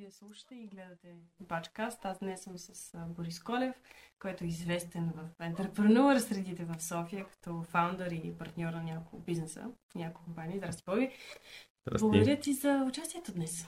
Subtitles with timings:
[0.00, 2.04] Вие слушате и гледате Бачкаст.
[2.04, 3.74] Аз днес съм с Борис Колев,
[4.18, 9.70] който е известен в ентерпренуър средите в София, като фаундър и партньор на няколко бизнеса,
[9.94, 10.58] няколко компании.
[10.58, 11.10] Здрасти, Боби.
[11.98, 13.66] Благодаря ти за участието днес.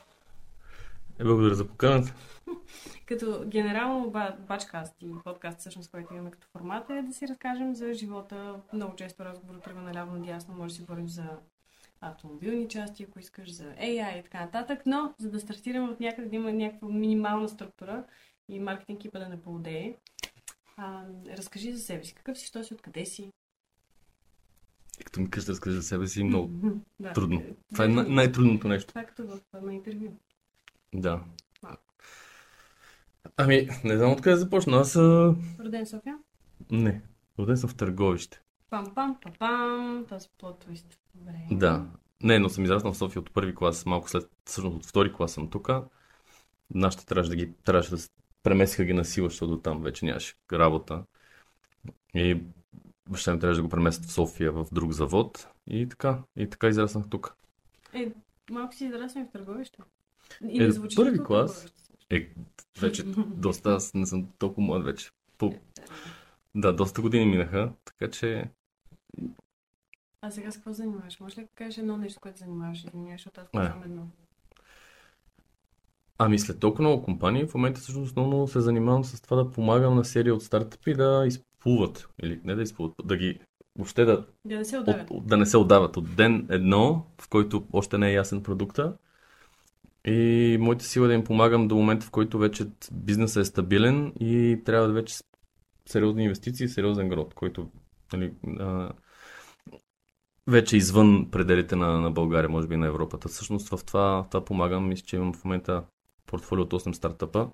[1.19, 2.15] Е, благодаря за поканата.
[3.07, 7.93] Като генерално бачкаст и подкаст, всъщност, който имаме като формат е да си разкажем за
[7.93, 8.61] живота.
[8.73, 11.39] Много често разговор тръгва наляво надясно, може да си говорим за
[12.03, 16.29] автомобилни части, ако искаш, за AI и така нататък, но за да стартираме от някъде
[16.29, 18.05] да има някаква минимална структура
[18.49, 19.97] и маркетинг екипа да не поудее,
[20.77, 21.05] а,
[21.39, 22.15] разкажи за себе си.
[22.15, 23.33] Какъв си, що си, откъде си?
[25.01, 26.51] И като ми кажеш да разкажи за себе си, много
[27.01, 27.13] да.
[27.13, 27.43] трудно.
[27.73, 28.89] Това е най-трудното нещо.
[28.89, 30.09] Това е като в на интервю.
[30.95, 31.25] Да.
[33.37, 34.77] Ами, не знам откъде започна.
[34.77, 34.97] Аз.
[34.97, 36.19] Роден София?
[36.71, 37.03] Не.
[37.39, 38.42] Роден съм в Търговище.
[38.73, 40.07] Пам, пам, пам, пам.
[40.09, 40.99] Този плод твист.
[41.15, 41.33] Добре.
[41.51, 41.87] Да.
[42.23, 45.33] Не, но съм израснал в София от първи клас, малко след, всъщност от втори клас
[45.33, 45.71] съм тук.
[46.75, 47.97] Нашите трябваше да ги, трябваше да
[48.43, 51.05] преместиха ги на сила, защото там вече нямаше работа.
[52.15, 52.41] И
[53.09, 55.49] баща ми трябваше да го преместят в София в друг завод.
[55.67, 57.37] И така, и така израснах тук.
[57.95, 58.13] Е,
[58.51, 59.79] малко си израснал в търговище.
[60.49, 61.73] И е, звучи първи клас.
[62.11, 62.29] Е,
[62.81, 65.11] вече доста, аз не съм толкова млад вече.
[65.39, 65.47] По...
[65.47, 65.61] Е,
[66.55, 68.51] да, доста години минаха, така че
[70.23, 71.21] а сега с какво занимаваш?
[71.21, 72.85] Може ли да кажеш едно нещо, което занимаваш?
[72.85, 74.07] Извинявай, защото аз казвам едно.
[76.19, 79.95] Ами след толкова много компании, в момента всъщност основно се занимавам с това да помагам
[79.95, 82.09] на серия от стартъпи да изплуват.
[82.23, 83.41] Или не да изплуват, да ги
[83.77, 85.11] въобще да, да, не се отдават.
[85.11, 85.97] От, да не се отдават.
[85.97, 88.97] От ден едно, в който още не е ясен продукта.
[90.05, 94.13] И моята сила е да им помагам до момента, в който вече бизнесът е стабилен
[94.21, 95.15] и трябва да вече
[95.87, 97.71] сериозни инвестиции, сериозен грот, който
[98.17, 98.93] нали, а,
[100.47, 103.29] вече извън пределите на, на България, може би на Европата.
[103.29, 104.89] Всъщност в това, това помагам.
[104.89, 105.85] Мисля, че имам в момента
[106.27, 107.51] портфолио от 8 стартъпа.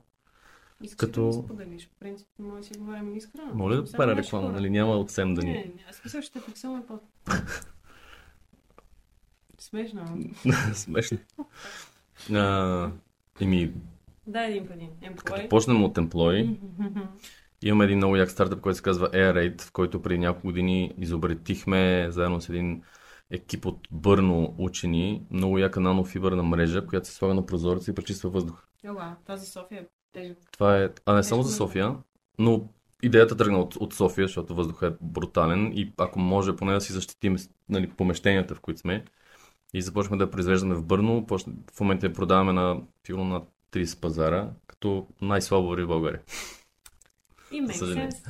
[0.83, 1.27] Искаш като...
[1.27, 1.86] да споделиш?
[1.86, 3.55] В принцип, може да си говорим искрено.
[3.55, 4.70] Моля да пара реклама, нали?
[4.70, 5.53] Няма от 7 да ни.
[5.53, 7.01] Не, не, аз мисля, ще фиксуваме по...
[9.58, 10.19] Смешно.
[10.73, 11.19] Смешно.
[12.33, 12.90] а,
[13.40, 13.73] еми...
[14.27, 14.90] Да, един по един.
[15.25, 16.57] Като почнем от Employee,
[17.63, 22.07] Имаме един много як стартъп, който се казва AirRate, в който преди няколко години изобретихме
[22.11, 22.83] заедно с един
[23.30, 28.30] екип от Бърно учени много яка нанофибърна мрежа, която се слага на прозореца и пречиства
[28.30, 28.64] въздух.
[28.85, 31.96] Ела, това за София е Това е, а не само за София,
[32.39, 32.69] но
[33.02, 36.92] идеята тръгна от, от София, защото въздухът е брутален и ако може поне да си
[36.92, 37.36] защитим
[37.69, 39.05] нали, помещенията, в които сме.
[39.75, 41.27] И започнахме да я произвеждаме в Бърно.
[41.75, 43.42] В момента я продаваме на, на
[43.73, 46.20] 30 пазара, като най-слабо в България.
[47.53, 48.23] И make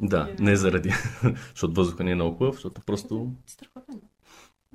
[0.00, 0.90] Да, не заради,
[1.50, 3.32] защото въздуха не е много хубав, защото просто...
[3.46, 4.00] Страхотен.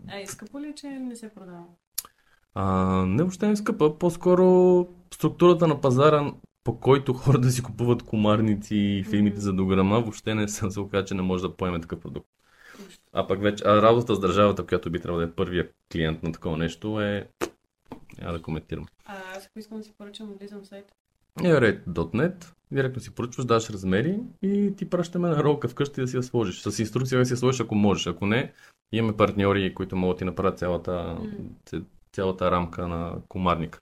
[0.08, 1.64] А, скъпо ли, е, че не се продава?
[2.54, 2.66] А,
[3.06, 8.04] не въобще не е скъпа, по-скоро структурата на пазара, по който хората да си купуват
[8.04, 11.82] комарници и филмите за дограма, въобще не съм се оказа, че не може да поеме
[11.82, 12.28] такъв продукт.
[13.14, 16.32] А пък вече, а работата с държавата, която би трябвало да е първия клиент на
[16.32, 17.30] такова нещо е...
[18.22, 18.86] Няма да коментирам.
[19.06, 20.94] А аз ако искам да си поръчам, влизам в сайта.
[21.38, 26.24] Airrate.net, директно си поръчваш, даш размери и ти пращаме на ролка вкъщи да си я
[26.24, 26.62] сложиш.
[26.62, 28.08] С инструкция да си я сложиш, ако можеш.
[28.08, 28.54] Ако не,
[28.92, 31.18] имаме партньори, които могат да ти направят цялата,
[32.12, 33.82] цялата рамка на комарник.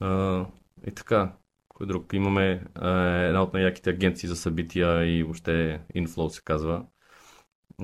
[0.00, 0.46] А,
[0.86, 1.32] и така,
[1.68, 2.12] кой друг?
[2.12, 6.86] Имаме а, една от най-яките агенции за събития и въобще Inflow се казва.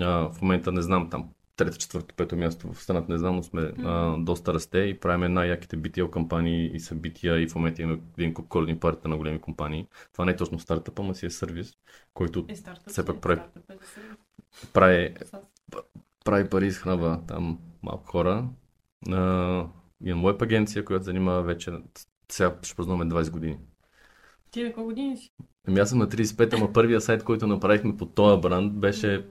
[0.01, 3.43] А, в момента не знам там трето, четвърто, пето място в страната, не знам, но
[3.43, 4.17] сме mm-hmm.
[4.19, 8.35] а, доста расте и правим най-яките BTL кампании и събития и в момента имаме един
[8.35, 9.87] коледни партия на големи компании.
[10.13, 11.73] Това не е точно стартъп, ама си е сервис,
[12.15, 12.55] който е,
[12.87, 13.61] все пак прави, е
[14.73, 15.15] прави,
[16.25, 18.49] прави пари, изхранва там малко хора.
[19.11, 19.67] А,
[20.05, 21.73] имам веб агенция, която занимава вече,
[22.33, 23.59] сега ще празнуваме 20 години.
[24.51, 25.33] Ти на колко години си?
[25.69, 29.27] Ами аз съм на 35, ама първия сайт, който направихме по този бранд, беше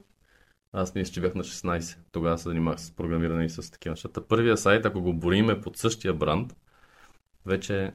[0.77, 1.97] аз мисля, че бях на 16.
[2.11, 4.27] Тогава се занимах с програмиране и с такива нещата.
[4.27, 6.55] Първия сайт, ако го бориме под същия бранд,
[7.45, 7.93] вече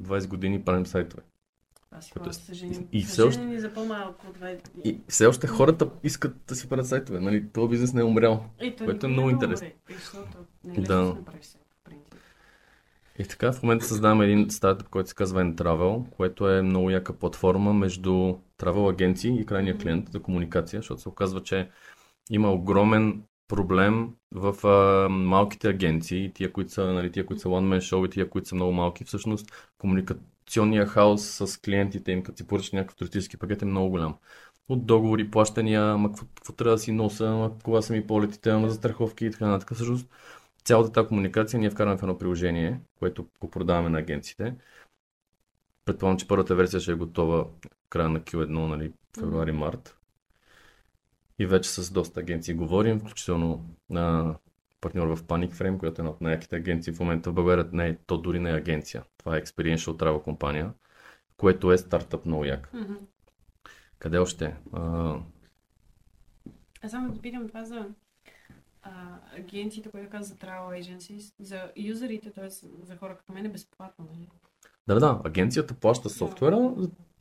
[0.00, 1.22] 20 години правим сайтове.
[1.90, 2.54] Аз Което е...
[2.54, 2.88] женим.
[2.92, 3.60] И все още...
[3.60, 7.20] за по-малко от 20 И все още хората искат да си правят сайтове.
[7.20, 7.48] Нали?
[7.52, 8.44] Това бизнес не е умрял.
[8.62, 9.68] И което е много интересно.
[10.76, 11.16] Е, да.
[13.18, 17.12] И така, в момента създаваме един стартъп, който се казва Entravel, което е много яка
[17.12, 21.68] платформа между travel агенции и крайния клиент за комуникация, защото се оказва, че
[22.30, 27.78] има огромен проблем в а, малките агенции, тия, които са, нали, тия, които са one-man
[27.78, 29.04] show и тия, които са много малки.
[29.04, 34.16] Всъщност, комуникационния хаос с клиентите им, като си поръчат някакъв туристически пакет е много голям.
[34.68, 38.68] От договори, плащания, ма какво, трябва да си носа, ма кога са ми полетите, ама
[38.68, 39.74] за страховки и така нататък.
[39.74, 40.08] Всъщност,
[40.64, 44.54] цялата тази комуникация ние вкарваме в едно приложение, което го продаваме на агенциите.
[45.84, 50.03] Предполагам, че първата версия ще е готова в края на Q1, нали, февруари-март.
[51.38, 54.36] И вече с доста агенции говорим, включително на
[54.80, 57.68] партньор в Panic Frame, която е една от най-яките агенции в момента в България.
[57.72, 59.04] Не, то дори не е агенция.
[59.18, 60.72] Това е Experiential Travel компания,
[61.36, 62.72] което е стартъп много як.
[62.72, 62.94] Мгм.
[63.98, 64.56] Къде още?
[64.72, 65.16] А,
[66.82, 67.88] А само да питам това за
[68.82, 72.48] а, агенциите, които казват за travel agencies, за юзерите, т.е.
[72.82, 74.28] за хора като мен е безплатно, нали?
[74.86, 76.74] да, да, агенцията плаща софтуера,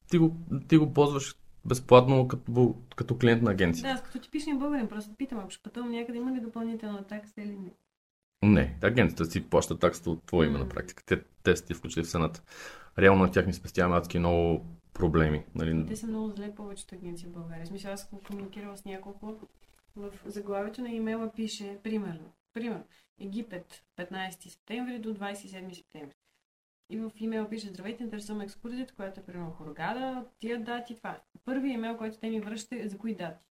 [0.09, 0.37] ти го,
[0.67, 3.87] ти го ползваш безплатно като, като клиент на агенцията.
[3.87, 7.41] Да, аз като типичния българин, просто питам, ако ще пътувам някъде, има ли допълнителна такса
[7.41, 7.71] или не?
[8.43, 11.03] Не, агенцията си плаща таксата от твое име на практика.
[11.05, 12.41] Те, те сте включили в цената.
[12.99, 15.43] Реално на тях ми спестяваме адски много проблеми.
[15.55, 15.85] Нали?
[15.87, 17.65] Те са много зле повечето агенции в България.
[17.65, 19.35] Смисъл, аз съм комуникирала с няколко.
[19.95, 22.83] В заглавието на имейла пише, примерно, примерно,
[23.19, 26.15] Египет, 15 септември до 27 септември.
[26.93, 31.17] И в имейл пише, здравейте, интересуваме екскурзията, която е примерно Хургада, тия дати, това.
[31.45, 33.45] Първият имейл, който те ми връщат е за кои дати.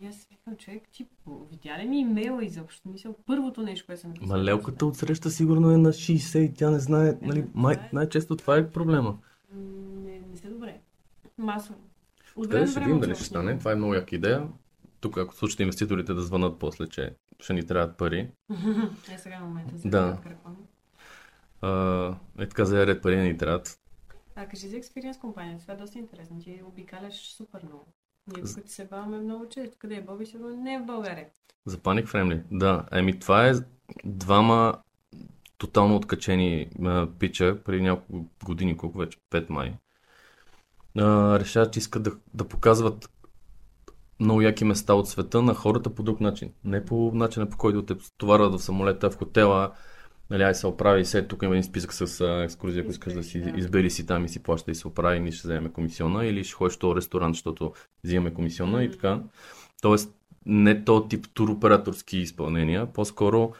[0.00, 1.06] И аз си викам, човек, ти
[1.50, 2.88] видя ли ми имейла изобщо?
[2.88, 4.38] Мисля, първото нещо, което съм написала.
[4.38, 7.18] Ма лелката отсреща сигурно е на 60 и тя не знае.
[7.22, 7.90] Нали, Ема, май, е.
[7.92, 9.18] най-често това е проблема.
[9.52, 10.80] Не, не се добре.
[11.38, 11.78] Масово.
[12.36, 13.58] От време ще видим дали ще стане.
[13.58, 14.48] Това е много яка идея.
[15.00, 18.30] Тук, ако случите инвеститорите да звънат после, че ще ни трябват пари.
[19.14, 20.12] Е, сега е момента за Да.
[20.12, 20.56] кратка реклама.
[20.56, 20.73] А,
[22.38, 23.78] е така за ред пари ни трябват.
[24.36, 25.58] А, кажи за експириенс компания.
[25.58, 26.38] Това е доста интересно.
[26.38, 27.86] Ти обикаляш супер много.
[28.26, 29.76] Ние тук се баваме много често.
[29.78, 30.26] Къде е Боби?
[30.26, 31.26] Сигурно не е в България.
[31.66, 32.42] За Panic Friendly.
[32.50, 33.52] Да, еми това е
[34.04, 34.78] двама
[35.58, 39.74] тотално откачени а, пича преди няколко години, колко вече, 5 май.
[40.98, 43.10] А, решават, че искат да, да показват
[44.20, 46.52] много яки места от света на хората по друг начин.
[46.64, 49.72] Не по начина по който те товарват в самолета, в хотела,
[50.34, 53.22] нали, ай се оправи, се тук има един списък с а, екскурзия, ако искаш да
[53.22, 53.58] си Да.
[53.58, 56.54] избери си там и си плаща и се оправи, ние ще вземем комисиона, или ще
[56.54, 57.72] ходиш в този ресторант, защото
[58.04, 58.92] взимаме комисиона и Мгм.
[58.92, 59.20] така.
[59.82, 60.14] Тоест,
[60.46, 63.52] не то тип туроператорски изпълнения, по-скоро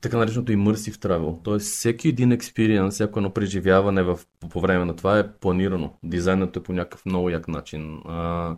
[0.00, 1.44] така нареченото immersive travel.
[1.44, 4.18] Тоест, всеки един експириенс, всяко едно преживяване в,
[4.50, 5.98] по време на това е планирано.
[6.02, 8.00] Дизайнът е по някакъв много як начин.
[8.04, 8.56] А,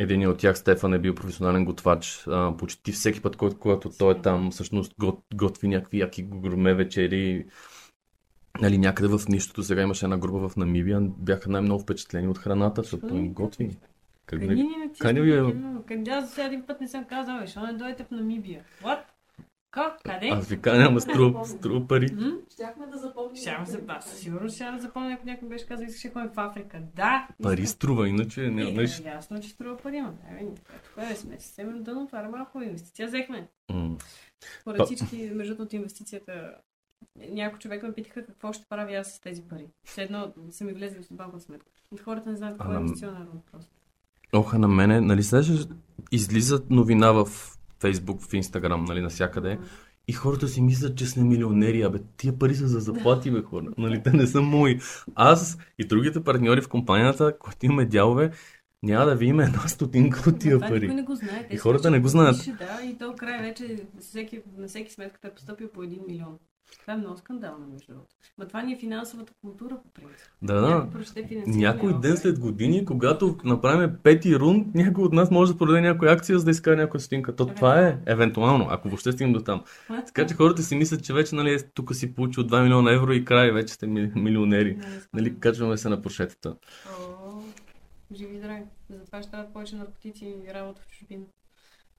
[0.00, 2.24] един от тях, Стефан, е бил професионален готвач.
[2.28, 6.74] А, почти всеки път, който, когато той е там, всъщност гот, готви някакви яки гурме
[6.74, 7.46] вечери.
[8.60, 9.62] Нали, някъде в нищото.
[9.62, 11.00] Сега имаше една група в Намибия.
[11.00, 13.76] Бяха най-много впечатлени от храната, защото им готви.
[14.26, 14.90] Как Къде не...
[14.98, 15.54] Къде ви е?
[15.86, 18.64] Къде аз сега един път не съм казал, бе, защо не дойдете в Намибия?
[18.82, 19.00] What?
[19.74, 20.02] Как?
[20.04, 20.28] Къде?
[20.28, 22.08] Аз ви кажа, няма струва, струва пари.
[22.52, 23.36] Щяхме да запомним.
[23.36, 24.18] Ще се бас.
[24.18, 26.80] Сигурно ще да запомня, ако някой беше казал, искаше да ходим в Африка.
[26.96, 27.28] Да!
[27.42, 27.74] Пари искам.
[27.74, 30.12] струва, иначе не, Е, не, е, ясно, че струва пари, ма.
[30.40, 33.48] Е, тук е, сме съвсем дъно, това е малко инвестиция взехме.
[33.72, 33.96] М.
[34.64, 36.54] Поред Па- всички, между другото, инвестицията,
[37.30, 39.66] някои човека ме питаха какво ще правя аз с тези пари.
[39.84, 41.70] Все едно са ми влезли в банкова сметка.
[42.04, 43.70] Хората не знаят какво е инвестиционен просто.
[44.34, 45.46] Оха, на мене, нали знаеш,
[46.12, 47.28] излизат новина в
[47.84, 49.58] Фейсбук, в Инстаграм, нали, навсякъде.
[50.08, 51.82] И хората си мислят, че сме милионери.
[51.82, 53.66] Абе, тия пари са за заплати, бе, хора.
[53.78, 54.80] Нали, те не са мои.
[55.14, 58.30] Аз и другите партньори в компанията, които имаме дялове,
[58.82, 60.88] няма да видим една стотинка от тия пари.
[60.88, 61.46] не го знае.
[61.48, 62.36] Те И хората не го знаят.
[62.58, 66.38] Да, и то край вече всеки, на всеки сметката е поступил по 1 милион.
[66.80, 68.14] Това е много скандално, между другото.
[68.38, 70.26] Ма това ни е финансовата култура, по принцип.
[70.42, 70.88] Да, да.
[71.46, 76.12] Някой ден след години, когато направим пети рунд, някой от нас може да продаде някоя
[76.12, 77.36] акция, за да изкара някоя стотинка.
[77.36, 79.64] То това е евентуално, ако въобще стигнем до там.
[80.06, 83.24] Така че хората си мислят, че вече нали, тук си получил 2 милиона евро и
[83.24, 84.78] край, вече сте ми- милионери.
[85.12, 86.56] Нали, качваме се на прошетата.
[86.88, 87.40] О,
[88.14, 88.62] Живи здрави.
[88.90, 91.24] Затова ще трябват повече наркотици и работа в чужбина.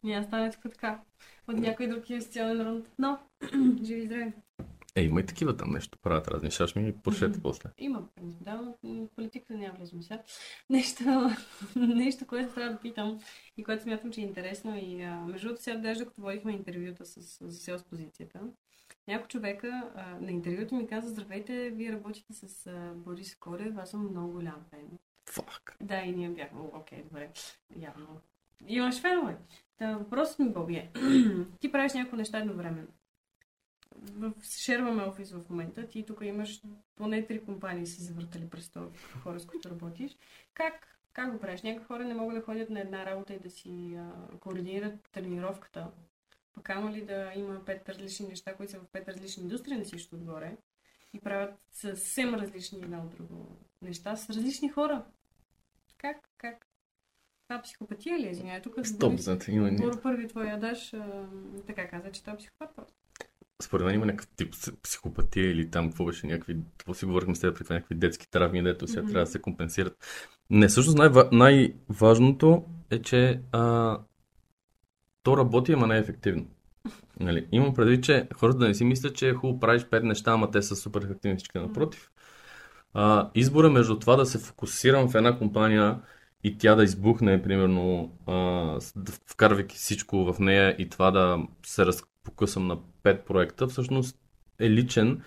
[0.06, 1.02] Няма стане тук така.
[1.48, 2.92] От някой друг инвестиционен рунд.
[3.00, 3.20] Но,
[3.84, 4.34] живи и здрави.
[4.96, 7.70] Е, има и такива там нещо правят разни шашми и прошета после.
[7.78, 10.24] Има, да, но политиката няма влизаме сега.
[10.70, 11.04] Нещо,
[11.76, 13.20] нещо, което трябва да питам
[13.58, 17.06] и което смятам, че е интересно и а, между другото сега даже като водихме интервюта
[17.06, 18.40] с, с селс позицията,
[19.08, 23.90] някой човека а, на интервюто ми каза, здравейте, вие работите с а, Борис Колев, аз
[23.90, 24.98] съм много голям фен.
[25.30, 25.78] Фак.
[25.82, 27.30] Да, и ние бяхме, «О, окей, добре,
[27.76, 28.22] явно.
[28.68, 29.38] Имаш фенове.
[29.77, 30.91] Та, въпросът ми, Боби, е,
[31.60, 32.88] ти правиш някои неща едновременно.
[33.96, 36.62] В, шерваме офис в момента, ти тук имаш
[36.96, 38.88] поне три компании са завъртали през това
[39.24, 40.17] хора, с които работиш.
[40.53, 41.62] Как, как го правиш?
[41.62, 45.88] Някои хора не могат да ходят на една работа и да си а, координират тренировката.
[46.53, 49.84] Пък ама ли да има пет различни неща, които са в пет различни индустрии на
[49.84, 50.58] всичко отгоре
[51.13, 55.05] и правят съвсем различни една от друго неща с различни хора.
[55.98, 56.29] Как?
[56.38, 56.67] Как?
[57.48, 58.30] Това психопатия ли е?
[58.30, 58.75] Извинявай, тук...
[58.75, 59.78] 100% има ни.
[59.78, 60.94] Първо първи твой ядаш,
[61.68, 62.94] така каза, че той е психопат просто.
[63.62, 67.40] Според мен има някакъв тип психопатия или там какво беше някакви, какво си говорихме с
[67.40, 69.12] теб някакви детски травми, дето сега Мгм.
[69.12, 69.98] трябва да се компенсират.
[70.50, 73.98] Не, всъщност най- най-важното е, че а,
[75.24, 76.48] то работи, ама не е ефективно.
[77.20, 77.48] Нали?
[77.52, 80.52] Имам предвид, че хората да не си мислят, че е хубаво правиш пет неща, ама
[80.52, 81.58] те са супер ефективни всички.
[81.58, 82.12] Напротив.
[82.94, 86.02] А, избора между това да се фокусирам в една компания
[86.46, 88.34] и тя да избухне, примерно, а,
[88.96, 94.18] да вкарвайки всичко в нея и това да се разпокъсам на пет проекта, всъщност
[94.60, 95.22] е личен.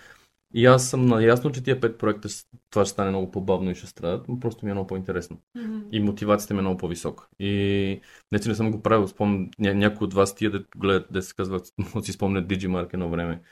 [0.55, 2.29] И аз съм наясно, че тия пет проекта
[2.71, 5.41] това ще стане много по-бавно и ще страдат, но просто ми е много по-интересно.
[5.57, 5.79] Мгм.
[5.93, 7.29] И мотивацията ми е много по-висока.
[7.39, 8.01] И
[8.33, 11.23] не, че не съм го правил, спомням, ня, някой от вас тия да гледат, да
[11.23, 11.61] се казва,
[11.95, 13.43] да си спомнят Digimark едно време.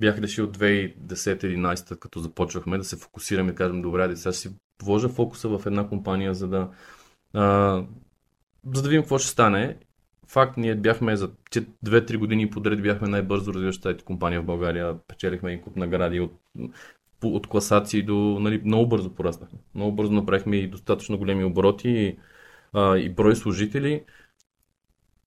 [0.00, 4.40] Бях решил 2010-2011, като започвахме да се фокусираме и да кажем, добре, айде, сега ще
[4.40, 6.70] си вложа фокуса в една компания, за да,
[7.34, 7.84] а,
[8.74, 9.76] за да видим какво ще стане.
[10.28, 11.28] Факт, ние бяхме за
[11.84, 14.98] 2-3 години подред бяхме най-бързо развиващата компания в България.
[15.08, 16.32] Печелихме и куп награди от,
[17.24, 19.58] от класации до, нали, много бързо пораснахме.
[19.74, 22.18] Много бързо направихме и достатъчно големи обороти и,
[22.72, 24.04] а, и брой служители.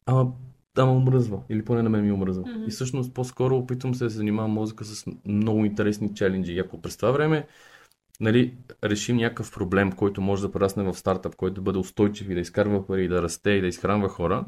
[0.06, 0.32] Ама,
[0.78, 1.42] ама омръзва.
[1.50, 2.44] Или поне на мен ми омръзва.
[2.48, 2.64] Мгм.
[2.68, 6.54] И всъщност по-скоро опитвам се да се занимавам мозъка с много интересни челенджи.
[6.54, 7.48] И ако през това време
[8.20, 8.54] нали,
[8.84, 12.40] решим някакъв проблем, който може да прерасне в стартъп, който да бъде устойчив и да
[12.40, 14.46] изкарва пари, да расте и да изхранва хора,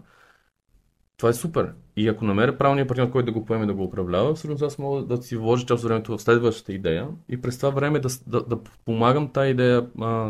[1.17, 1.73] това е супер.
[1.95, 5.03] И ако намеря правилния партньор, който да го поеме да го управлява, всъщност аз мога
[5.03, 8.43] да си вложа част от времето в следващата идея и през това време да, да,
[8.43, 10.29] да помагам тази идея а,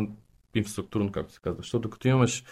[0.54, 1.62] инфраструктурно, както се казва.
[1.62, 2.44] Защото като имаш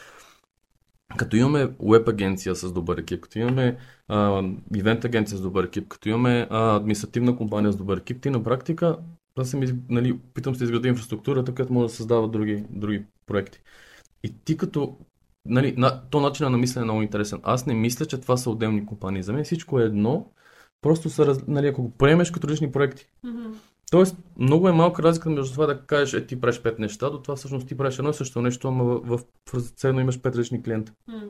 [1.17, 3.79] като имаме веб агенция с добър екип, като имаме
[4.77, 8.43] ивент агенция с добър екип, като имаме а, административна компания с добър екип, ти на
[8.43, 8.99] практика
[9.39, 13.61] аз из- нали, питам се да изградя инфраструктурата, където може да създава други, други проекти.
[14.25, 14.97] И ти като,
[15.47, 17.41] нали, на, то начинът на мислене е много интересен.
[17.43, 19.23] Аз не мисля, че това са отделни компании.
[19.23, 20.27] За мен всичко е едно,
[20.81, 23.07] просто са, раз- нали, ако го приемеш като различни проекти.
[23.25, 23.53] Мгм.
[23.91, 27.23] Тоест, много е малка разлика между това да кажеш, е, ти правиш пет неща, до
[27.23, 29.21] това всъщност ти правиш едно и също нещо, ама в,
[29.53, 30.93] в, в имаш пет различни клиента.
[31.09, 31.21] М.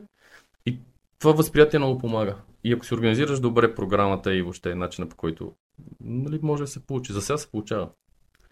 [1.19, 2.35] Това възприятие много помага.
[2.63, 5.53] И ако си организираш добре програмата и въобще начина по който
[6.01, 7.13] нали, може да се получи.
[7.13, 7.89] За сега се получава.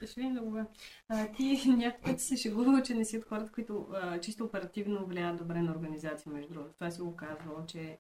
[0.06, 0.66] Ще видим да го бъде.
[1.10, 5.06] А, ти някакъв път се шегувал, че не си от хората, които а, чисто оперативно
[5.06, 6.74] влияят добре на организация, между другото.
[6.74, 8.00] Това си го казвало, че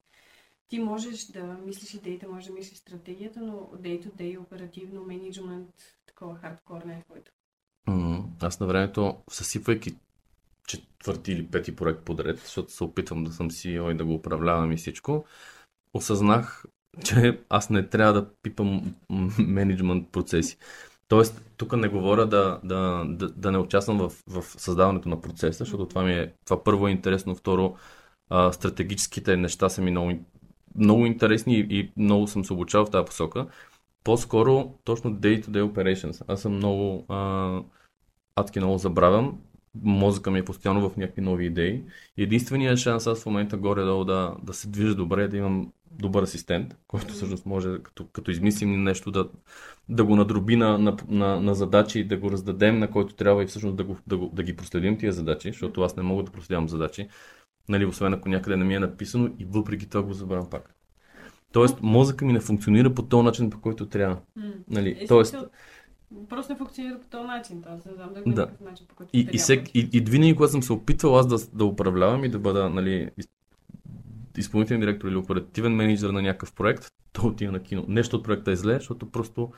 [0.68, 5.70] ти можеш да мислиш идеите, можеш да мислиш стратегията, но day to day, оперативно, менеджмент,
[6.06, 7.32] такова хардкор не е твоето.
[8.42, 9.96] Аз на времето, съсипвайки
[10.68, 14.72] четвърти или пети проект подред, защото се опитвам да съм CEO и да го управлявам
[14.72, 15.26] и всичко,
[15.94, 16.66] осъзнах,
[17.04, 18.96] че аз не трябва да пипам
[19.40, 20.58] менеджмент процеси.
[21.08, 25.58] Тоест, тук не говоря да, да, да, да не участвам в, в създаването на процеса,
[25.58, 27.76] защото това ми е, това първо е интересно, второ,
[28.30, 30.12] а, стратегическите неща са ми много,
[30.76, 33.48] много интересни и, много съм се обучавал в тази посока.
[34.04, 36.24] По-скоро, точно day-to-day operations.
[36.28, 37.60] Аз съм много, а,
[38.36, 39.40] адски много забравям.
[39.82, 41.84] Мозъка ми е постоянно в някакви нови идеи.
[42.18, 46.24] Единственият шанс аз в момента горе-долу да, да се движа добре, е да имам добър
[46.24, 49.30] асистент, който всъщност може, като, като измислим нещо, да,
[49.90, 53.48] да го надроби на, на, на, на задачи, да го раздадем на който трябва и
[53.48, 56.32] всъщност да, го, да, го, да ги проследим тия задачи, защото аз не мога да
[56.32, 57.08] проследявам задачи,
[57.70, 60.76] нали, освен ако някъде не ми е написано и въпреки това го забравям пак.
[61.52, 64.18] Тоест, мозъка ми не функционира по този начин, по който трябва.
[64.68, 65.36] Нали, Е, тоест,
[66.30, 67.62] Просто не функционира по този начин.
[67.62, 68.48] Тоест, не знам да го Да.
[68.62, 71.58] начин, по който И, и, сек, и, и винаги, когато съм се опитвал аз да,
[71.58, 73.10] да управлявам и да бъда нали,
[74.38, 77.86] изпълнителен директор или оперативен менеджер на някакъв проект, то отива на кино.
[77.88, 79.52] Нещо от проекта е зле, защото просто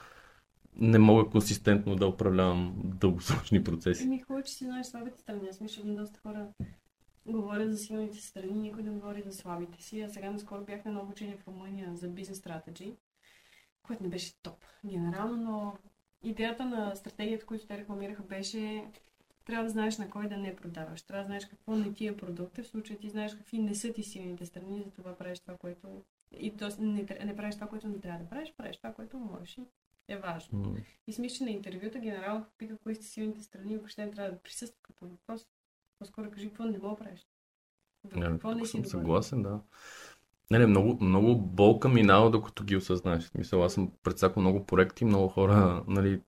[0.76, 4.04] не мога консистентно да управлявам дългосрочни процеси.
[4.04, 5.48] Еми, хубаво, че си знаеш слабите страни.
[5.50, 6.48] Аз мисля, доста хора
[7.26, 10.02] говорят за силните си страни, никой не говори за слабите си.
[10.02, 12.94] А сега наскоро бях на едно обучение в Румъния за бизнес стратеджи,
[13.84, 15.74] което не беше топ генерално, но
[16.24, 18.86] идеята на стратегията, която те рекламираха, беше
[19.46, 21.02] трябва да знаеш на кой да не продаваш.
[21.02, 22.64] Трябва да знаеш какво не ти е продукта.
[22.64, 26.04] В случая ти знаеш какви не са ти силните страни, затова правиш това, което...
[26.32, 26.82] И т.е.
[26.82, 29.58] Не, не правиш това, което не трябва да правиш, правиш това, което можеш.
[29.58, 29.62] и
[30.08, 30.60] Е важно.
[30.60, 30.76] М,
[31.08, 34.40] И смисля, че на интервюта генерално пита кои сте силните страни, въобще не трябва да
[34.40, 35.48] присъства като въпрос.
[36.00, 37.28] По-скоро кажи какво не мога правиш.
[38.04, 38.92] В Не, какво не тук си съм добър.
[38.92, 39.62] съгласен, да.
[40.54, 43.24] Не, не, много, много болка минава, докато ги осъзнаеш.
[43.24, 46.22] Смисъл, аз съм предсакал много проекти, много хора, нали,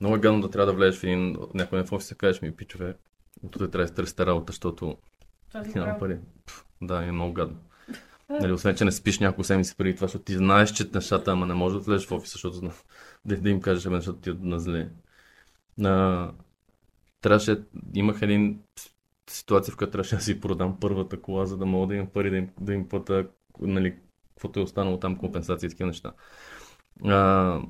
[0.00, 2.56] много е гадно да трябва да влезеш в един, някой в офиса и кажеш ми,
[2.56, 2.94] пичове,
[3.42, 4.96] от тук трябва да търсите работа, защото
[5.74, 6.18] няма пари.
[6.46, 7.56] Пф, да, е много гадно.
[8.30, 11.46] Нали, освен, че не спиш няколко седмици преди това, защото ти знаеш, че нещата, ама
[11.46, 12.72] не можеш да влезеш в офиса, защото зна-
[13.24, 14.90] да, да им кажеш, защото ти е на зле.
[15.78, 16.30] На...
[17.20, 17.62] Трябваше,
[17.94, 18.60] имах един
[19.30, 22.30] ситуация, в която трябваше да си продам първата кола, за да мога да имам пари
[22.30, 23.28] да им, да им плата,
[23.60, 23.96] нали,
[24.28, 26.12] каквото е останало там, компенсации и такива неща.
[27.04, 27.60] А,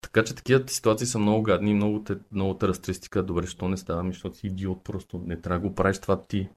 [0.00, 3.22] така че такива ситуации са много гадни и много те, много те разтристика.
[3.22, 6.22] Добре, що не става ми, защото си идиот, просто не трябва да го правиш това
[6.22, 6.48] ти.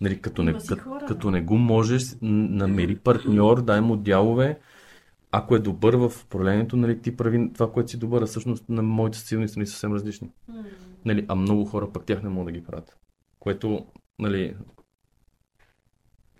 [0.00, 4.60] Нали, като, не, като, хора, като не го можеш, намери партньор, дай му дялове.
[5.30, 8.82] Ако е добър в управлението, нали, ти прави това, което си добър, а всъщност на
[8.82, 10.30] моите силни страни съвсем различни.
[11.04, 12.96] Нали, а много хора пък тях не могат да ги правят.
[13.38, 13.86] Което,
[14.18, 14.56] нали,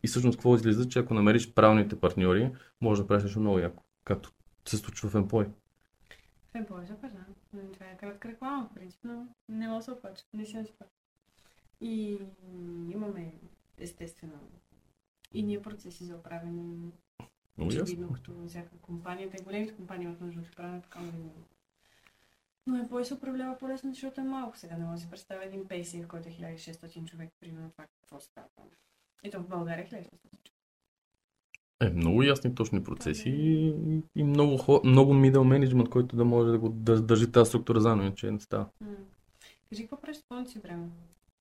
[0.02, 3.84] и всъщност какво излиза, че ако намериш правилните партньори, може да правиш нещо много яко.
[4.04, 4.32] Както
[4.68, 5.48] се случва в Employ.
[6.48, 7.24] В Employ е супер, да.
[7.72, 10.24] Това е кратка реклама, в принцип, но не мога да се оплача.
[10.34, 10.86] Не си супер.
[11.80, 12.18] И
[12.92, 13.34] имаме,
[13.78, 14.38] естествено,
[15.32, 16.90] и ние процеси за управление.
[17.60, 21.44] Очевидно, като всяка компания, те големите компании в нужда правим така много.
[22.66, 24.58] Но Employ се управлява по-лесно, защото е малко.
[24.58, 28.20] Сега не може да си представя един пейсинг, който е 1600 човек, примерно това какво
[28.20, 28.48] става.
[29.24, 30.54] И то в България е 1600 човек.
[31.80, 33.74] Е, много ясни точни процеси и,
[34.14, 38.02] и много, много middle management, който да може да го да, държи тази структура заедно,
[38.02, 38.66] иначе не става.
[39.68, 40.88] Кажи, какво правиш с си време?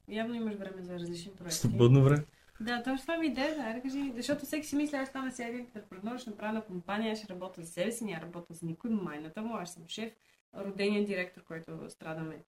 [0.08, 1.58] Явно имаш време за различни проекти.
[1.58, 2.26] Свободно време.
[2.60, 5.66] Да, точно това ми идея, да, кажи, защото всеки си мисли, аз стана сега един
[5.74, 9.42] предпреднор, ще направя на компания, ще работя за себе си, няма работя за никой, майната
[9.42, 10.14] му, аз съм шеф,
[10.58, 12.44] родения директор, който страдаме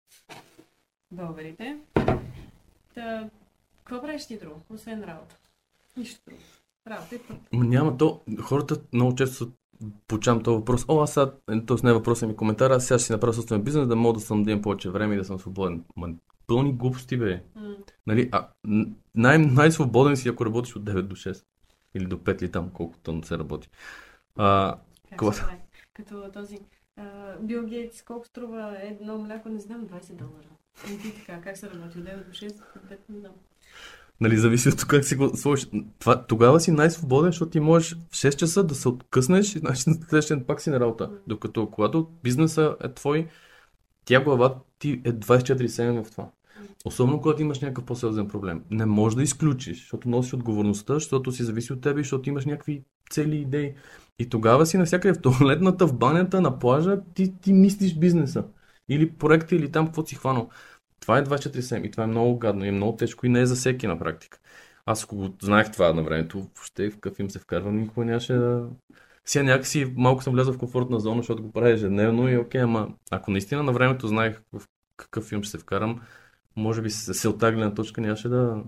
[1.12, 1.80] българите.
[2.94, 3.30] Та,
[3.90, 5.36] какво правиш ти друго, освен работа?
[5.98, 6.42] Нищо друго.
[6.88, 7.38] Работа и път.
[7.54, 8.22] Няма то.
[8.42, 9.52] Хората много често
[10.08, 10.86] получавам този въпрос.
[10.88, 11.76] О, аз сега, т.е.
[11.84, 14.26] не е въпросът ми коментар, аз сега ще си направя собствен бизнес, да мога да
[14.26, 15.84] съм да имам повече време и да съм свободен.
[15.96, 16.10] Ма,
[16.48, 17.44] пълни глупости, бе.
[18.08, 18.48] Нали, а,
[19.16, 21.46] най- най-свободен си, ако работиш от 9 до 6.
[21.94, 23.70] Или до 5 или там, колкото не се работи.
[24.36, 24.78] А,
[25.10, 25.58] Как прави?
[25.94, 26.60] Като този
[26.98, 30.48] а, Бил Гейтс, колко струва едно мляко, не знам, 20 долара.
[30.90, 32.00] И така, как се работи?
[32.00, 33.32] От 9 до 6, от 5, не знам.
[34.22, 35.68] Нали, зависи от как си го сложиш.
[36.00, 39.84] Това, тогава си най-свободен, защото ти можеш в 6 часа да се откъснеш и значи
[39.88, 41.12] на следващия пак си на работа.
[41.28, 43.28] Докато когато бизнеса е твой,
[44.06, 46.30] тя глава ти е 24-7 в това.
[46.86, 48.64] Особено когато имаш някакъв по-сериозен проблем.
[48.72, 52.84] Не можеш да изключиш, защото носиш отговорността, защото си зависи от тебе, защото имаш някакви
[53.10, 53.74] цели идеи.
[54.20, 58.44] И тогава си навсякъде в туалетната, в банята, на плажа, ти, ти мислиш бизнеса.
[58.90, 60.50] Или проекта, или там, какво си хванал.
[61.00, 63.46] Това е 24-7 и това е много гадно и е много тежко и не е
[63.46, 64.40] за всеки на практика.
[64.86, 68.34] Аз ако го знаех това на времето, въобще в какъв им се вкарвам, никога нямаше
[68.34, 68.68] да...
[69.26, 72.90] Сега някакси малко съм влязъл в комфортна зона, защото го правя ежедневно и окей, ама
[73.12, 74.62] ако наистина на времето знаех в
[74.98, 76.02] какъв филм ще се вкарам,
[76.56, 78.64] може би с селта гледна точка нямаше да...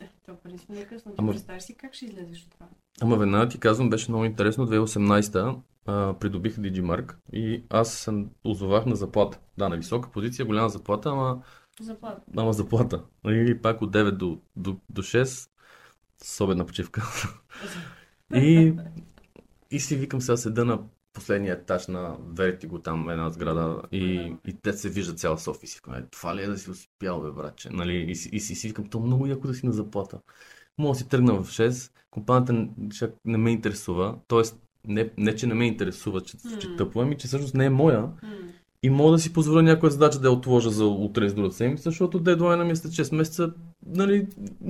[0.00, 1.14] Е, То, принцип, не е късно.
[1.16, 2.66] Ама- представяш си как ще излезеш от това?
[3.00, 4.66] Ама веднага ти казвам, беше много интересно.
[4.66, 5.56] 2018-та
[5.88, 8.12] а, придобих Digimark и аз се
[8.44, 9.40] озовах на заплата.
[9.58, 11.42] Да, на висока позиция, голяма заплата, ама,
[11.80, 12.22] Заплата.
[12.36, 13.04] ама заплата.
[13.26, 15.50] Или пак от 9 до, до, до 6
[16.18, 17.02] с обедна почивка.
[18.34, 18.74] И,
[19.70, 20.80] и си викам сега седа на
[21.12, 25.64] последния етаж на Vertigo, там една сграда и, и те се вижда цяла София.
[25.64, 27.70] И си викам, е, това ли е да си успял, бе, братче?
[27.70, 28.10] Нали?
[28.10, 30.20] И, си- и, си, си викам, то много яко да си на заплата.
[30.78, 34.42] Мога да си тръгна в 6, компанията н- ще не ме интересува, т.е.
[34.88, 36.76] Не, не, че не ме интересува, че, че М.
[36.76, 38.00] тъпо, ами че всъщност не е моя.
[38.00, 38.12] М.
[38.82, 41.82] И мога да си позволя някоя задача да я отложа за утре с другата седмица,
[41.82, 43.52] защото дедлайна ми е след 6 месеца.
[43.86, 44.26] Нали,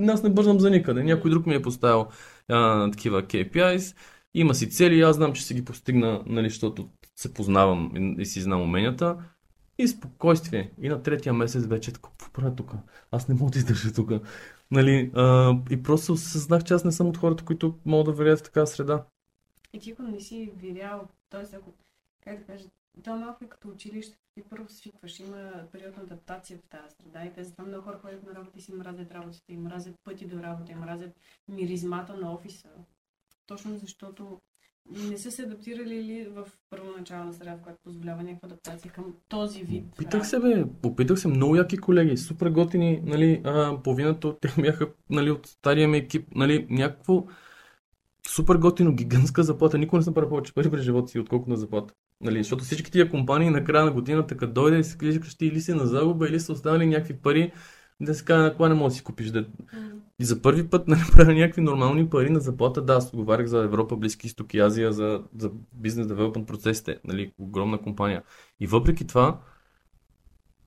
[0.07, 1.03] аз не бързам за никъде.
[1.03, 2.05] Някой друг ми е поставил
[2.47, 3.95] а, такива KPIs.
[4.33, 8.25] Има си цели аз знам, че ще ги постигна, нали, защото се познавам и, и
[8.25, 9.17] си знам уменията.
[9.77, 10.71] И спокойствие.
[10.81, 12.71] И на третия месец вече какво правя тук?
[13.11, 14.11] Аз не мога да издържа тук.
[14.71, 18.39] Нали, а, и просто съзнах, че аз не съм от хората, които могат да варят
[18.39, 19.03] в такава среда.
[19.73, 21.55] И ти ако не си видял, т.е.
[21.55, 21.73] ако,
[22.23, 22.65] как да кажа,
[23.03, 26.95] то е малко и като училище, ти първо свикваш, има период на адаптация в тази
[27.01, 29.95] среда и те затова много хора ходят на работа и си мразят работата, им мразят
[30.03, 31.11] пъти до работа, им мразят
[31.47, 32.69] миризмата на офиса.
[33.47, 34.39] Точно защото
[35.09, 39.63] не са се адаптирали ли в първоначална среда, в която позволява някаква адаптация към този
[39.63, 39.85] вид.
[39.93, 44.61] Опитах се, бе, опитах се много яки колеги, супер готини, нали, а, половината от тях
[44.61, 47.25] бяха, нали, от стария ми екип, нали, някакво
[48.29, 49.77] супер готино, гигантска заплата.
[49.77, 51.93] Никой не съм правил повече пари през живота си, отколкото на заплата.
[52.21, 55.45] Нали, защото всички тия компании на края на годината, като дойде и се кликаш, ти
[55.45, 57.51] или си на загуба, или са останали някакви пари,
[58.01, 59.31] да се каже на кола не можеш да си купиш.
[59.31, 59.39] Да...
[59.39, 59.47] М.
[60.19, 62.81] И за първи път нали, правя някакви нормални пари на заплата.
[62.81, 67.33] Да, аз говорих за Европа, Близки изток и Азия, за, за бизнес девелопмент процесите, нали,
[67.37, 68.23] огромна компания.
[68.59, 69.39] И въпреки това,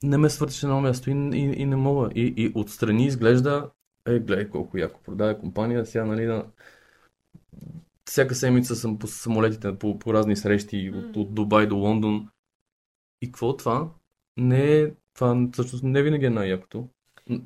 [0.02, 2.10] не ме свърши на място и, и, и не мога.
[2.14, 3.70] И, и отстрани изглежда,
[4.06, 6.44] е, гледай колко яко продава компания, сега, нали, на...
[8.04, 12.28] Всяка седмица съм по самолетите по, по разни срещи, от, от Дубай до Лондон.
[13.22, 13.90] И какво от това?
[14.36, 16.88] Не е, това всъщност не винаги е най-якото.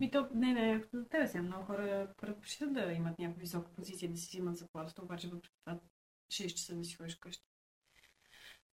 [0.01, 4.17] И то, не, не, тебе сега много хора предпочитат да имат някаква висока позиция, да
[4.17, 5.79] си взимат заплатата, обаче въпреки това
[6.33, 7.45] 6 часа да си ходиш вкъщи.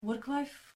[0.04, 0.74] Work life.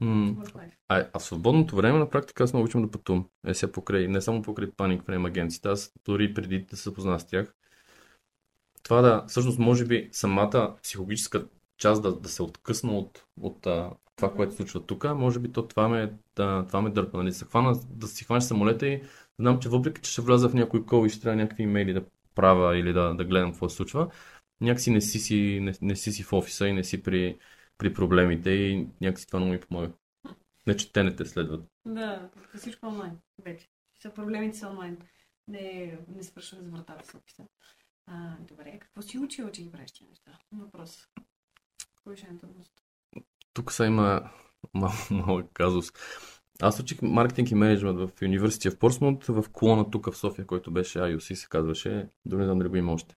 [0.00, 0.34] М.
[0.34, 0.72] Work life.
[0.88, 3.28] А, а в свободното време на практика аз много обичам да пътувам.
[3.46, 7.20] Е, сега покрай, не само покрай паник време агенците, аз дори преди да се запозна
[7.20, 7.54] с тях.
[8.82, 11.46] Това да, всъщност, може би самата психологическа
[11.78, 15.52] част да, да се откъсна от, от а, това, което се случва тук, може би
[15.52, 17.18] то това ме, да, това ме дърпа.
[17.18, 17.32] Нали?
[17.32, 19.02] Се хвана, да си хванеш самолета и
[19.38, 22.04] знам, че въпреки, че ще вляза в някой кол и ще трябва някакви имейли да
[22.34, 24.10] правя или да, да гледам какво се случва,
[24.60, 27.38] някакси не си, си, не, не си си в офиса и не си при,
[27.78, 29.90] при проблемите и някакси това много ми помага.
[30.66, 31.64] Не, че те не те следват.
[31.86, 33.18] Да, всичко онлайн.
[33.44, 33.68] Вече.
[34.02, 34.98] Са проблемите са онлайн.
[35.48, 37.44] Не, не свършваме с вратата с офиса.
[38.06, 40.38] А, добре, какво си учила, че ги правиш тези неща?
[40.52, 41.08] Въпрос.
[42.04, 42.72] Повишение трудност.
[43.52, 44.30] Тук са има
[44.74, 45.92] мал, малък казус.
[46.62, 50.70] Аз учих маркетинг и менеджмент в University of Portsmouth, в клона тук в София, който
[50.70, 52.08] беше IOC, се казваше.
[52.26, 53.14] Дори не знам дали го има още.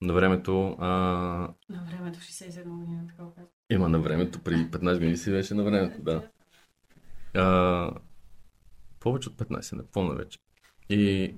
[0.00, 0.88] На времето, а,
[1.68, 3.50] На времето 67 години, такова казвам.
[3.70, 6.28] има на времето, преди 15 години си беше на времето, да.
[7.34, 7.90] А,
[9.00, 10.38] повече от 15, не помня вече.
[10.90, 11.34] И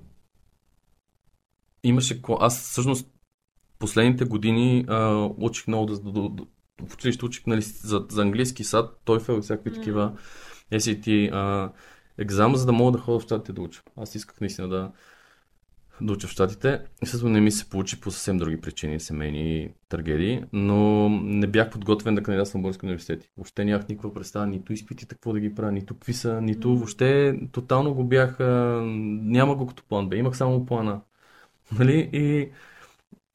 [1.87, 2.21] имаше...
[2.39, 3.07] Аз всъщност
[3.79, 6.43] последните години а, учих много да, да, да,
[6.87, 9.75] в училище учих нали, за, за английски сад, TOEFL и всякакви М.
[9.75, 10.13] такива
[10.71, 11.71] SAT а,
[12.17, 13.81] екзам, за да мога да ходя в щатите да уча.
[13.97, 14.91] Аз исках наистина да,
[16.01, 16.81] да уча в щатите.
[17.03, 22.15] Естествено не ми се получи по съвсем други причини, семейни трагедии, но не бях подготвен
[22.15, 23.29] да кандидатствам в български университети.
[23.37, 26.75] Въобще нямах никаква представа, нито изпитите какво да ги правя, нито какви са, нито М.
[26.75, 31.01] въобще тотално го бях, няма го като план Б, имах само плана.
[31.79, 32.09] Нали?
[32.13, 32.51] И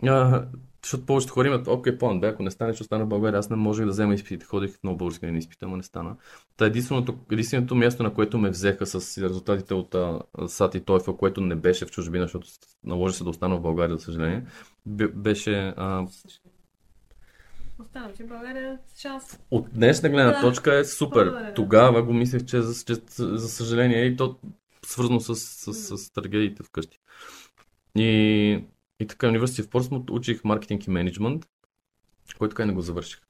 [0.09, 0.45] а,
[0.83, 3.39] защото повечето хора имат, окей, план Б, ако не стане, ще остана в България.
[3.39, 4.45] Аз не можех да взема изпитите.
[4.47, 6.17] Ходих много български на изпита, но не стана.
[6.57, 11.17] Та единственото, единственото място, на което ме взеха с резултатите от а, САТ и TOEFL,
[11.17, 12.47] което не беше в чужбина, защото
[12.85, 14.45] наложи се да остана в България, за съжаление,
[14.87, 16.07] бе- беше а.
[17.79, 19.39] Останам, че България шанс.
[19.51, 20.41] от днешна гледна Да.
[20.41, 21.25] точка е супер.
[21.25, 21.53] Да.
[21.55, 24.37] Тогава го мислех, че за, че, за съжаление и то
[24.87, 26.99] свързано с, с, с, с трагедиите вкъщи.
[27.97, 28.65] И,
[29.01, 31.47] и така, University в Портсмут учих маркетинг и менеджмент,
[32.39, 33.21] който така и не го завърших.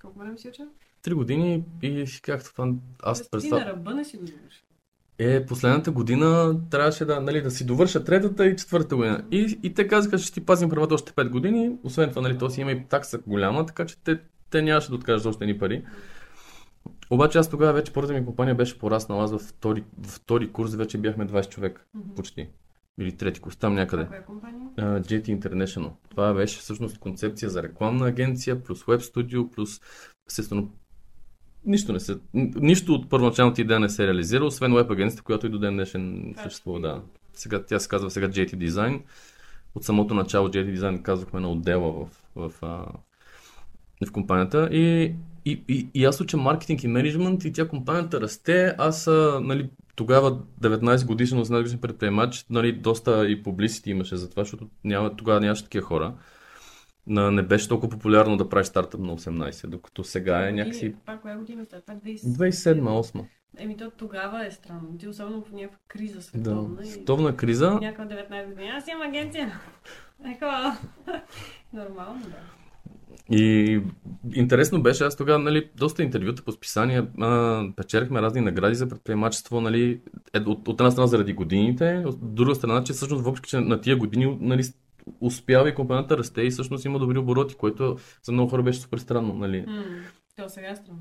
[0.00, 0.66] Колко време си учил?
[1.02, 4.66] Три години и казах това, аз Тоест, Ти на ръба не си го завършил.
[5.18, 9.24] Е, последната година трябваше да, нали, да си довърша третата и четвъртата година.
[9.30, 11.76] И, и те казаха, че ще ти пазим правата още 5 години.
[11.84, 14.20] Освен това, нали, то си има и такса голяма, така че те,
[14.50, 15.84] те нямаше да откажат още ни пари.
[17.10, 19.24] Обаче аз тогава вече първата ми компания беше пораснала.
[19.24, 21.82] Аз във втори, във втори курс вече бяхме 20 човека.
[21.94, 22.14] Мгм.
[22.14, 22.48] Почти.
[23.00, 24.06] Или трети курс, там някъде.
[24.06, 24.68] Коя е компания?
[24.78, 25.90] Uh, JT International.
[26.10, 29.80] Това беше всъщност концепция за рекламна агенция, плюс веб студио, плюс
[30.28, 30.72] естествено
[31.64, 35.50] нищо не се, нищо от първоначалната идея не се реализира, освен веб агенцията, която и
[35.50, 36.78] до ден днешен Това съществува.
[36.78, 36.82] е.
[36.82, 37.02] Да.
[37.34, 39.02] Сега, тя се казва сега JT Design.
[39.74, 42.86] От самото начало JT Design казвахме на отдела в, в, а,
[44.06, 48.74] в компанията и, и, и, и аз уча маркетинг и менеджмент и тя компанията расте.
[48.78, 54.30] Аз а, нали, тогава 19 годишен, 18 годишен предприемач, нали, доста и публисити имаше за
[54.30, 56.14] това, защото няма, тогава нямаше такива хора.
[57.06, 61.22] На, не беше толкова популярно да правиш стартъп на 18, докато сега е някакси Пак
[61.22, 61.80] коя година сте?
[61.80, 63.24] Това 2007-2008.
[63.58, 64.98] Еми то тогава е странно.
[64.98, 66.82] Ти особено в някаква криза Да, световна.
[66.82, 67.70] и световна криза.
[67.70, 68.68] Някаква 19 години.
[68.68, 69.60] Аз имам агенция.
[70.24, 70.46] Еко.
[71.72, 72.61] Нормално, да.
[73.32, 73.80] И
[74.34, 79.60] интересно беше, аз тогава, нали, доста интервюта по списания, а, печелихме разни награди за предприемачество,
[79.60, 80.00] нали,
[80.34, 83.80] е, от, от една страна заради годините, от друга страна, че всъщност въпреки, че на
[83.80, 84.62] тия години, нали,
[85.20, 88.98] успява и компанията расте и всъщност има добри обороти, което за много хора беше супер
[88.98, 89.64] странно, нали.
[89.68, 89.84] М,
[90.36, 91.00] То сега е странно.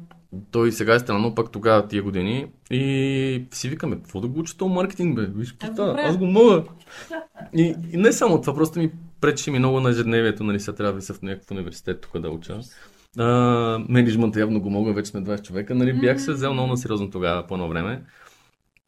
[0.52, 4.58] Той сега е странно, пък тогава тия години и си викаме, какво да го уча
[4.58, 5.26] този маркетинг, бе?
[5.26, 6.02] Виж какво правя.
[6.02, 6.64] аз го мога.
[7.54, 10.94] И, и не само това, просто ми пречи ми много на ежедневието, нали, сега трябва
[10.94, 12.60] да са в някакъв университет тук да уча.
[13.18, 13.26] А,
[13.90, 17.10] менеджмента явно го мога, вече сме 20 човека, нали, бях се взел много на сериозно
[17.10, 18.04] тогава, по едно време.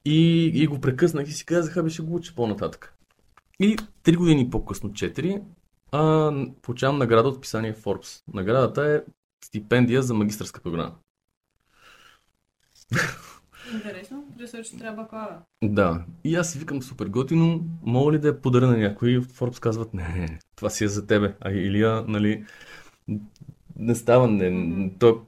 [0.06, 2.94] И, и го прекъснах и си казах, абе ще го уча по-нататък.
[3.60, 5.42] И три години по-късно, 4,
[5.92, 8.24] а, получавам награда от писание Forbes.
[8.34, 9.02] Наградата е
[9.46, 10.96] стипендия за магистърска програма.
[13.74, 14.26] Интересно.
[14.38, 15.36] Пресър, че трябва бакалавър.
[15.64, 16.06] Да.
[16.24, 19.20] И аз си викам супер готино, мога ли да я подаря на някой?
[19.20, 21.36] Forbes казват, не, това си е за тебе.
[21.42, 22.46] А Илия, нали,
[23.76, 25.22] не става, не, то,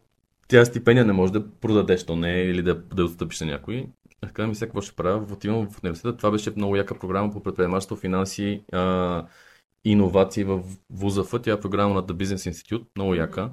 [0.47, 3.87] тя стипендия не може да продадеш, то не е, или да, да отстъпиш на някой.
[4.21, 5.33] Така ми се, какво ще правя?
[5.33, 6.17] Отивам в университета.
[6.17, 9.25] Това беше много яка програма по предприемачество, финанси, а,
[9.85, 11.33] иновации в ВУЗАФ.
[11.43, 13.49] Тя е програма на The Business Institute, много яка.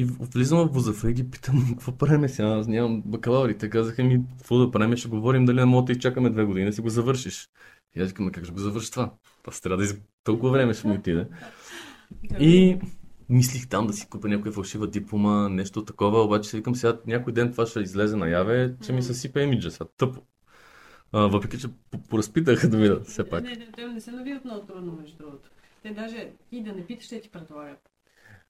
[0.00, 2.48] И влизам в ВУЗАФ и ги питам, какво правим сега?
[2.48, 3.58] Аз нямам бакалаври.
[3.58, 4.96] Те казаха ми, какво да правим?
[4.96, 7.48] Ще говорим дали не мога да изчакаме две години да си го завършиш.
[7.96, 9.12] И аз викам, как ще го завърши това?
[9.48, 10.00] Аз трябва да из...
[10.24, 11.26] толкова време ще ми отиде.
[12.40, 12.78] И
[13.28, 17.52] мислих там да си купя някоя фалшива диплома, нещо такова, обаче викам сега някой ден
[17.52, 19.88] това ще излезе наяве, че ми съсипе имиджа сега.
[19.96, 20.20] Тъпо.
[21.12, 21.68] А, въпреки, че
[22.08, 23.44] поразпитаха да видят все пак.
[23.44, 25.50] Не, не, те не се навиват много трудно, между другото.
[25.82, 27.89] Те даже и да не питаш, ще ти предлагат.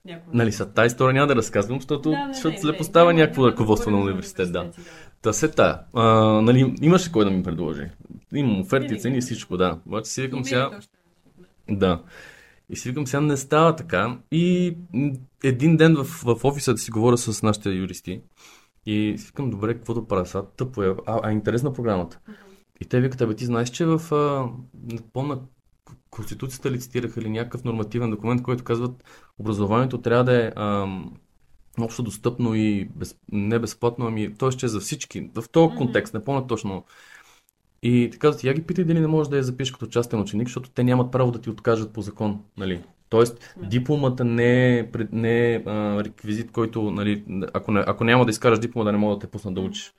[0.04, 0.34] Някой.
[0.34, 3.46] Нали, са тази история няма да разказвам, защото, Да, защото не, не, поставя няма- някакво
[3.46, 4.70] ръководство на университет, да.
[5.22, 5.78] Та се тая.
[5.94, 6.04] А,
[6.42, 7.90] нали, имаше кой да ми предложи.
[8.34, 9.78] Имам оферти, цени и всичко, да.
[9.86, 10.70] Обаче си викам сега...
[11.70, 12.02] Да.
[12.70, 14.18] И си викам, сега не става така.
[14.32, 14.76] И
[15.44, 18.22] един ден в, в офиса да си говоря с нашите юристи.
[18.86, 20.42] И си викам, добре, какво да правя сега?
[20.56, 20.94] Тъпо е.
[21.06, 22.18] А, а интересна програмата.
[22.80, 24.14] И те викат, абе ти знаеш, че в...
[24.14, 24.48] А,
[24.92, 25.38] не помня,
[26.10, 29.04] Конституцията ли цитираха или някакъв нормативен документ, който казват,
[29.38, 31.12] образованието трябва да е ам,
[31.80, 34.48] общо достъпно и без, не безплатно, ами т.е.
[34.48, 35.30] че е за всички.
[35.34, 36.84] В този контекст, не помня точно.
[37.82, 40.48] И така казват, я ги питай дали не можеш да я запишеш като частен ученик,
[40.48, 42.40] защото те нямат право да ти откажат по закон.
[42.56, 42.82] Нали?
[43.08, 48.30] Тоест, дипломата не е, не е а, реквизит, който, нали, ако, не, ако няма да
[48.30, 49.92] изкараш диплома, да не мога да те пуснат да учиш.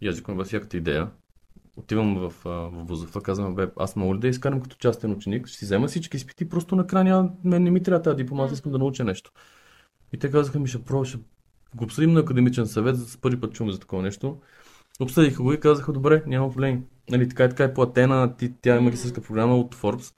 [0.00, 1.10] И аз викам, идея.
[1.78, 5.46] Отивам в, в Вузова, казвам, бе, аз мога ли да изкарам като частен ученик?
[5.46, 8.52] Ще си взема всички изпити, просто накрая няма, мен не ми трябва тази диплома, аз
[8.52, 9.32] искам да науча нещо.
[10.12, 11.18] И те казаха ми, ще пробвам, ще
[11.74, 14.38] го обсъдим на академичен съвет, за първи път чуваме за такова нещо.
[15.00, 16.84] Обсъдиха го и казаха, добре, няма проблем.
[17.10, 20.14] Нали, така и така е платена, ти, тя е магистрска програма от Forbes.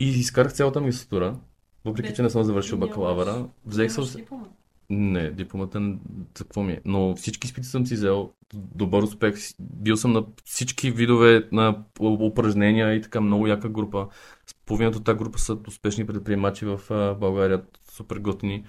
[0.00, 1.36] И изкарах цялата магистратура,
[1.84, 3.48] въпреки че не съм завършил бакалавъра.
[3.66, 4.44] Взех диплома.
[4.90, 5.80] Не, дипломата
[6.38, 6.80] за какво ми е.
[6.84, 8.30] Но всички изпити съм си взел.
[8.54, 9.34] Добър успех.
[9.60, 14.08] Бил съм на всички видове на упражнения и така много яка група.
[14.66, 16.80] Половината от тази група са успешни предприемачи в
[17.20, 17.62] България.
[17.90, 18.64] Супер готини.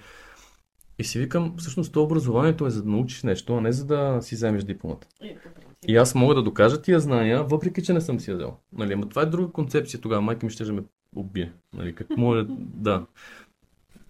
[0.98, 4.18] И си викам, всъщност това образованието е за да научиш нещо, а не за да
[4.22, 5.06] си вземеш дипломата.
[5.22, 5.36] Е.
[5.88, 8.56] И аз мога да докажа тия знания, въпреки че не съм си я взел.
[8.72, 10.22] Нали, ама това е друга концепция тогава.
[10.22, 10.82] Майка ми ще ме
[11.16, 11.52] убие.
[11.74, 13.06] Нали, как може да.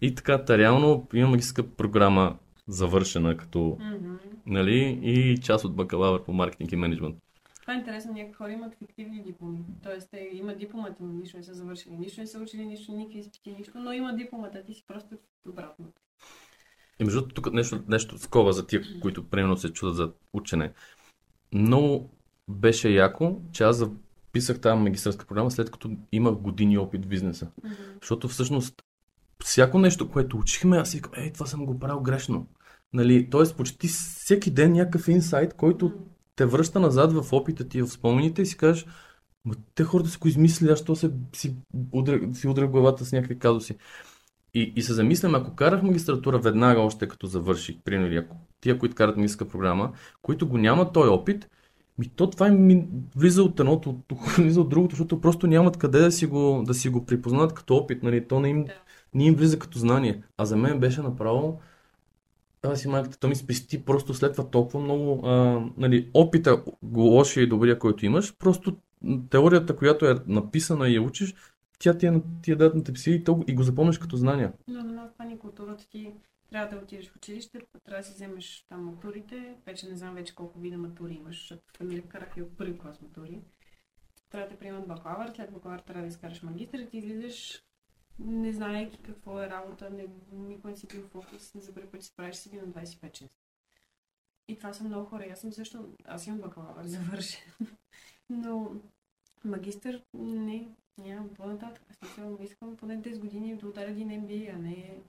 [0.01, 4.15] И така, та, реално имам магическа програма завършена като, Мгм.
[4.47, 7.17] нали, и част от бакалавър по маркетинг и менеджмент.
[7.61, 9.65] Това е интересно, някои хора имат фиктивни дипломи.
[9.83, 13.19] Тоест, те имат дипломата, но нищо не са завършили, нищо не са учили, нищо, никакви
[13.19, 15.17] изпити, нищо, но има дипломата, ти си просто
[15.49, 15.87] обратно.
[17.01, 20.73] И между другото, тук нещо, нещо скова за тия, които примерно се чудат за учене.
[21.55, 22.11] Много
[22.49, 27.51] беше яко, че аз записах тази магистърска програма след като имах години опит в бизнеса.
[28.01, 28.83] Защото всъщност
[29.45, 32.47] всяко нещо, което учихме, аз си викам, ей, това съм го правил грешно.
[32.93, 35.93] Нали, тоест почти всеки ден някакъв инсайт, който
[36.37, 38.87] те връща назад в опита ти, в спомените и си кажеш,
[39.47, 41.55] Ма те хората са го измислили, аз що се си
[41.93, 43.77] удря, си удря главата с някакви казуси.
[44.55, 48.95] И, и се замислям, ако карах магистратура веднага, още като завърших, примерно, ако тия, които
[48.95, 51.49] карат магистърска програма, които го нямат този опит,
[51.99, 54.05] ми то това им влиза от едното, от,
[54.39, 57.77] влиза от другото, защото просто нямат къде да си го, да си го припознат като
[57.77, 58.65] опит, нали, то не им.
[59.17, 60.23] не им влиза като знание.
[60.37, 61.61] А за мен беше направо,
[62.63, 66.65] аз си майката, то ми спести просто след това толкова много, а, нали, опита,
[66.97, 68.77] лошия и добрия, който имаш, просто
[69.31, 71.35] теорията, която е написана и я учиш,
[71.79, 74.53] тя ти, е, ти я дадат на теб си и, и го запомняш като знания.
[74.69, 76.13] Но на това ни е културата ти
[76.51, 80.35] трябва да отидеш в училище, трябва да си вземеш там матурите, вече не знам вече
[80.35, 83.41] колко вида матури имаш, защото фамилия вкарах и от първи клас матури.
[84.31, 87.63] Трябва да приемат бакалавър, след бакалавър трябва да изкараш магистър и ти излизаш
[88.19, 91.89] не знаейки какво е работа, не, никой не си бил в офис, не за първи
[91.89, 93.29] път си правиш си на 25-6.
[94.49, 95.27] И това са много хора.
[95.33, 97.43] Аз съм също, аз имам бакалавър завършен.
[98.31, 98.73] Но
[99.45, 101.83] магистър не, нямам по-нататък.
[101.99, 105.03] Смисъл, искам поне 10 години да ударя един MBA, а не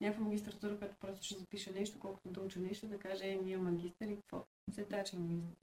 [0.00, 3.56] някаква магистратура, която просто ще запиша нещо, колкото да уча нещо, да каже, е, ние
[3.56, 4.44] магистър и какво?
[4.70, 5.56] Се тача магистър.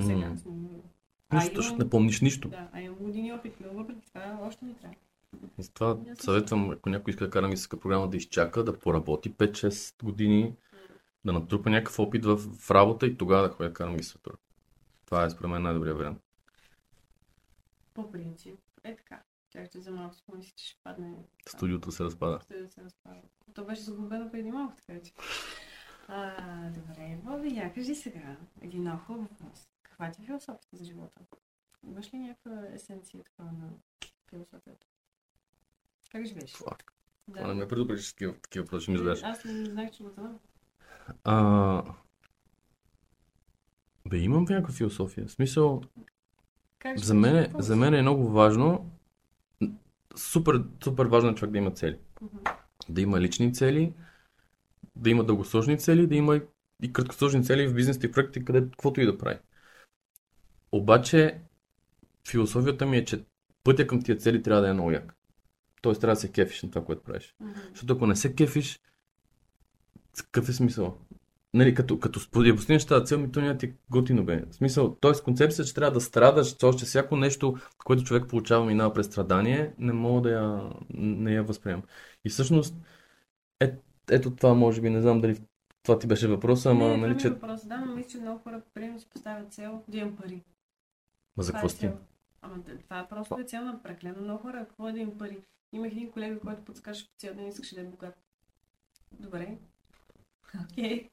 [0.00, 0.38] Сега М.
[0.38, 0.82] съм.
[1.32, 2.48] Нищо, защото не помниш нищо.
[2.48, 4.96] Да, а имам години опит, но въпреки това още ми трябва.
[5.58, 10.04] И Затова съветвам, ако някой иска да кара мисълска програма, да изчака, да поработи 5-6
[10.04, 10.56] години,
[11.24, 14.36] да натрупа някакъв опит в, в работа и тогава да ходи да кара магистратура.
[15.06, 16.22] Това е според мен най-добрият вариант.
[17.94, 19.22] По принцип, е така.
[19.50, 21.14] Чак че за малко си помислиш, че ще падне
[21.48, 22.40] Студиото се разпада.
[22.42, 23.20] ще да се разпада.
[23.54, 25.12] То беше загубено преди малко, така че.
[26.08, 29.68] А, добре, Боби, я кажи сега един много хубав въпрос.
[29.82, 31.20] Каква ти е философията за живота?
[31.86, 33.70] Имаш ли някаква есенция такава на
[34.30, 34.86] философията?
[36.12, 36.52] Как живееш?
[36.52, 36.92] Фак.
[37.28, 37.36] Да.
[37.36, 39.20] Това не ме предупреди, че такива, такива въпроси ми задаш.
[39.22, 40.38] Аз не знаех, че го знам.
[41.24, 41.82] А...
[44.08, 45.26] Бе, имам някаква философия.
[45.26, 45.82] В смисъл,
[46.78, 48.90] Как за мен, Какво за мен е много важно,
[50.16, 51.98] супер, супер важно е човек да има цели.
[52.20, 52.36] Мгм.
[52.88, 53.92] Да има лични цели,
[54.96, 56.40] да има дългосрочни цели, да има
[56.82, 59.38] и краткосрочни цели в бизнес и проекти, където каквото и да прави.
[60.72, 61.40] Обаче,
[62.28, 63.24] философията ми е, че
[63.64, 65.16] пътя към тия цели трябва да е много як.
[65.86, 67.34] Тоест трябва да се кефиш на това, което правиш.
[67.40, 67.52] Мгм.
[67.70, 68.80] Защото ако не се кефиш,
[70.16, 70.98] какъв е смисъл?
[71.54, 74.44] Нали, като, като я постигнеш тази цел, ми то няма ти е готино бе.
[74.50, 75.12] В смисъл, т.е.
[75.24, 79.74] концепция, че трябва да страдаш, че още всяко нещо, което човек получава, минава през страдание,
[79.78, 81.82] не мога да я, не я възприемам.
[82.24, 82.76] И всъщност,
[83.60, 83.74] е,
[84.10, 85.38] ето това може би, не знам дали
[85.82, 87.26] това ти беше въпроса, ама, не, нали, това че...
[87.26, 87.66] е въпрос.
[87.66, 90.42] Да, но мисля, че много хора примерно си поставят цел да имам пари.
[91.36, 91.92] Ма за Това какво е.
[92.42, 94.66] Ама това е просто е цел на преклено много хора.
[94.68, 95.38] Какво е да имам пари?
[95.76, 98.14] Имах един колега, който подскаше по цял ден искаше да е богат.
[99.12, 99.58] Добре.
[100.64, 101.08] Окей.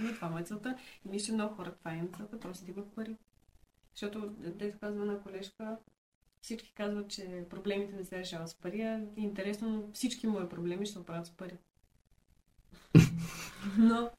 [0.00, 0.78] Но това му е целта.
[1.04, 3.16] И мисля, много хора това е им целта, просто да имат пари.
[3.94, 5.78] Защото, дето казва на колежка,
[6.40, 10.86] всички казват, че проблемите не се решават с пари, а интересно, но всички мои проблеми
[10.86, 11.58] ще се оправят с пари.
[13.78, 14.10] Но?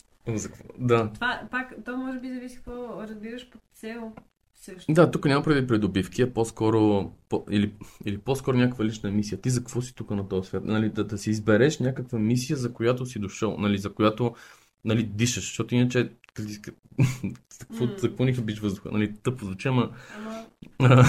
[0.79, 1.13] Да.
[1.13, 4.13] това пак, то може би зависи какво разбираш под цел
[4.61, 4.93] също.
[4.93, 7.73] Да, тук няма преди придобивки, а по-скоро, по, или,
[8.05, 9.41] или по-скоро някаква лична мисия.
[9.41, 10.65] Ти за какво си тук на този свят?
[10.65, 14.35] Нали, да, да си избереш някаква мисия, за която си дошъл, нали, за която
[14.85, 16.61] нали, дишаш, защото иначе за
[17.59, 17.91] какво, М.
[17.97, 18.89] за какво ни хабиш въздуха?
[18.91, 19.89] Нали, тъпо звучи, Ама,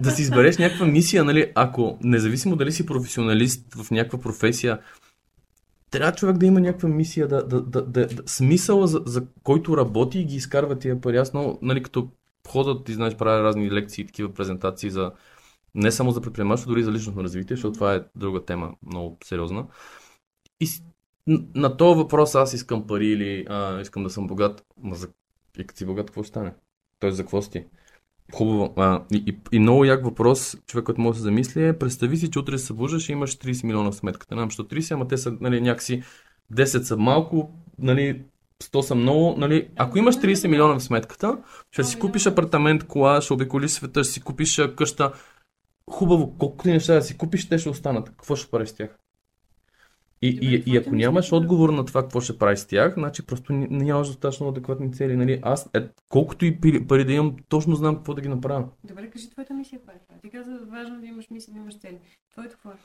[0.00, 4.80] да си избереш някаква мисия, нали, ако независимо дали си професионалист в някаква професия,
[5.90, 9.76] трябва човек да има някаква мисия, да, да, да, да, да смисъла за, за който
[9.76, 11.16] работи и ги изкарва тия пари.
[11.16, 12.10] Аз много, нали, като
[12.48, 15.12] ходят, ти знаеш, правя разни лекции, такива презентации за
[15.74, 19.66] не само за предприемачество, дори за личностно развитие, защото това е друга тема, много сериозна.
[20.60, 20.68] И
[21.54, 25.08] на този въпрос аз искам пари или а, искам да съм богат, ма за...
[25.58, 26.54] и като си богат, какво стане?
[26.98, 27.66] Тоест, за какво си?
[28.32, 28.74] Хубаво.
[28.76, 32.16] А, и, и, и много як въпрос, човек, който може да се замисли е, представи
[32.16, 34.34] си, че утре се събуждаш и имаш 30 милиона в сметката.
[34.34, 36.02] Не знам, защо 30, ама те са нали, някакси
[36.52, 38.24] 10 са малко, нали,
[38.62, 39.34] 100 са много.
[39.38, 39.68] Нали.
[39.76, 41.38] Ако имаш 30 милиона в сметката,
[41.70, 45.12] ще си купиш апартамент, кола, ще обиколиш света, ще си купиш къща.
[45.90, 48.08] Хубаво, колкото неща да си купиш, те ще останат.
[48.08, 48.98] Какво ще правиш с тях?
[50.22, 53.26] И, Добре, и, и ако нямаш отговор на това какво ще правиш с тях, значи
[53.26, 55.16] просто нямаш достатъчно адекватни цели.
[55.16, 55.40] Нали?
[55.42, 58.68] Аз, е, колкото и пари, да имам, точно знам какво да ги направя.
[58.84, 60.20] добре, кажи твоята мисия каква е.
[60.22, 61.98] Ти каза, важно да имаш мисия, да имаш цели.
[62.32, 62.76] Твоето какво е?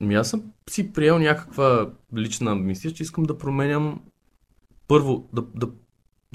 [0.00, 4.00] Ами аз съм си приел някаква лична мисия, че искам да променям
[4.88, 5.68] първо, да, да,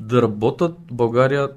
[0.02, 1.50] да работят България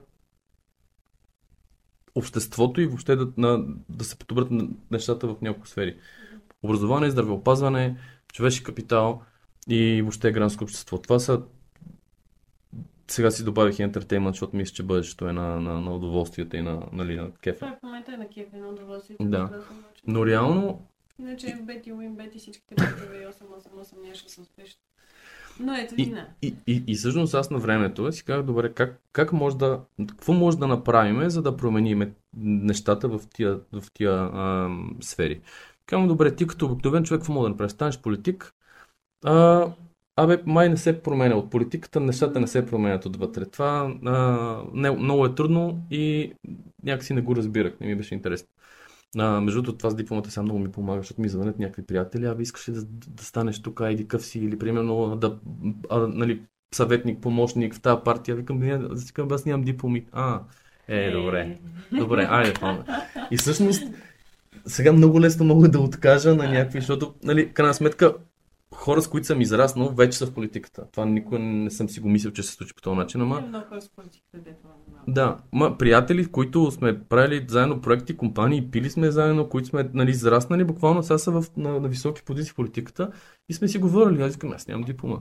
[2.14, 5.98] обществото и въобще да, на, да се подобрят на- нещата в няколко сфери.
[6.62, 7.96] Образование, здравеопазване,
[8.32, 9.22] човешки капитал
[9.68, 10.98] и въобще гражданско общество.
[10.98, 11.42] Това са
[13.08, 16.62] сега си добавих и ентертеймент, защото мисля, че бъдещето е на, на, на удоволствията и
[16.62, 17.58] на, нали, на кефа.
[17.58, 19.16] Това е в момента е на кеф, едно удоволствие.
[19.20, 19.64] Да.
[20.06, 20.86] Но реално
[21.18, 24.80] Иначе в Бети Уин, Бети всичките бетове 888 нямаше са успешни.
[25.60, 26.26] Но ето И, вина.
[26.42, 30.32] и, и, и всъщност аз на времето си казах, добре, как, как може да, какво
[30.32, 35.40] може да направим, за да променим нещата в тия, в тия а, сфери.
[35.86, 37.72] Казвам, добре, ти като обикновен човек, какво мога да направиш?
[37.72, 38.54] Станеш политик,
[39.24, 39.66] а,
[40.16, 43.46] абе, май не се променя от политиката, нещата не се променят отвътре.
[43.46, 46.32] Това а, не, много е трудно и
[46.82, 48.48] някакси не го разбирах, не ми беше интересно.
[49.18, 52.26] А, между другото, това с дипломата сега много ми помага, защото ми звънят някакви приятели,
[52.26, 55.38] абе искаш ли да, да станеш тук, айди къв си, или примерно да,
[55.90, 56.42] а, нали,
[56.74, 58.36] съветник, помощник в тази партия.
[58.36, 60.06] Викам, не, викам, аз нямам дипломи.
[60.12, 60.40] А,
[60.88, 61.58] е, добре.
[61.92, 62.84] Добре, айде, това.
[63.30, 63.82] И всъщност,
[64.66, 68.14] сега много лесно мога да откажа на някакви, защото, нали, крайна сметка,
[68.74, 70.86] хора, с които съм израснал, вече са в политиката.
[70.92, 73.40] Това никога не съм си го мислил, че се случи по този начин, ама...
[73.40, 74.68] Много хора с политиката, дето.
[75.08, 80.10] Да, ма приятели, които сме правили заедно проекти, компании, пили сме заедно, които сме нали,
[80.10, 83.10] израснали, буквално сега са в, на, на високи позиции в политиката
[83.48, 84.22] и сме си говорили.
[84.22, 85.18] Аз искам, аз нямам диплома.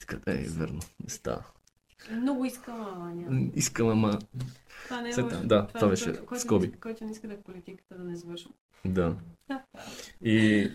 [0.00, 1.44] Искат, е, верно, не става.
[2.10, 3.50] Много искам, ама няма.
[3.54, 4.18] Искам, ама...
[4.84, 5.40] Това не е лошо.
[5.44, 6.72] да, това е беше който- скоби.
[6.72, 8.50] Който не иска да е в политиката, да не завършва.
[8.84, 9.16] Да.
[9.48, 9.62] Да.
[10.22, 10.70] И...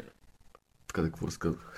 [0.92, 1.78] Така да какво разказвах.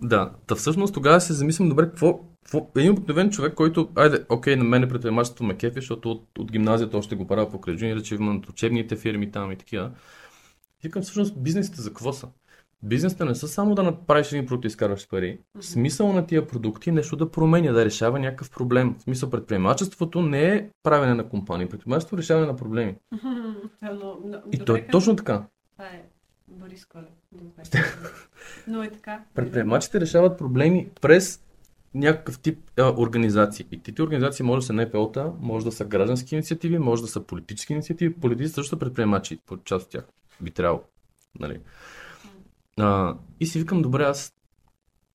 [0.00, 4.56] Да, та всъщност тогава се замислям, добре, какво, какво един обикновен човек, който, айде, окей,
[4.56, 8.14] на мен предприемачеството ме кефи, защото от, от гимназията още го правя по кръжини, рече
[8.14, 9.90] имам учебните фирми там и такива.
[10.84, 12.28] И Викам, всъщност, бизнесите за какво са?
[12.82, 15.40] Бизнесите не са само да направиш един продукт и изкарваш пари.
[15.60, 18.96] Смисъл на тия продукти е нещо да променя, да решава някакъв проблем.
[18.98, 22.96] В смисъл, предприемачеството не е правене на компании, предприемачеството е решаване на проблеми.
[23.82, 23.90] Е
[24.52, 25.46] И то е точно така.
[25.72, 26.02] Това е
[26.48, 27.17] Борис Колев.
[28.66, 29.24] Но е така.
[29.34, 31.44] Предприемачите решават проблеми през
[31.94, 33.66] някакъв тип а, организации.
[33.70, 37.26] И тези организации може да са НПО-та, може да са граждански инициативи, може да са
[37.26, 38.14] политически инициативи.
[38.14, 40.04] Политици също са предприемачи, по част от тях.
[40.40, 40.82] Би трябвало.
[41.40, 41.60] Нали?
[42.78, 44.34] А, и си викам, добре, аз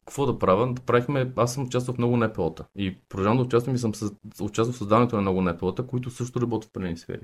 [0.05, 0.76] какво да правя?
[0.86, 2.66] Правихме, аз съм участвал в много НПО-та.
[2.76, 6.41] И продължавам да участвам и съм съ- участвал в създаването на много НПО-та, които също
[6.41, 7.22] работят в определени сфери.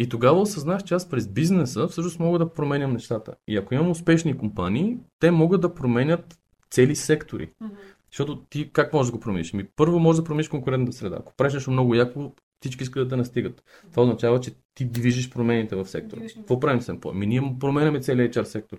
[0.00, 3.34] И тогава осъзнах, че аз през бизнеса всъщност мога да променям нещата.
[3.48, 6.38] И ако имам успешни компании, те могат да променят
[6.70, 7.52] цели сектори.
[7.60, 7.74] Мгм.
[8.10, 9.52] Защото ти как можеш да го промениш?
[9.52, 11.16] Ми, първо можеш да промениш конкурентната среда.
[11.20, 13.62] Ако правиш нещо много яко, всички искат да те настигат.
[13.90, 16.22] Това означава, че ти движиш промените в сектора.
[16.36, 18.78] Какво правим с Ми ние променяме целият HR сектор.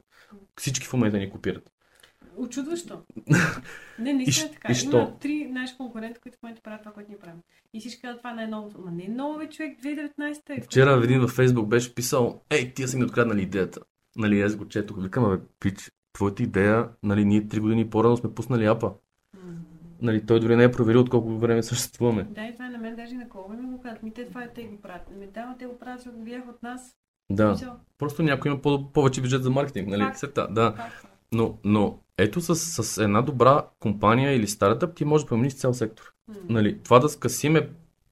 [0.57, 1.71] Всички в момента ни копират.
[2.37, 3.01] Очудващо.
[3.99, 4.73] Не, наистина е така.
[4.73, 7.39] и Има три наши конкуренти, които в момента правят това, което ние правим.
[7.73, 8.81] И всички казват, това не е новото.
[8.85, 10.61] Ма не е ново, бе, човек, 2019 е.
[10.61, 13.79] Вчера един във Фейсбук беше писал, ей, тия са ми откраднали идеята.
[14.15, 15.03] Нали, аз го четох.
[15.03, 18.91] Викам, бе, пич, твоята идея, нали, ние три години по-рано сме пуснали апа.
[20.01, 22.23] Нали, той дори не е проверил от колко време съществуваме.
[22.23, 24.03] Да, и това е на мен даже на колко ми го казват.
[24.03, 25.09] Ми те това е те го правят.
[25.19, 26.95] Ми да, те го правят, защото видях от нас.
[27.31, 27.77] Да.
[27.97, 30.01] Просто някой има по- повече бюджет за маркетинг, нали?
[30.01, 30.17] Факт.
[30.17, 30.71] Сета, да.
[30.71, 31.07] Факт.
[31.33, 35.73] Но, но ето с, с една добра компания или стартъп ти можеш да промениш цял
[35.73, 36.13] сектор.
[36.27, 36.35] М.
[36.49, 37.69] Нали, това да скъсиме,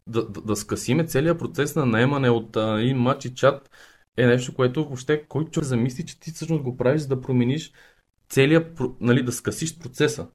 [0.07, 3.69] да, да, да скъсиме целият процес на наемане от а, един матч и чат
[4.17, 7.71] е нещо, което въобще кой човек замисли, че ти всъщност го правиш, за да промениш
[8.29, 10.27] целият, нали, да скъсиш процеса.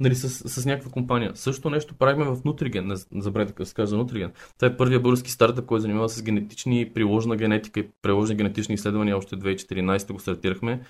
[0.00, 1.32] Нали, с, с някаква компания.
[1.34, 4.30] Също нещо правихме в Nutrigen, не, не забравяйте да се за Nutrigen.
[4.58, 9.16] Това е първият български стартъп, който занимава с генетични, приложна генетика и приложни генетични изследвания.
[9.16, 10.80] Още 2014 го стартирахме.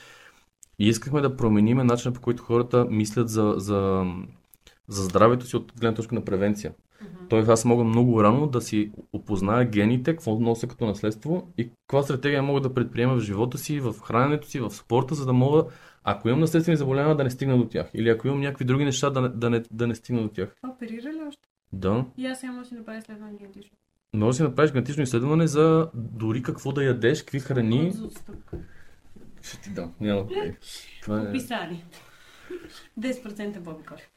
[0.78, 4.04] И искахме да променим начина по който хората мислят за, за,
[4.88, 6.72] за здравето си от гледна точка на превенция.
[7.02, 7.28] Мгм.
[7.28, 12.02] Тоест аз мога много рано да си опозная гените, какво нося като наследство и каква
[12.02, 15.64] стратегия мога да предприема в живота си, в храненето си, в спорта, за да мога,
[16.04, 17.90] ако имам наследствени заболявания, да не стигна до тях.
[17.94, 20.56] Или ако имам някакви други неща, да не, да не, да не стигна до тях.
[20.74, 21.48] Оперира ли още?
[21.72, 22.04] Да.
[22.16, 23.76] И аз сега мога да си направя изследване генетично.
[24.14, 27.92] Може да си направиш генетично изследване за дори какво да ядеш, какви храни.
[28.04, 28.58] Отстъпка.
[29.42, 29.94] Ще ти дам.
[30.00, 30.26] Няма.
[31.02, 31.22] Това е...
[31.22, 31.84] Описание.
[33.00, 34.10] 10% Боби Колев.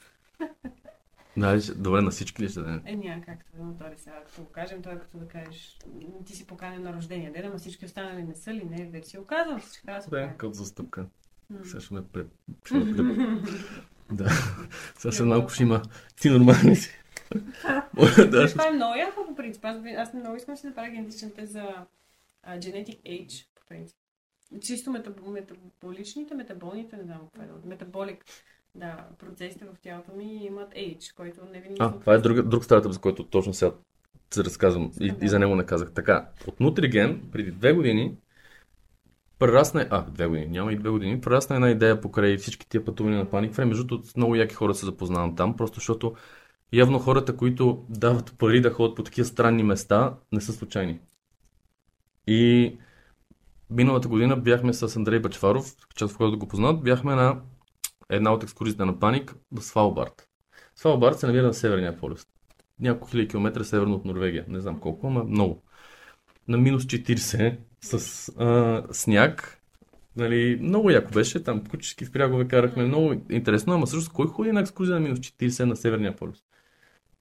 [1.37, 2.81] Да, ще- добре, на всички ли ще дадем?
[2.85, 5.77] Е, няма как да но това сега, като го кажем, е като да кажеш,
[6.25, 9.17] ти си поканен на рождения ден, ама всички останали не са ли, не, вече си
[9.17, 10.11] оказвам, всички казват.
[10.11, 11.05] Да, като застъпка.
[11.63, 12.27] Сега ще ме пред...
[12.65, 13.37] Ще ме.
[14.11, 14.29] Да.
[14.97, 15.81] Сега след малко ще има
[16.21, 16.89] ти нормални си.
[18.31, 18.51] да, ще...
[18.57, 19.65] Това е много яко по принцип.
[19.65, 21.67] Аз, аз много искам да си направя генетичен тест за
[22.47, 23.97] genetic age, по принцип.
[24.61, 28.25] Чисто метаб, метаболичните, метаболните, не знам какво е, метаболик,
[28.75, 31.77] да, процесите в тялото ми имат age, който не винаги...
[31.79, 33.71] А, това е друг, друг стартъп, за който точно сега
[34.33, 35.93] се разказвам и, и за него не казах.
[35.93, 38.17] Така, от Nutrigen преди две години
[39.39, 43.19] прерасна, а, две години, няма и две години, прерасна една идея покрай всички тия пътувания
[43.19, 43.65] на Panic Frame.
[43.65, 46.15] Между другото, много яки хора се запознавам там, просто защото
[46.73, 50.99] явно хората, които дават пари да ходят по такива странни места, не са случайни.
[52.27, 52.77] И
[53.71, 57.41] миналата година бяхме с Андрей Бачваров, част в който го познат, бяхме на
[58.09, 60.27] една от екскурзиите на Паник в Свалбард.
[60.75, 62.27] Свалбард се намира на Северния полюс.
[62.79, 64.45] Няколко хиляди километра северно от Норвегия.
[64.47, 65.63] Не знам колко, ама много.
[66.47, 69.61] На минус 40 с а, сняг.
[70.15, 71.43] Нали, много яко беше.
[71.43, 72.85] Там кучешки впрягове карахме.
[72.85, 73.73] Много интересно.
[73.73, 76.43] Ама също кой ходи на екскурзия на минус 40 на Северния полюс?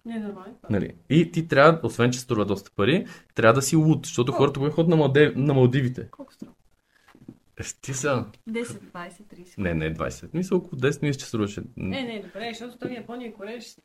[0.04, 0.58] Не, нормално.
[0.70, 0.94] Нали?
[1.10, 4.70] И ти трябва, освен че струва доста пари, трябва да си луд, защото хората го
[4.70, 6.08] ходят на, Малдев, на Малдивите.
[6.10, 6.52] Колко струва?
[7.60, 8.24] Е, ти са...
[8.50, 9.58] 10, 20, 30.
[9.58, 10.28] Не, не 20.
[10.34, 11.62] Мисля около 10 мисля, че струваше.
[11.76, 13.82] Не, не, добре, защото той Япония и Корея ще.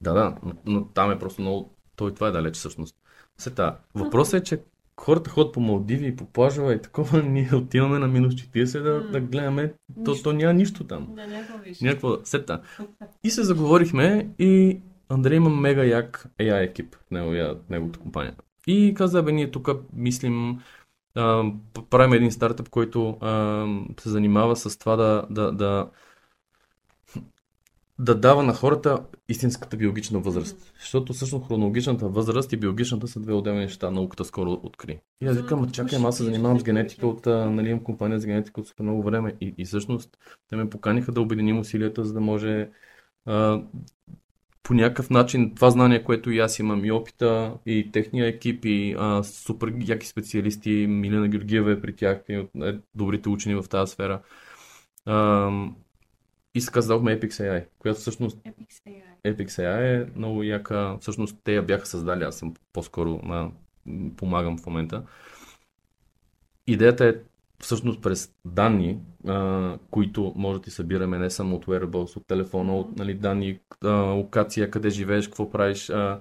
[0.00, 1.76] Да, да, но, но там е просто много...
[1.96, 2.96] Той това е далеч всъщност.
[3.38, 3.78] Сета.
[3.94, 4.60] Въпросът е, че
[5.00, 8.94] хората ходят по Малдиви и по плажове и такова, ние отиваме на минус 40 да,
[8.94, 9.10] М.
[9.10, 10.30] да гледаме, то, Нищо.
[10.30, 11.14] то няма нищо там.
[11.14, 11.80] Да, някакво виж.
[11.80, 12.62] Някакво сета.
[13.24, 18.34] И се заговорихме и Андрей има мега як AI екип неговия, неговата компания.
[18.66, 20.60] И каза, бе, ние тук мислим,
[21.14, 21.44] а,
[21.90, 23.66] правим един стартъп, който а,
[24.00, 25.90] се занимава с това да, да, да,
[27.98, 30.72] да дава на хората истинската биологична възраст.
[30.80, 33.90] Защото всъщност хронологичната възраст и биологичната са две отделни неща.
[33.90, 35.00] Науката скоро откри.
[35.20, 38.26] И аз викам, «Ма чакай, аз се занимавам с генетика от, нали, имам компания за
[38.26, 39.34] генетика от супер много време.
[39.40, 42.70] И, и всъщност те ме поканиха да обединим усилията, за да може
[43.26, 43.62] а,
[44.66, 48.94] по някакъв начин това знание, което и аз имам, и опита, и техния екип, и
[48.98, 53.68] а, супер яки специалисти, Милена Георгиева е при тях, и от е, добрите учени в
[53.68, 54.22] тази сфера.
[55.04, 55.50] А,
[56.54, 58.84] и се създадохме Epix AI, която всъщност Epic
[59.24, 59.46] AI.
[59.46, 60.96] AI е много яка.
[61.00, 63.50] Всъщност те я бяха създали, аз съм по-скоро а,
[64.16, 65.02] помагам в момента.
[66.66, 67.14] Идеята е
[67.60, 72.76] всъщност през данни, а, които може да ти събираме не само от wearables, от телефона,
[72.76, 76.20] от нали, данни, а, локация, къде живееш, какво правиш, а,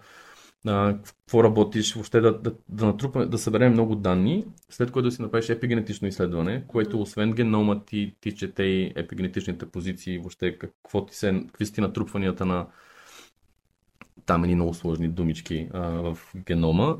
[0.67, 5.11] а, какво работиш, въобще да, да, да натрупаме, да съберем много данни, след което да
[5.11, 11.05] си направиш епигенетично изследване, което освен генома ти, ти чете и епигенетичните позиции, въобще какво
[11.05, 12.67] ти се, какви са натрупванията на
[14.25, 16.97] там едни много сложни думички а, в генома.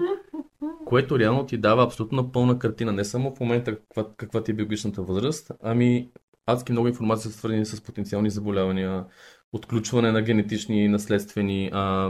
[0.86, 2.92] Което реално ти дава абсолютно пълна картина.
[2.92, 6.10] Не само в момента каква, каква ти е биологичната възраст, ами
[6.46, 9.06] адски много информация свързани с потенциални заболявания,
[9.54, 12.10] отключване на генетични, наследствени, а,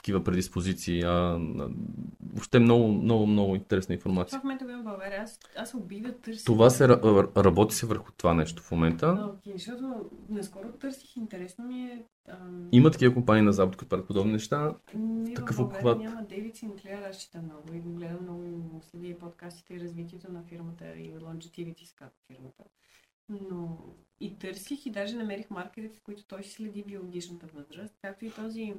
[0.00, 1.02] такива предиспозиции.
[1.02, 1.38] А,
[2.32, 4.30] въобще много, много, много интересна информация.
[4.30, 5.22] Това в момента го в България.
[5.22, 6.44] Аз, аз убива търся.
[6.44, 6.88] Това се
[7.36, 9.30] работи се върху това нещо в момента.
[9.38, 12.04] Окей, okay, защото наскоро търсих, интересно ми е...
[12.28, 12.68] Ам...
[12.72, 14.74] Има такива компании на Запад, които правят подобни неща.
[14.94, 15.98] Не, Такъв в обхват.
[15.98, 19.80] няма Дейвид Синклер, аз чета много и го гледам много и следи и подкастите и
[19.80, 22.64] развитието на фирмата и longevity, как фирмата.
[23.28, 23.78] Но
[24.20, 28.74] и търсих и даже намерих маркерите, в които той следи биологичната възраст, както и този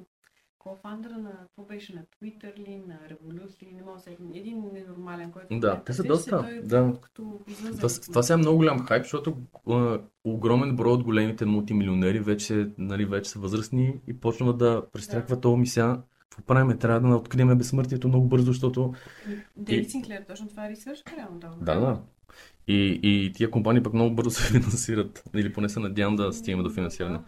[0.64, 5.32] кофандъра на, какво беше, на Twitter ли, на Revolut ли, не мога да един ненормален,
[5.32, 5.60] който...
[5.60, 6.94] Да, те са доста, той, да.
[7.14, 9.38] Това, това сега е много голям хайп, защото
[9.70, 15.38] а, огромен брой от големите мултимилионери вече, нали, вече са възрастни и почват да престрякват
[15.38, 15.42] да.
[15.42, 16.02] това ми сега.
[16.30, 16.78] Какво правим?
[16.78, 18.94] Трябва да открием безсмъртието много бързо, защото...
[19.58, 19.90] Дейвид и...
[19.90, 21.50] Синклер, точно това е ресърш, реално да.
[21.62, 22.02] Да, да.
[22.68, 25.24] И, и тия компании пък много бързо се финансират.
[25.36, 27.20] Или поне се надявам да стигнем до финансиране.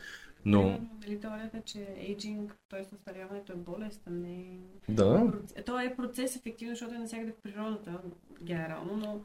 [0.45, 0.79] Но...
[1.01, 2.95] Нали, теорията, че ейджинг, т.е.
[2.95, 4.59] остаряването е болест, а не...
[4.89, 5.33] Да.
[5.65, 8.01] То е процес ефективно, защото е навсякъде в природата,
[8.43, 9.21] генерално, но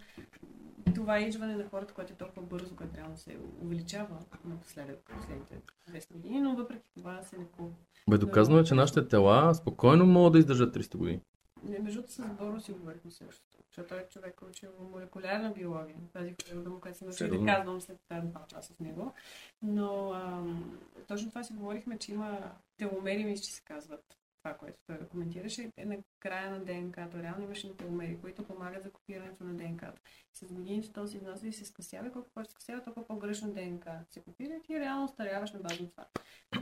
[0.95, 5.55] това ейджване на хората, което е толкова бързо, което реално се увеличава напоследък, последните
[5.91, 7.71] 200 години, но въпреки това се лекува.
[8.11, 11.21] Бе, доказано е, че нашите тела спокойно могат да издържат 300 години.
[11.63, 13.43] Не, между с Боро си говорихме също.
[13.67, 15.97] Защото той е човек, учил молекулярна биология.
[16.13, 19.13] Тази хвилина, която се научи да казвам след два часа с него.
[19.63, 24.79] Но ам, точно това си говорихме, че има теломери, мисля, че се казват това, което
[24.87, 27.19] той коментираше, е на края на ДНК-то.
[27.19, 30.01] Реално имаше теломери, които помагат за копирането на ДНК-то.
[30.33, 34.55] С годините този износ и се скъсява, колко повече скъсява, толкова по-грешно ДНК се копира
[34.55, 36.07] и ти реално старяваш на база това.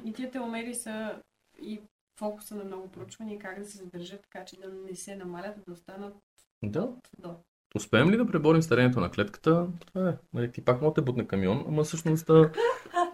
[0.05, 1.23] И тия теломери са
[1.63, 1.81] и
[2.19, 5.73] фокуса на много проучвания, как да се задържат така, че да не се намалят, да
[5.73, 6.15] останат
[6.63, 6.89] да.
[7.19, 7.35] до.
[7.75, 10.17] Успеем ли да преборим старението на клетката, това е.
[10.33, 12.31] Нали, ти пак мога да бутне камион, ама всъщност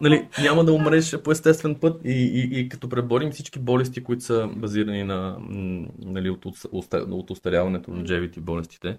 [0.00, 4.24] нали, няма да умреш по естествен път и, и, и като преборим всички болести, които
[4.24, 5.38] са базирани на,
[5.98, 8.98] нали, от, от, от устаряването на джевите болестите,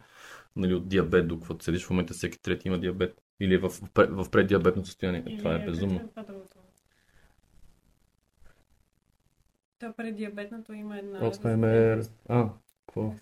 [0.56, 3.70] нали, от диабет до каквото седиш в момента всеки трети има диабет или е в,
[3.96, 5.24] в, преддиабетно състояние.
[5.28, 6.10] Или това е, е безумно.
[9.84, 11.20] То пред диабетното има една...
[11.20, 12.04] Алцхаймер.
[12.30, 12.50] А,
[12.88, 13.14] какво?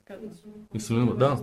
[0.74, 1.39] Инсулинова, да.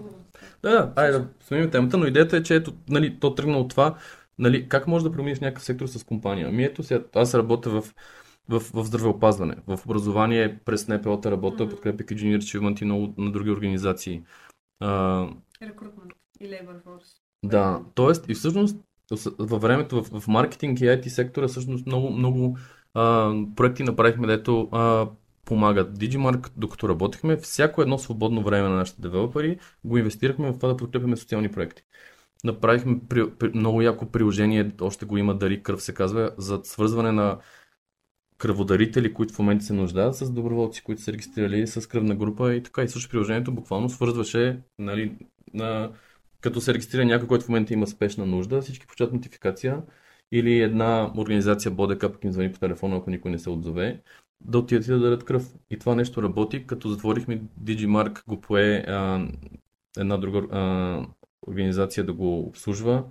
[0.62, 3.70] Да, да, айде да сменим темата, но идеята е, че ето, нали, то тръгна от
[3.70, 3.98] това,
[4.38, 6.48] нали, как може да промениш някакъв сектор с компания?
[6.48, 7.94] Ами ето сега, аз работя в,
[8.48, 11.70] в, в здравеопазване, в образование през НПО-та работя, mm-hmm.
[11.70, 14.22] подкрепяйки Junior Achievement и много на други организации.
[15.62, 17.16] Рекрутмент и Labor Force.
[17.44, 18.32] Да, т.е.
[18.32, 18.76] и всъщност
[19.38, 22.58] във времето в, в маркетинг и IT сектора всъщност много, много
[22.94, 25.08] а, проекти направихме, дето а,
[25.44, 25.98] помагат.
[25.98, 30.76] Digimark, докато работихме, всяко едно свободно време на нашите девелопери го инвестирахме в това да
[30.76, 31.82] подкрепяме социални проекти.
[32.44, 37.12] Направихме при, при, много яко приложение, още го има Дари кръв се казва, за свързване
[37.12, 37.38] на
[38.38, 42.62] кръводарители, които в момента се нуждаят с доброволци, които са регистрирали с кръвна група и
[42.62, 42.82] така.
[42.82, 45.16] И също приложението буквално свързваше, нали,
[45.54, 45.92] на,
[46.40, 49.82] като се регистрира някой, който в момента има спешна нужда, всички почат нотификация
[50.32, 54.02] или една организация Бодека пък им звъни по телефона, ако никой не се отзове,
[54.40, 55.54] да отидат и да дадат кръв.
[55.70, 59.28] И това нещо работи, като затворихме Digimark, го пое а,
[59.98, 61.06] една друга а,
[61.46, 63.04] организация да го обслужва.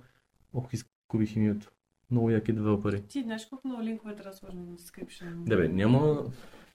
[0.54, 1.70] Ох, изгубих името.
[2.10, 3.02] Много яки девелопери.
[3.02, 5.34] Ти знаеш колко много линкове трябва да сложим на description?
[5.34, 6.24] Да бе, няма...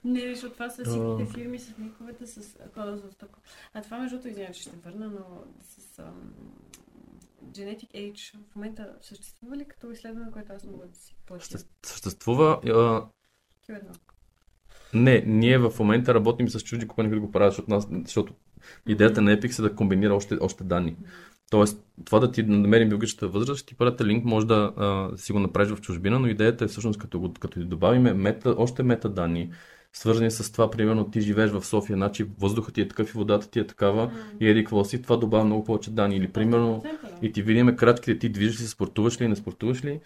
[0.04, 3.10] Не, защото това са всичките фирми с линковете с кода за.
[3.74, 6.34] А това между другото, извиня, че ще върна, но с ам,
[7.52, 11.58] Genetic Age в момента съществува ли като изследване, което аз мога да си платя?
[11.86, 12.60] Съществува.
[12.68, 13.08] А...
[14.94, 18.34] Не, ние в момента работим с чужди компании, които го правят, защото, нас, защото
[18.88, 20.98] идеята на Epic е да комбинира още, още данни.
[21.52, 25.32] Тоест, това да ти намерим биологичната възраст, ще ти пратя линк, може да а, си
[25.32, 29.52] го направиш в чужбина, но идеята е всъщност като, като ти добавиме мета, още метаданни,
[29.94, 33.50] свързани с това, примерно ти живееш в София, значи въздухът ти е такъв и водата
[33.50, 34.14] ти е такава mm.
[34.40, 36.16] и еди какво си, това добавя много повече данни.
[36.16, 36.84] Или примерно
[37.22, 40.00] и ти видиме крачките, ти движиш ли, спортуваш ли, не спортуваш ли.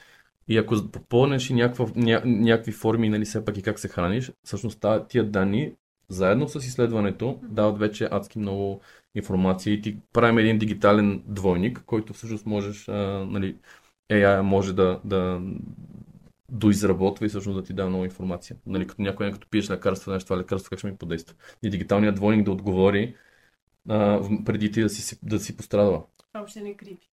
[0.47, 4.31] И ако попълнеш и някаква, ня, някакви форми, нали, все пак и как се храниш,
[4.43, 5.71] всъщност тия данни,
[6.09, 8.81] заедно с изследването, дават вече адски много
[9.15, 13.55] информация и ти правим един дигитален двойник, който всъщност можеш, а, нали,
[14.11, 15.41] AI може да, да,
[16.51, 18.57] доизработва и всъщност да ти дава много информация.
[18.65, 21.35] Нали, като някой, като пиеш лекарство, нещо това лекарство как ще ми подейства.
[21.63, 23.15] И дигиталният двойник да отговори
[23.89, 26.05] а, преди ти да си, да си пострадала.
[26.17, 27.09] Това въобще не е крипи.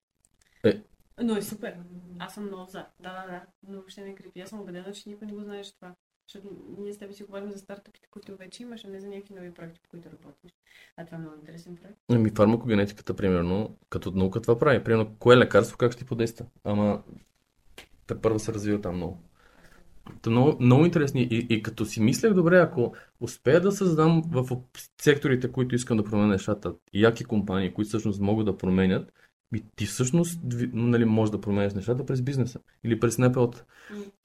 [0.63, 0.81] Е.
[1.23, 1.75] Но е супер.
[2.19, 2.85] Аз съм много за.
[2.99, 3.41] Да, да, да.
[3.67, 4.39] Но въобще не е крипи.
[4.39, 5.95] Аз съм убедена, че никой не го знаеш това.
[6.27, 9.33] Защото ние с теб си говорим за стартъпите, които вече имаш, а не за някакви
[9.33, 10.51] нови проекти, по които работиш.
[10.97, 11.97] А това е много интересен проект.
[12.11, 14.83] Ами фармакогенетиката, примерно, като наука това прави.
[14.83, 16.45] Примерно, кое лекарство, как ще ти подейства?
[16.63, 17.03] Ама
[18.07, 19.21] те първо се развива там много.
[20.21, 21.27] Та много, много интересни.
[21.31, 24.57] И, и като си мислех, добре, ако успея да създам в
[25.01, 29.11] секторите, които искам да променя нещата, яки компании, които всъщност могат да променят,
[29.55, 30.39] и ти всъщност
[30.73, 33.51] нали, можеш да променяш нещата през бизнеса или през НПО.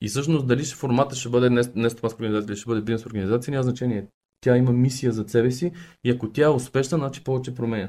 [0.01, 3.53] И всъщност дали формата ще бъде не, не стопанска организация или ще бъде бизнес организация,
[3.53, 4.07] няма значение.
[4.41, 5.73] Тя има мисия за себе си
[6.05, 7.89] и ако тя е успешна, значи повече променя.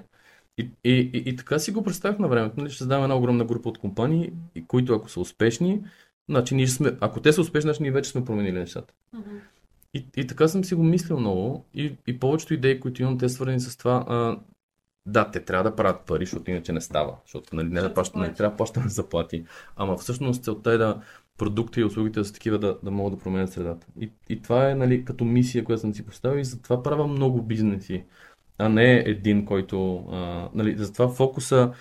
[0.58, 2.56] И, и, и, и така си го представях на времето.
[2.58, 2.70] Нали?
[2.70, 4.34] Ще създаваме една огромна група от компании,
[4.68, 5.84] които ако са успешни,
[6.30, 8.94] значи ние сме, ако те са успешни, значи ние вече сме променили нещата.
[9.16, 9.40] Mm-hmm.
[9.94, 13.30] И, и така съм си го мислил много и, и повечето идеи, които имам, те
[13.30, 14.40] свързани с това, а,
[15.06, 17.18] да, те трябва да правят пари, защото иначе не става.
[17.26, 19.46] Защото нали, не, да плаща, не трябва да плащаме заплати.
[19.76, 21.02] Ама всъщност целта е да
[21.38, 23.88] продукти и услугите да са такива да, да могат да променят средата.
[24.00, 27.42] И, и това е нали, като мисия, която съм си поставил и затова правя много
[27.42, 28.04] бизнеси,
[28.62, 30.06] а не един, който...
[30.12, 31.74] А, нали, затова фокуса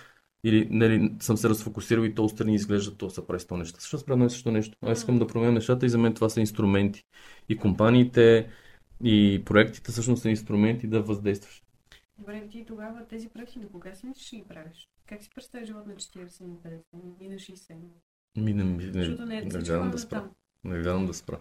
[0.43, 3.79] или нали, съм се разфокусирал и то страни изглежда, то са прави неща.
[3.79, 4.77] Всъщност правя също нещо.
[4.81, 7.03] Аз искам да променя нещата и за мен това са инструменти.
[7.49, 8.49] И компаниите,
[9.03, 11.63] и проектите всъщност са инструменти да въздействаш.
[12.19, 14.89] Добре, ти тогава тези проекти до кога си ще ги правиш?
[15.05, 16.79] Как си представиш живот на 40 на 50
[17.21, 17.75] и на 60?
[18.37, 20.19] Ми не, не, Защото не, не, всичко гледам е да спра.
[20.19, 20.31] там.
[20.63, 21.39] Не гледам да спра.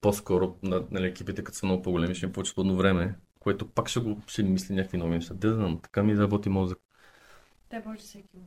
[0.00, 3.88] По-скоро на, нали, екипите, като са много по-големи, ще им получат свободно време, което пак
[3.88, 5.34] ще го ще мисли някакви нови неща.
[5.34, 6.78] Де да знам, така ми работи мозък.
[7.68, 8.38] Те може всеки.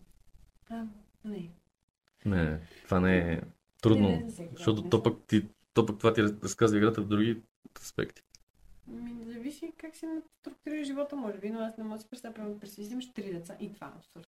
[0.69, 0.87] Да,
[1.25, 1.49] не.
[2.25, 3.41] Не, това не е
[3.81, 7.07] трудно, Не, не да, защото то пък, ти, то пък това ти разказва играта в
[7.07, 7.41] други
[7.81, 8.23] аспекти.
[8.87, 10.05] Ми, зависи как си
[10.39, 13.13] структурира живота, може би, но аз не мога да си представя, примерно, през си взимаш
[13.13, 14.27] три деца и това е абсурд.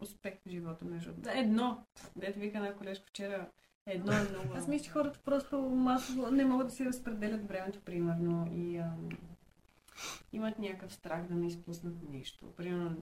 [0.00, 1.84] Успех в живота, между да, едно.
[2.16, 3.48] Дето вика една колежка вчера,
[3.86, 4.54] едно е много.
[4.54, 9.08] Аз мисля, че хората просто масово не могат да си разпределят времето, примерно, и ам,
[10.32, 12.52] имат някакъв страх да не изпуснат нещо.
[12.56, 12.96] Примерно,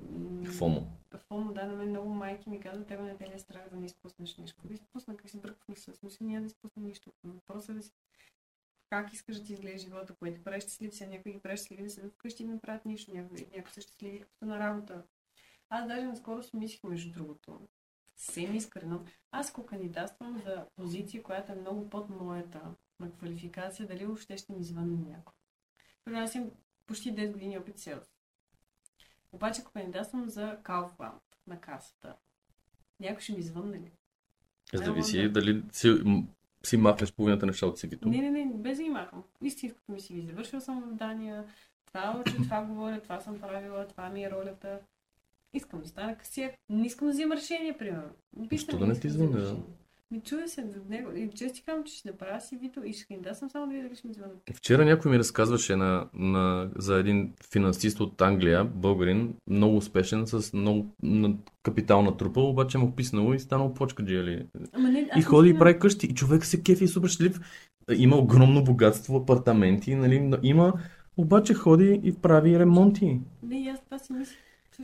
[0.44, 0.92] Фомо.
[1.28, 3.76] Фомо, да, на мен много майки ми казват, тебе не те ли е страх да
[3.76, 4.62] не изпуснеш нещо.
[4.64, 5.94] Да изпусна, как си бърках в мисъл.
[5.94, 7.12] Смисъл, няма да изпусна нищо.
[7.24, 7.92] Въпросът е да си
[8.90, 11.90] как искаш да ти изглежда живота, което правиш щастлив, сега някои ги правиш щастливи да
[11.90, 15.02] седят вкъщи и не правят нищо, някои, някои са щастливи на работа.
[15.70, 17.60] Аз даже наскоро си мислих, между другото,
[18.16, 24.06] съвсем искрено, аз ако кандидатствам за позиция, която е много под моята на квалификация, дали
[24.06, 25.34] въобще ще ми звънне някой.
[26.04, 26.50] Примерно аз имам
[26.88, 28.06] почти 10 години опит в селс.
[29.32, 32.14] Обаче ако кандидатствам за Kaufland на касата,
[33.00, 33.92] някой ще ми звънне ли?
[34.74, 36.02] Зависи Ай, дали си,
[36.66, 38.08] си махнеш половината неща от CV-то.
[38.08, 39.24] Не, не, не, без да ги махам.
[39.42, 41.44] Истинското ми си ги завършил съм в Дания,
[41.86, 44.80] това уча, това говоря, това съм правила, това ми е ролята.
[45.52, 46.56] Искам да стана касиер.
[46.68, 48.10] Не искам да взимам решение, примерно.
[48.48, 49.56] Писам, Защо да не ти звъня, да?
[50.10, 51.10] Ми чуя се за него.
[51.16, 53.72] И често ти казвам, че ще направя си вито и ще да съм само да
[53.72, 54.36] видя дали ще ми звънят.
[54.54, 60.52] Вчера някой ми разказваше на, на, за един финансист от Англия, българин, много успешен, с
[60.52, 64.04] много на, капитал натрупал, обаче му писнало и станал почка.
[64.72, 66.06] Ама не, И ходи и прави къщи.
[66.06, 67.40] И човек се кефи и супер щастлив.
[67.96, 70.38] Има огромно богатство, апартаменти, нали?
[70.42, 70.72] има,
[71.16, 73.20] обаче ходи и прави ремонти.
[73.42, 74.34] Не, аз това си мисля.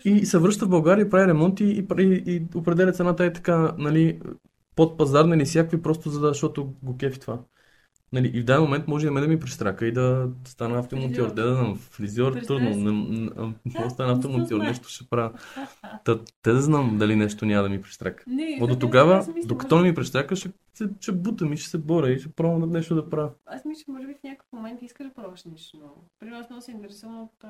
[0.05, 4.21] И се връща в България, прави ремонти и, и, и определя цената е така, нали,
[4.77, 7.39] под пазарна или всякакви, просто за да, защото го кефи това.
[8.15, 10.79] Нали, и в даден момент може и на мен да ми пристрака и да стана
[10.79, 11.35] автомонтьор.
[11.35, 12.71] Да, да, знам, фризьор, трудно.
[12.71, 12.93] Не,
[13.65, 14.69] не, да стана автомонтьор, знае.
[14.69, 15.33] нещо ще правя.
[16.05, 18.25] Та, те да знам дали нещо няма да ми пристрака.
[18.61, 22.13] Но до тогава, докато не ми пристрака, ще, ще, ще бутам и ще се боря
[22.13, 23.31] и ще пробвам да нещо да правя.
[23.47, 26.05] Аз мисля, може би в някакъв момент искаш да пробваш нещо ново.
[26.21, 27.45] При много се интересувам от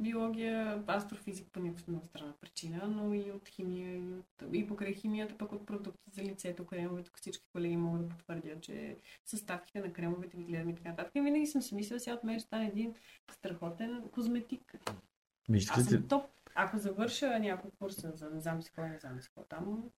[0.00, 4.94] биология, астрофизик по някаква много странна причина, но и от химия, и, от, и покрай
[4.94, 9.80] химията, пък от продукти за лицето, кремове, тук всички колеги могат да потвърдят, че съставките
[9.80, 11.12] на кремовете ги гледам и така нататък.
[11.14, 12.94] И винаги съм си мислила, сега от мен ще стане един
[13.32, 14.74] страхотен козметик.
[15.48, 16.24] Вижте, Аз съм топ.
[16.54, 19.90] Ако завърша няколко курса за не знам си не знам си какво там,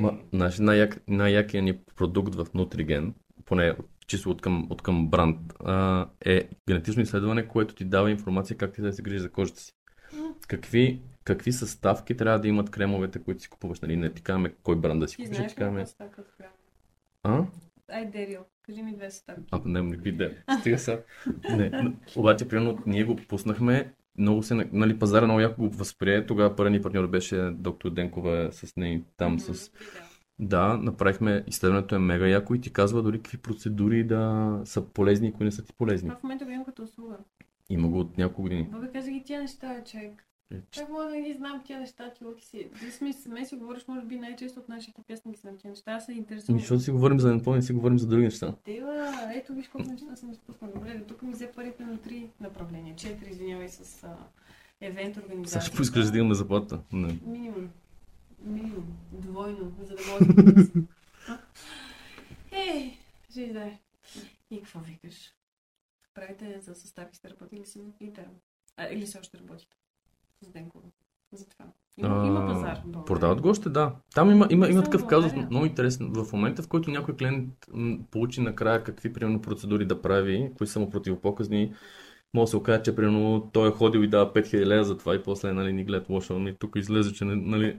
[0.00, 3.12] Ма, значи, най-як, най-якият ни продукт в Nutrigen,
[3.44, 3.76] поне
[4.10, 8.72] чисто от към, от към бранд, а, е генетично изследване, което ти дава информация как
[8.72, 9.72] ти да се грижи за кожата си.
[10.48, 13.80] Какви, какви съставки трябва да имат кремовете, които си купуваш.
[13.80, 13.96] Нали?
[13.96, 15.84] Не ти казваме кой бранд да си купиш, ти казваме...
[17.22, 17.44] А?
[17.88, 19.44] Ай, Дерил, кажи ми две съставки.
[19.50, 20.30] А, не, не ви да.
[20.60, 21.00] Стига сега.
[21.50, 26.26] Не, обаче, примерно, ние го пуснахме, много се, нали, пазара много яко го възприе.
[26.26, 29.70] Тогава първият партньор беше доктор Денкова с нея там Мгм, с
[30.40, 30.76] да.
[30.76, 35.32] Направихме, изследването е мега яко и ти казва дори какви процедури да са полезни и
[35.32, 36.08] кои не са ти полезни.
[36.08, 37.16] Това в момента го имам като услуга.
[37.68, 38.68] Има го от няколко години.
[38.72, 40.26] Бабе, каза ги тя неща, човек.
[40.52, 42.68] Е, Как мога да ги знам тия неща, ти лъки си?
[42.80, 45.70] Ти сме с мен си говориш, може би най-често от нашите песни ги знам тия
[45.70, 45.92] неща.
[45.92, 46.54] Аз се интересувам.
[46.54, 48.54] Ами, защото си говорим за не си говорим за други неща.
[48.64, 50.72] Тева, ето виж колко неща съм изпуснала.
[50.74, 52.96] Добре, тук ми взе парите на три направления.
[52.96, 54.16] Четири, извинявай, с а,
[54.80, 55.60] евент Сега организация.
[55.62, 56.80] ще поискаш да имаме заплата.
[56.92, 57.18] Не.
[57.26, 57.68] Минимум.
[58.44, 58.96] Минимум.
[59.12, 60.64] Двойно, за да мога да
[62.52, 62.98] Ей,
[63.32, 63.78] жи да е.
[64.50, 65.34] И какво викаш?
[66.14, 68.34] Правите за състави сте работили си интерно?
[68.76, 69.76] А, или все още работите?
[70.40, 70.88] С Денкова.
[71.32, 71.64] За това.
[71.96, 72.80] Има, има пазар.
[72.84, 73.04] България.
[73.04, 73.96] Продават го още, да.
[74.14, 76.12] Там има, има, има такъв казус, много интересен.
[76.12, 80.72] В момента, в който някой клиент м, получи накрая какви, примерно, процедури да прави, които
[80.72, 81.74] са му противопоказни,
[82.34, 85.14] може да се окаже, че, примерно, той е ходил и дава 5000 лева за това
[85.14, 87.76] и после, нали, ни гледат лошо, нали, тук излезе, че, нали,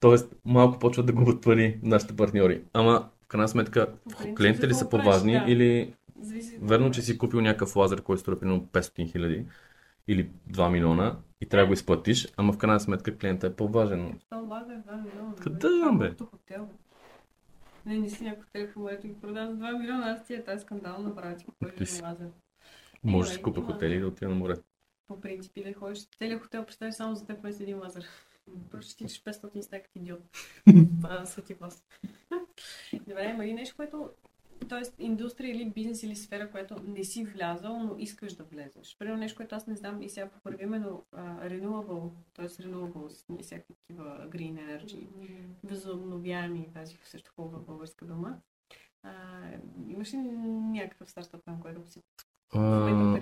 [0.00, 2.62] Тоест, малко почват да губят пари нашите партньори.
[2.72, 5.44] Ама, в крайна сметка, принцип, клиентите ли са по-важни да.
[5.48, 6.58] или Зависи.
[6.62, 9.44] верно, че си купил някакъв лазер, който струва примерно 500 хиляди
[10.08, 14.20] или 2 милиона и трябва да го изплатиш, ама в крайна сметка клиентът е по-важен.
[14.30, 15.34] То лазер 2 милиона.
[15.42, 16.14] Къде, Това е бе?
[17.86, 20.10] Не, не си някой в момента ги продава за 2 милиона.
[20.10, 22.26] Аз тия тази скандал направя ти купиш Ти си- един лазер.
[23.04, 24.54] Може да си купя хотели и да отида на море.
[25.08, 27.80] По принцип, и да ходиш целият хотел, представиш само за теб с един
[28.80, 30.20] ще тичаш 500 стака идиот.
[31.00, 31.84] Това да свети вас.
[33.06, 34.10] Добре, има ли нещо, което
[34.68, 38.96] Тоест, индустрия или бизнес или сфера, която не си влязал, но искаш да влезеш.
[38.98, 42.46] Примерно нещо, което аз не знам и сега по именно а, renewable, т.е.
[42.46, 45.06] renewables, не всякакви такива green energy,
[45.64, 48.38] възобновяеми, тази също хубава българска дума.
[49.02, 49.12] А,
[49.88, 52.02] имаш ли някакъв стартъп там, който си
[52.54, 53.20] А,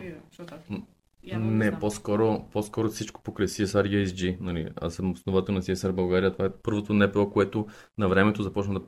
[1.24, 1.80] явно Не, знам.
[1.80, 4.40] по-скоро, по-скоро всичко покрай CSR и ESG.
[4.40, 4.68] Нали?
[4.80, 6.32] Аз съм основател на CSR България.
[6.32, 7.66] Това е първото НПО, което
[7.98, 8.80] на времето започна да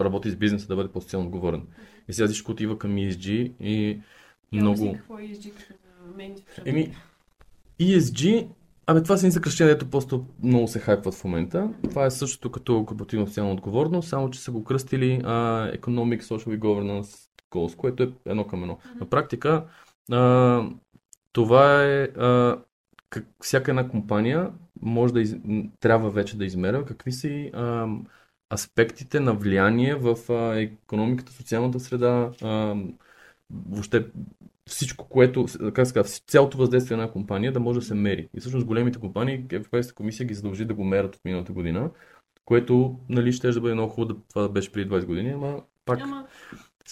[0.00, 1.66] работи с бизнеса, да бъде по-социално отговорен.
[2.08, 3.88] И сега всичко отива към ESG и
[4.52, 4.92] Я много...
[4.92, 5.74] какво е ESG като
[6.64, 6.94] Еми,
[7.80, 8.48] ESG,
[8.86, 11.70] абе това са ни съкръщения, ето просто много се хайпват в момента.
[11.90, 16.54] Това е същото като корпоративна социална отговорност, само че са го кръстили а, Economic, Social
[16.54, 18.78] и Governance Goals, което е едно към едно.
[18.86, 18.98] Мгм.
[18.98, 19.64] На практика,
[20.12, 20.62] а,
[21.32, 22.58] това е а,
[23.10, 24.50] как, всяка една компания
[24.82, 25.36] може да из,
[25.80, 27.88] трябва вече да измерва какви са и а,
[28.54, 32.76] аспектите на влияние в а, економиката, социалната среда, а,
[33.50, 34.06] въобще
[34.66, 38.28] всичко, което, как казва, цялото въздействие на една компания да може да се мери.
[38.34, 41.90] И всъщност големите компании, Европейската комисия ги задължи да го мерят от миналата година,
[42.44, 46.00] което, нали, ще да бъде много хубаво да това беше преди 20 години, ама пак...
[46.00, 46.26] Ама,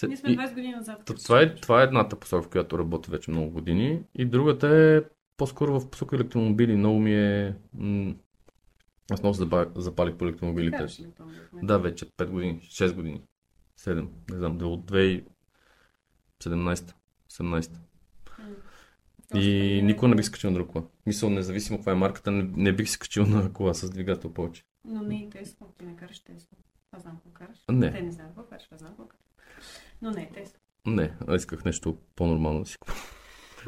[0.07, 1.05] ние сме и- 20 години назад.
[1.05, 4.03] Това е, това е едната посока, в която работя вече много години.
[4.15, 5.01] И другата е
[5.37, 6.75] по-скоро в посока електромобили.
[6.75, 7.55] Много ми е...
[7.73, 8.15] М-
[9.11, 9.33] аз много
[9.75, 10.85] запалих по електромобилите.
[11.17, 11.59] Това, бе?
[11.63, 13.21] Да, вече 5 години, 6 години,
[13.79, 15.23] 7, не знам, да от 2017,
[17.31, 17.71] 18.
[18.39, 19.41] М.
[19.41, 20.85] И никога не бих скачил на друг кола.
[21.05, 24.63] Мисъл, независимо каква е марката, не, не бих се качил на кола с двигател повече.
[24.85, 25.67] Но не и Тесла.
[25.77, 26.57] Ти не караш Тесла.
[26.91, 27.57] Аз знам какво караш.
[27.71, 27.91] Не.
[27.91, 29.21] Те не знаят какво караш, аз знам какво караш.
[30.01, 30.57] Но не, Тесла.
[30.85, 32.93] Не, аз исках нещо по-нормално да си купя.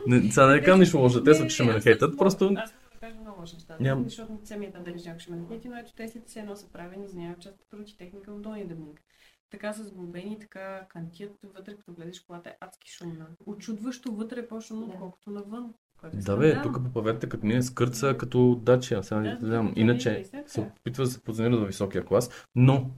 [0.07, 2.59] Не, сега не казвам нищо лошо за Тесла, че ще ме нахейтат, просто Аз мога
[2.93, 3.77] да кажа много лоши неща.
[3.81, 7.07] Ням- Защото самият дали някой ще ме нахейти, но ето Теслите все едно са правени
[7.07, 9.01] за някаква част от първите техника от долния дъбник.
[9.49, 13.25] Така са сглобени, така кантият вътре, като гледаш колата е адски шумна.
[13.45, 14.93] Очудващо вътре е по-шумно, Да.
[14.93, 15.73] отколкото навън.
[16.03, 19.73] е Да бе, тук поправете, като ние скърца като дачия, сега не знам.
[19.75, 20.63] Иначе наистина се е.
[20.79, 22.91] опитва да се позиционира във високия клас, но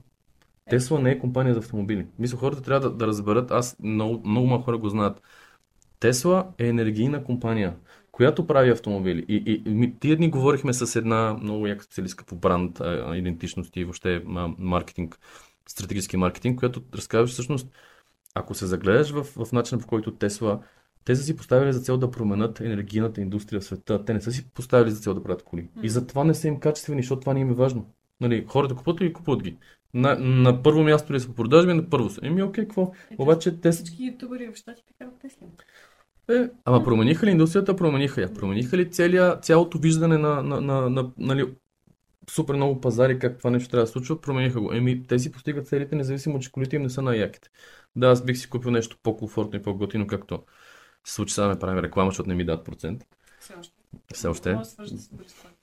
[0.70, 2.06] Тесла не е компания за автомобили.
[2.18, 5.22] Мисля, хората трябва да, да разберат, аз много, много малко хора го знаят.
[6.00, 7.76] Тесла е енергийна компания,
[8.12, 9.24] която прави автомобили.
[9.28, 13.76] И, и, и тия дни говорихме с една много яка специалистка по бранд, а, идентичност
[13.76, 15.18] и въобще а, маркетинг,
[15.68, 17.68] стратегически маркетинг, която разказва, че всъщност,
[18.34, 20.60] ако се загледаш в, в начина по който Тесла,
[21.04, 24.04] те са си поставили за цел да променят енергийната индустрия в света.
[24.04, 25.68] Те не са си поставили за цел да правят коли.
[25.82, 27.90] И затова не са им качествени, защото това не им е важно.
[28.20, 29.56] Нали, хората купуват ли, купуват ги.
[29.96, 32.20] На, на първо място ли са продажби, на първо са.
[32.22, 32.92] Еми, окей, какво?
[33.10, 33.70] Ето, Обаче те.
[33.70, 35.46] Всички ютубъри в щатите карат Тесли.
[36.30, 37.76] Е, ама промениха ли индустрията?
[37.76, 38.34] Промениха я.
[38.34, 41.54] Промениха ли целия, цялото виждане на, на, на, на нали,
[42.30, 44.20] супер много пазари, как това нещо трябва да се случва?
[44.20, 44.72] Промениха го.
[44.72, 47.48] Еми, те си постигат целите, независимо, че колите им не са най-яките.
[47.96, 50.42] Да, аз бих си купил нещо по-комфортно и по-готино, както
[51.04, 53.06] се случи сега да правим реклама, защото не ми дадат процент.
[53.40, 53.74] Все още.
[54.14, 54.54] Все още.
[54.54, 55.55] Може да свържете с Борислав.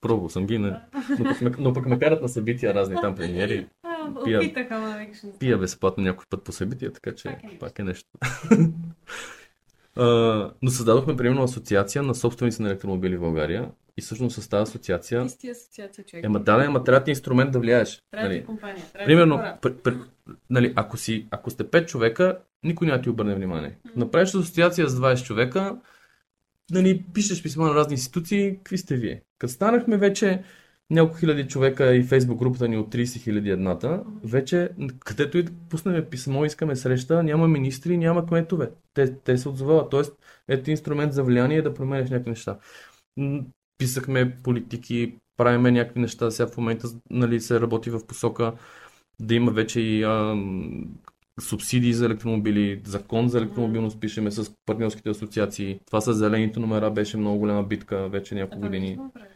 [0.00, 0.76] Пробвал съм ги, не.
[1.18, 3.66] Но пък, но пък ме карат на събития разни там премиери.
[4.24, 4.40] Пия-
[5.38, 7.58] Пия безплатно някой път по събития, така че Пак е нещо.
[7.58, 8.08] пак е нещо.
[10.62, 15.26] Но създадохме примерно асоциация на собственици на електромобили в България и всъщност с тази асоциация
[15.28, 16.24] Ти асоциация човек.
[16.24, 18.02] Ема да, не, ама трябва ти инструмент да влияеш.
[18.10, 18.44] Трябва Нали?
[18.44, 18.84] компания.
[18.92, 19.94] Трябва Примерно, пр, пр,
[20.50, 23.78] нали, ако, си, ако сте 5 човека, никой няма ти обърне внимание.
[23.96, 25.76] Направиш асоциация с 20 човека,
[26.72, 29.22] нали, пишеш писма на разни институции, какви сте вие?
[29.38, 30.42] Като станахме вече
[30.90, 34.70] няколко хиляди човека и фейсбук групата ни от 30 хиляди едната, вече
[35.04, 38.70] където и да пуснем писмо, искаме среща, няма министри, няма кметове.
[38.94, 39.90] Те, те се отзовават.
[39.90, 40.12] Тоест,
[40.48, 42.58] ето инструмент за влияние да променеш някакви неща.
[43.78, 46.30] Писахме политики, правиме някакви неща.
[46.30, 48.52] Сега в момента нали, се работи в посока
[49.20, 50.36] да има вече и а,
[51.40, 55.80] субсидии за електромобили, закон за електромобилност пишеме с партньорските асоциации.
[55.86, 58.96] Това с зелените номера беше много голяма битка вече няколко това години.
[58.96, 59.28] не.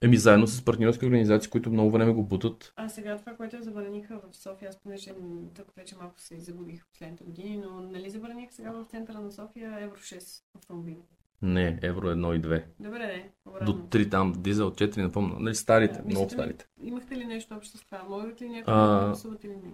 [0.00, 2.72] Еми заедно с партньорски организации, които много време го бутат.
[2.76, 5.10] А сега това, което забраниха в София, аз понеже
[5.56, 9.32] тук вече малко се загубих в последните години, но нали забраниха сега в центъра на
[9.32, 10.98] София Евро 6 автомобили?
[11.42, 12.62] Не, евро 1 и 2.
[12.80, 13.88] Добре, де, До обратно.
[13.90, 15.36] 3 там, дизел 4, не помня.
[15.40, 16.66] Нали, старите, Да, много мислите ли- старите.
[16.82, 18.02] Имахте ли нещо общо с това?
[18.08, 19.72] Могат ли някой А, да гласуват или не?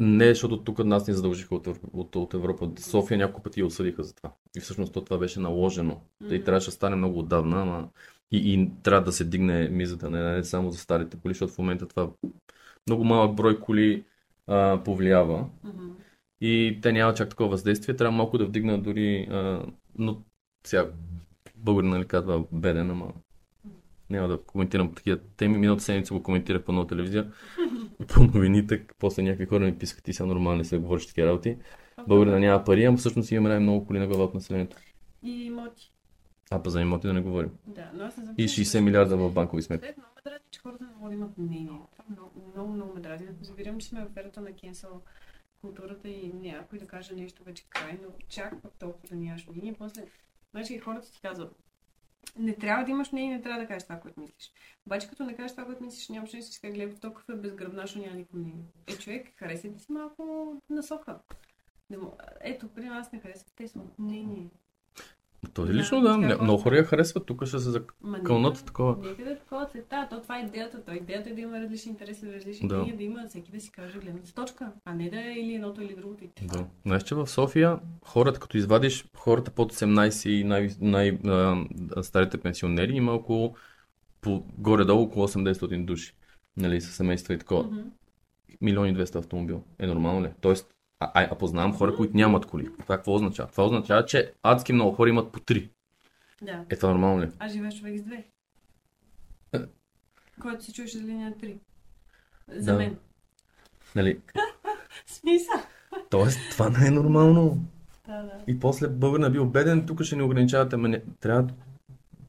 [0.00, 2.70] Не, защото тук нас ни задължиха от, от, от Европа.
[2.78, 4.32] София няколко пъти я осъдиха за това.
[4.56, 6.00] И всъщност то това беше наложено.
[6.20, 6.44] И Мгм.
[6.44, 7.88] трябваше да стане много отдавна, ама
[8.32, 11.58] и, и трябва да се дигне мизата, не, не само за старите коли, защото в
[11.58, 12.10] момента това
[12.86, 14.04] много малък брой коли
[14.46, 15.46] а, повлиява.
[15.64, 15.88] Мгм.
[16.40, 17.96] И те няма чак такова въздействие.
[17.96, 19.62] Трябва малко да вдигнат дори, а,
[19.98, 20.22] но
[20.66, 20.90] сега
[21.56, 23.12] българин нали казва беден, ама
[24.10, 25.58] няма да коментирам по такива теми.
[25.58, 27.32] Миналата седмица го коментирах по нова телевизия,
[28.08, 31.56] по новините, после някакви хора ми писаха, ти са нормално, не се говориш такива работи.
[32.08, 34.76] Българина няма пари, ама всъщност имаме най-много коли на глава от населението.
[35.22, 35.92] И имоти.
[36.50, 37.50] А па за имоти да не говорим.
[37.66, 38.34] Да, но аз знам.
[38.38, 39.86] И 60 милиарда в банкови сметки.
[39.86, 41.80] След много ме дразни, че хората не могат да имат мнение.
[41.92, 43.26] Това много, много, много ме дразни.
[43.40, 45.02] Разбирам, че сме в ерата на кенсъл
[45.60, 49.74] културата и някой да каже нещо вече крайно, чак пък толкова да нямаш мнение.
[49.78, 50.02] После,
[50.50, 51.56] значи хората ти казват,
[52.38, 54.52] не трябва да имаш мнение, не трябва да кажеш това, което мислиш.
[54.86, 58.16] Обаче като не кажеш това, което мислиш, нямаш нещо, си гледа толкова е безгръбнашно, няма
[58.16, 58.64] никакво мнение.
[58.86, 61.20] Е, човек, хареса ти си малко насока.
[62.40, 64.50] Ето, при нас не харесва, те са мнение.
[65.60, 68.96] То е Да, лично да, не- много хора я харесват, тук ще се закълнат такова.
[69.02, 70.84] Нека да е такова цвета, то това е идеята.
[70.84, 72.76] То идеята е да има различни интереси, различни Да.
[72.76, 75.82] мнения, да има всеки да си каже гледната точка, а не да е или едното
[75.82, 76.24] или другото.
[76.42, 76.66] Да.
[76.86, 81.18] Знаеш, че в София хората, като извадиш хората под 18 и най- най-
[82.42, 83.54] пенсионери, има около
[84.20, 86.14] по, горе-долу около 800 души.
[86.56, 87.62] Нали, с семейства и такова.
[87.62, 87.80] Мгм.
[88.60, 89.62] Милион и 200 автомобил.
[89.78, 90.30] Е нормално ли?
[90.40, 92.68] Тоест, а, а, а познавам хора, които нямат коли.
[92.82, 93.48] Това какво означава?
[93.50, 95.70] Това означава, че адски много хора имат по 3.
[96.42, 96.64] Да.
[96.70, 97.28] Е, това нормално ли?
[97.38, 98.24] А живееш човек с две.
[99.52, 99.58] Е.
[100.40, 101.56] Който си чуеш за линия 3.
[102.48, 102.78] За Да.
[102.78, 102.96] мен.
[103.96, 104.20] Нали?
[105.06, 105.54] Смисъл.
[106.10, 107.58] Тоест, това не е нормално.
[108.06, 108.32] Да, да.
[108.46, 110.74] И после българин е бил беден, тук ще ни ограничавате.
[110.74, 111.48] Ама не, трябва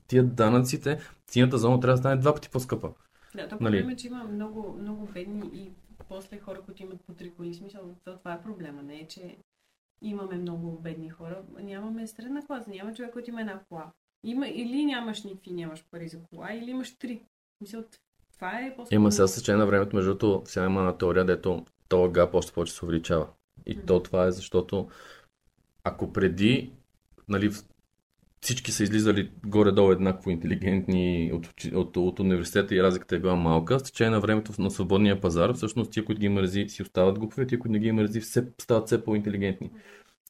[0.07, 2.89] тия данъците, синята зона трябва да стане два пъти по-скъпа.
[3.35, 3.77] Да, то Нали?
[3.77, 5.69] проблем е, че има много, много бедни и
[6.11, 7.53] после хора, които имат по три коли.
[7.53, 8.83] Смисъл, то това е проблема.
[8.83, 9.37] Не е, че
[10.01, 11.43] имаме много бедни хора.
[11.59, 12.69] Нямаме средна класа.
[12.69, 13.91] Няма човек, който има една кола.
[14.23, 17.21] Има или нямаш никакви, нямаш пари за кола, или имаш три.
[17.61, 17.83] Мисъл,
[18.33, 21.25] това е по Има сега с течение на времето, между другото, сега има една теория,
[21.25, 23.27] дето този гап още повече се увеличава.
[23.65, 23.85] И Мгм.
[23.85, 24.89] то това е защото
[25.83, 26.71] ако преди
[27.27, 27.51] нали,
[28.41, 33.79] всички са излизали горе-долу еднакво интелигентни от, от, от университета и разликата е била малка,
[33.79, 37.47] с течение на времето на свободния пазар, всъщност тия, които ги мързи, си остават глупави,
[37.47, 39.71] тия, които не ги мързи, все, стават все по-интелигентни.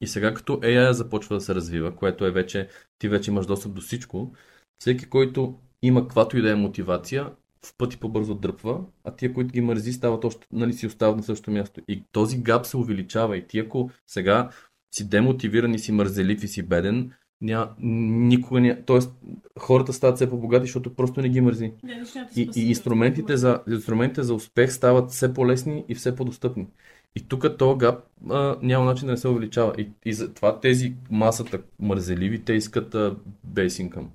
[0.02, 2.68] И сега като AI започва да се развива, което е вече,
[3.00, 4.34] ти вече имаш достъп до всичко,
[4.80, 7.32] всеки, който има каквато и да е мотивация,
[7.66, 11.24] в пъти по-бързо дръпва, а тия, които ги мързи, стават още, нали, си остават на
[11.24, 11.82] същото място.
[11.88, 13.38] И този гап се увеличава.
[13.38, 14.50] И ти, ако сега
[14.96, 18.82] си демотивиран и си мързелив и си беден, ня, никога не...
[18.84, 19.12] Тоест,
[19.60, 21.74] хората стават все по-богати, защото просто не ги мързи.
[21.84, 21.94] Да,
[22.36, 26.68] И, и инструментите, за, инструментите за успех стават все по-лесни и все по-достъпни.
[27.16, 29.74] И тук този гап а, няма начин да не се увеличава.
[29.78, 33.16] И, и затова тези масата мързеливи, те искат а,
[33.56, 34.06] income.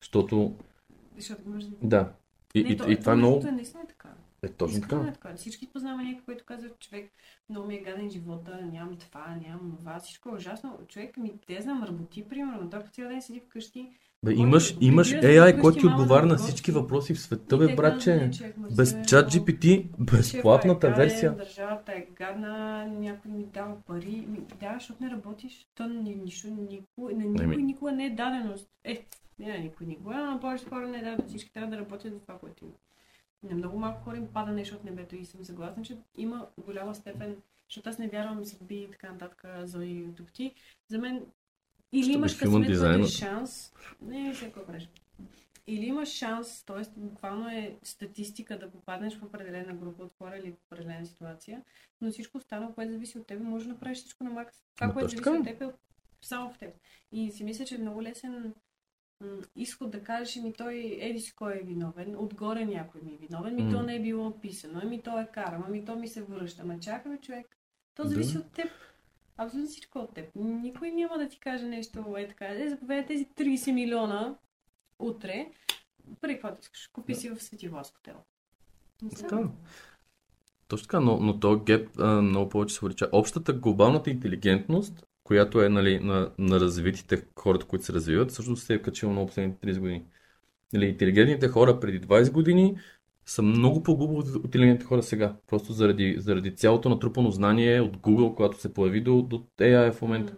[0.00, 0.54] Защото,
[1.16, 1.68] Защото ги мързи.
[1.82, 2.12] да.
[2.54, 3.46] И, Не, и, то- и то това е много...
[3.46, 3.82] е наистина.
[4.42, 5.10] Е, точно Искрено така.
[5.10, 5.34] е така.
[5.36, 7.12] Всички познаваме някой, който казва, човек,
[7.48, 10.78] много ми е гаден живота, нямам това, нямам това, всичко е ужасно.
[10.88, 13.90] Човек ми, те знам, работи, примерно, той по цял ден седи вкъщи.
[14.24, 18.30] Бе, имаш, имаш AI, който ти отговаря на всички въпроси в света, бе, братче.
[18.56, 21.36] ма Без чат GPT, безплатната Шефа е версия.
[21.36, 24.26] Държавата е гадна, някой ми дава пари.
[24.60, 25.66] Да, защото не работиш.
[25.74, 27.56] То ни, нищо, никой, на никой Еми.
[27.56, 28.70] никога не е даденост.
[28.84, 29.06] Е,
[29.38, 31.28] не на никой никога, но на повечето хора не е дадено.
[31.28, 32.74] Всички трябва да работят за това, което има.
[33.42, 36.94] На много малко хора им пада нещо от небето и съм съгласна, че има голяма
[36.94, 37.36] степен,
[37.68, 40.54] защото аз не вярвам съдби и така нататък, за и докти.
[40.88, 41.26] За мен
[41.92, 43.18] или Ще имаш късмет, designer.
[43.18, 44.88] шанс, не, всяко време.
[45.66, 47.00] Или имаш шанс, т.е.
[47.00, 51.62] буквално е статистика да попаднеш в определена група от хора или в определена ситуация,
[52.00, 54.56] но всичко останало, което зависи от теб, може да направиш всичко на макс.
[54.74, 55.72] Това, което зависи от теб е
[56.22, 56.74] само в теб.
[57.12, 58.54] И си мисля, че е много лесен
[59.56, 63.54] изход да кажеш, ми той еди си кой е виновен, отгоре някой ми е виновен,
[63.54, 63.70] ми М.
[63.70, 66.64] то не е било описано, ми то е карама, ми то ми се връща.
[66.64, 67.56] Ма чакай, бе, човек.
[67.94, 68.08] То Да.
[68.08, 68.70] зависи от теб.
[69.36, 70.30] Абсолютно всичко от теб.
[70.34, 74.34] Никой няма да ти каже нещо, е така, е, заповядай тези 30 милиона
[74.98, 75.46] утре,
[76.20, 76.86] пари каквото искаш.
[76.92, 78.14] Купи си в Свети Влас хотел.
[79.02, 79.48] Да.
[80.68, 83.10] Точно така, но, но то геп а, много повече се увеличава.
[83.12, 88.74] Общата глобалната интелигентност, която е нали, на, на развитите хората, които се развиват, всъщност се
[88.74, 90.04] е качила много последните 30 години.
[90.72, 92.76] Нали, интелигентните хора преди 20 години
[93.26, 95.36] са много по-глупо от интелигентните хора сега.
[95.46, 100.02] Просто заради, заради цялото натрупано знание от Google, когато се появи до, до AI в
[100.02, 100.36] момента.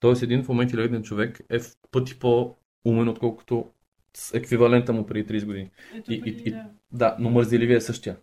[0.00, 3.70] Тоест един в момент интелигентен човек е в пъти по-умен, отколкото
[4.16, 5.70] с еквивалента му преди 30 години.
[5.94, 6.66] Ето И- преди, и- да.
[6.92, 8.16] Да, но мързеливия е същия.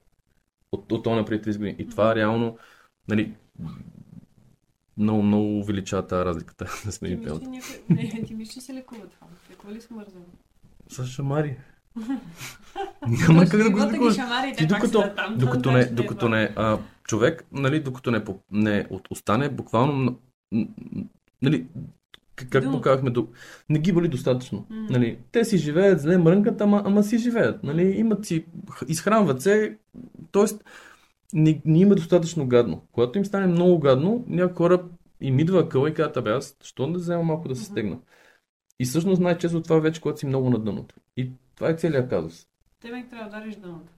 [0.71, 1.75] От, от това преди 30 години.
[1.79, 2.57] И това реално,
[3.07, 3.33] нали,
[5.01, 7.49] много, много увеличава тази разликата да Ти сме мислиш, темата.
[7.49, 7.75] някой...
[7.89, 9.27] не, ти мислиш, че се лекува това?
[9.51, 10.25] Лекува ли се мързало?
[10.89, 11.57] С шамари.
[13.07, 14.15] Няма как да го излекуваш.
[14.57, 15.03] Ти докато,
[15.37, 20.19] докато не, вече докато не, а, човек, нали, докато не, не остане буквално,
[21.41, 21.65] нали,
[22.35, 22.77] к- как Дълго.
[22.77, 23.27] показахме, до,
[23.69, 24.65] не ги боли достатъчно.
[24.69, 24.87] М.
[24.89, 27.63] Нали, те си живеят зле, мрънкат, ама, ама си живеят.
[27.63, 28.45] Нали, имат си,
[28.87, 29.77] изхранват се,
[30.31, 30.43] т.е.
[31.33, 32.87] не, не им е достатъчно гадно.
[32.91, 34.89] Когато им стане много гадно, някои хора
[35.21, 37.99] им идва акъл и казват, абе аз, що не взема малко да се стегна?
[38.79, 40.95] И всъщност най-често това е вече, когато си много на дъното.
[41.17, 42.47] И това е целият казус.
[42.79, 43.91] Те ме трябва да удариш дъното.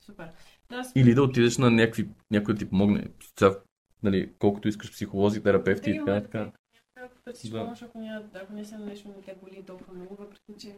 [0.00, 0.30] Супер.
[0.70, 0.92] Да, аз...
[0.96, 3.04] Или да отидеш на някакви, някой да ти помогне.
[3.38, 3.58] Сега,
[4.02, 6.52] нали, колкото искаш психолози, терапевти и така, така.
[6.96, 7.64] Да търсиш Да.
[7.64, 10.76] помощ, ако, няма, ако не са нещо не те боли толкова много, въпреки че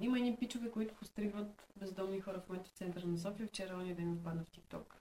[0.00, 3.46] има едни пичове, които постригват бездомни хора в момента в центъра на София.
[3.46, 4.94] Вчера ония ден ми падна в ТикТок.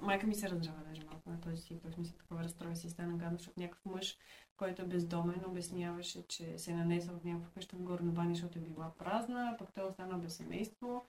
[0.00, 3.38] Майка ми се раздражава даже малко на този в смисъл такова разстроя си стана гадно,
[3.38, 4.18] защото някакъв мъж,
[4.56, 8.58] който е бездомен, обясняваше, че се е нанесъл в някаква къща в Горна баня, защото
[8.58, 11.06] е била празна, пък той е без семейство.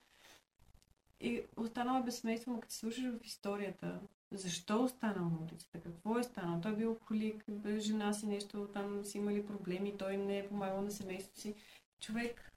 [1.20, 4.00] И останал е без семейство, но като се слушаш в историята,
[4.32, 5.80] защо е останал на улицата?
[5.80, 6.60] Какво е станало?
[6.60, 10.48] Той е бил холик, бе, жена си нещо, там си имали проблеми, той не е
[10.48, 11.54] помагал на семейството си.
[12.00, 12.52] Човек,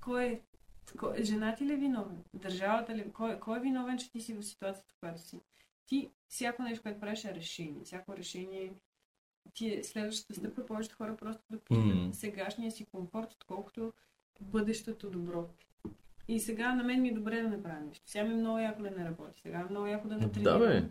[0.00, 0.40] кой е?
[0.98, 2.24] Кой, жена ти ли е виновен?
[2.34, 3.12] Държавата ли?
[3.12, 5.40] Кой, кой е виновен, че ти си в ситуацията, в която си?
[5.86, 7.84] Ти, всяко нещо, което правиш е решение.
[7.84, 8.72] Всяко решение
[9.54, 10.66] ти е следващата стъпка.
[10.66, 11.60] Повечето хора просто да М.
[11.60, 13.92] постигат сегашния си комфорт, отколкото
[14.40, 15.48] бъдещето добро.
[16.28, 18.02] И сега на мен ми е добре да направя нещо.
[18.06, 19.40] Сега ми е много яко да не работи.
[19.40, 20.58] Сега е много яко да не Да, тренирам.
[20.60, 20.82] бе.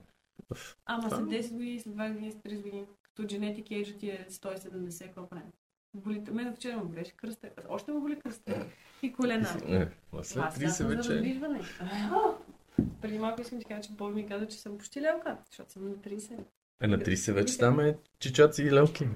[0.85, 4.09] Ама след Това- 10 години, след 20 години, след 30 години, като дженетик ейджа ти
[4.09, 5.51] е 170, какво правим?
[5.97, 8.65] Боли, мен вчера му болеше кръста, още му боли кръста
[9.01, 9.47] и колена.
[9.67, 11.39] Е, ма след Аз 30 съм за вече.
[13.01, 15.89] Преди малко искам да кажа, че Бой ми каза, че съм почти лелка, защото съм
[15.89, 16.39] на 30.
[16.81, 19.07] Е, на 30 вече ставаме чичаци и лелки.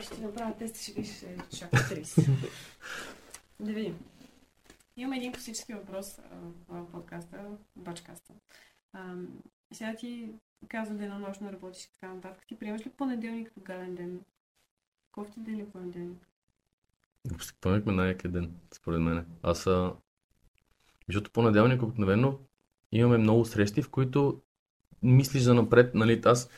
[0.00, 2.30] Ще направя тест, ще видиш, ще чака 30.
[3.60, 3.98] Да видим.
[4.96, 6.22] Имам един класически въпрос а,
[6.68, 7.44] в подкаста,
[7.76, 8.34] бачкаста.
[8.92, 9.14] А,
[9.72, 10.34] Сега ти
[10.68, 12.46] казвам денонощно работиш и така нататък.
[12.48, 14.20] Ти приемаш ли понеделник като гаден ден?
[15.12, 16.28] Кофти ден ли понеделник?
[17.40, 19.26] Спомняхме ме най-якия ден, според мен.
[19.42, 19.92] Аз, а...
[21.08, 22.38] защото понеделник обикновено
[22.92, 24.40] имаме много срещи, в които
[25.02, 26.50] мислиш за напред, нали, аз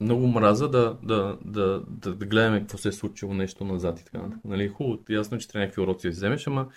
[0.00, 4.04] много мраза да, да, да, да, да гледаме какво се е случило нещо назад и
[4.04, 4.30] така.
[4.44, 6.68] Нали, хубаво, ясно, е, че трябва някакви уроци да вземеш, ама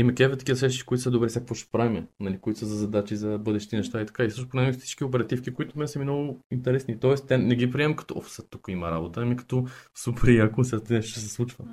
[0.00, 2.76] има кефе такива срещи, които са добре, сега какво ще правим, нали, които са за
[2.76, 4.24] задачи за бъдещи неща и така.
[4.24, 7.00] И също понеделник всички оперативки, които мен са ми много интересни.
[7.00, 10.82] Тоест, те не ги приемам като, оф, тук има работа, ами като супер яко, сега
[10.90, 11.64] нещо ще се случва.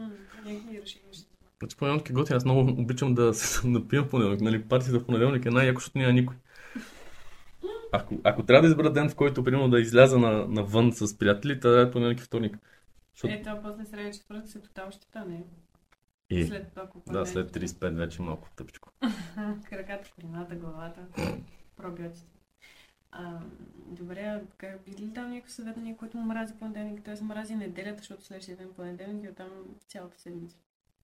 [1.59, 4.41] Значи понеделник е готин, аз много обичам да се в понеделник.
[4.41, 6.35] Нали, партията в понеделник е най-яко, защото няма никой.
[7.91, 11.59] Ако, ако трябва да избера ден, в който примерно да изляза на, навън с приятели,
[11.59, 12.57] тогава е понеделник и вторник.
[13.13, 13.33] Защото...
[13.33, 15.43] Ето, а после среда четвъртък се тотал щета, не?
[16.29, 18.91] И, След ако да, след 35 вече малко тъпичко.
[19.69, 21.07] Краката, колената, главата,
[21.75, 22.25] пробиотици.
[23.11, 23.39] А,
[23.87, 27.23] добре, как би ли дал някакъв съвет на някой, който му мрази понеделник, т.е.
[27.23, 29.49] мрази неделята, защото следващия ден понеделник и оттам
[29.87, 30.57] цялата седмица.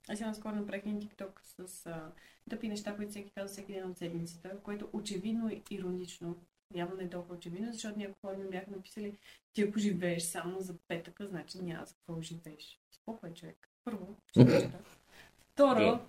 [0.10, 2.12] Аз сега наскоро направих един тикток с а,
[2.50, 6.36] тъпи неща, които всеки казва всеки ден от седмицата, което очевидно е иронично.
[6.76, 9.18] Явно не е толкова очевидно, защото някои хора ми бяха написали,
[9.54, 12.80] ти ако живееш само за петъка, значи няма за какво живееш.
[12.92, 13.70] Спокой, човек.
[13.84, 14.72] Първо, ще.
[15.54, 16.00] Второ, Да.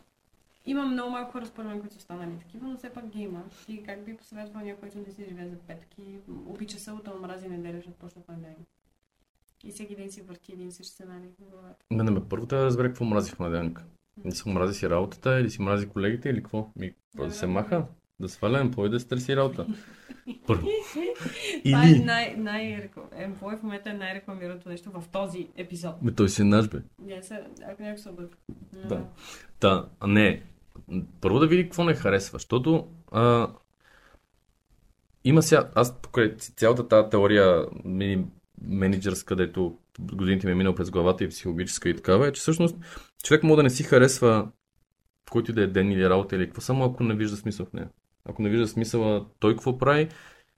[0.67, 1.33] има много малко
[1.65, 3.43] мен, които са станали такива, но все пак ги има.
[3.67, 7.77] Ти как би посъветвал някой, който не си живее за петъки, обича но мрази неделя,
[7.77, 8.69] защото почна понеделник.
[9.65, 11.85] И всеки ден си върти един и същи сценарий в главата.
[11.91, 13.83] Не, не, ме, първо трябва да разбера какво мрази в понеделник.
[14.25, 16.71] Не си мрази си работата, или си мрази колегите, или какво?
[16.77, 17.87] Ми, просто да се маха.
[18.23, 19.67] Да сваля емплой да стреси работа.
[20.47, 20.69] Първо.
[21.65, 22.05] Това е Или...
[22.05, 25.95] най- най- Employ в момента е най-рекламираното нещо в този епизод.
[26.03, 26.79] Бе, той си е наш, бе.
[26.99, 28.39] Не, се, ако някой се обърка.
[28.89, 29.05] Да.
[29.61, 30.43] Та, не.
[31.21, 33.49] Първо да види какво не харесва, защото а,
[35.25, 38.25] има сега, аз покрай цялата тази теория мини,
[38.63, 42.77] менеджерска, където годините ми е минал през главата и психологическа и такава, е, че всъщност
[43.23, 44.49] човек може да не си харесва
[45.33, 47.73] който и да е ден или работа или какво, само ако не вижда смисъл в
[47.73, 47.89] нея.
[48.25, 50.09] Ако не вижда смисъла той какво прави,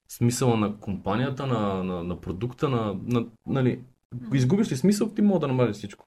[0.09, 3.81] смисъла на компанията, на, на, на продукта, на, на, нали,
[4.35, 6.07] изгубиш ли смисъл, ти мога да намериш всичко.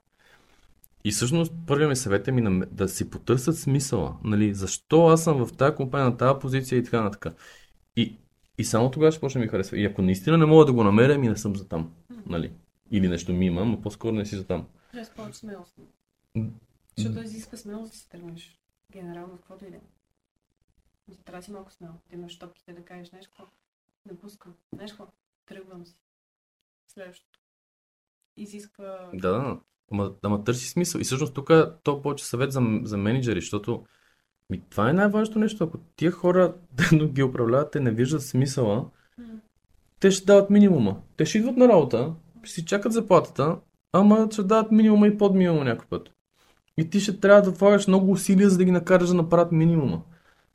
[1.04, 4.18] И всъщност първият ми съвет е ми на- да си потърсят смисъла.
[4.24, 7.36] Нали, защо аз съм в тази компания, на тази позиция и така нататък.
[7.96, 8.18] И,
[8.58, 9.78] и само тогава ще почне ми харесва.
[9.78, 11.92] И ако наистина не мога да го намеря, ми не съм за там.
[12.26, 12.52] Нали?
[12.92, 14.66] Или нещо ми има, но по-скоро не си за там.
[15.04, 15.76] Си повече смелост.
[16.98, 18.60] Защото изисква смелост да се тръгнеш.
[18.92, 19.80] Генерално, каквото и да е.
[21.26, 21.92] Трябва да си малко смел.
[22.10, 23.44] Да имаш топките да кажеш, какво?
[24.06, 24.54] Напускам.
[24.74, 25.08] Знаеш какво?
[25.46, 25.96] Тръгвам си.
[26.88, 27.40] Следващото.
[28.38, 29.10] Изисква...
[29.14, 29.60] Да, да.
[29.92, 31.00] Ама, ама търси смисъл.
[31.00, 31.52] И всъщност тук
[31.84, 33.86] то повече съвет за, за менеджери, защото
[34.50, 35.64] ми, това е най-важното нещо.
[35.64, 36.56] Ако тия хора
[37.06, 38.90] ги управляват, те не виждат смисъла,
[40.00, 41.02] те ще дават минимума.
[41.18, 43.60] Те ще идват на работа, ще си чакат заплатата,
[43.92, 46.10] ама ще дават минимума и под минимума някой път.
[46.78, 50.04] И ти ще трябва да влагаш много усилия, за да ги накараш да направят минимума.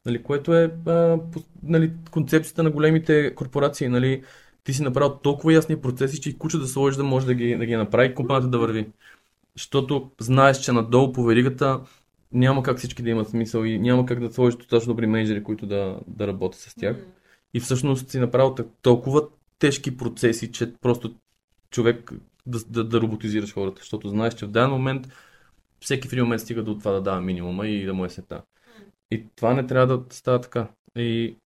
[0.06, 1.18] Нали, което е а,
[1.62, 3.88] нали, концепцията на големите корпорации.
[3.88, 4.22] Нали,
[4.64, 7.56] ти си направил толкова ясни процеси, че и куча да сложиш да може да ги,
[7.56, 8.88] да ги направи и компанията да върви.
[9.56, 11.80] Защото знаеш, че надолу по веригата
[12.32, 15.66] няма как всички да имат смисъл и няма как да сложиш достатъчно добри менеджери, които
[15.66, 16.96] да, да работят с тях.
[17.54, 19.22] И всъщност си направил толкова
[19.58, 21.14] тежки процеси, че просто
[21.70, 22.12] човек
[22.46, 25.08] да, да, да роботизираш хората, защото знаеш, че в даден момент
[25.80, 28.42] всеки в един момент стига до това да дава минимума и да му е сета.
[29.12, 30.68] И това не трябва да става така.
[30.96, 31.36] И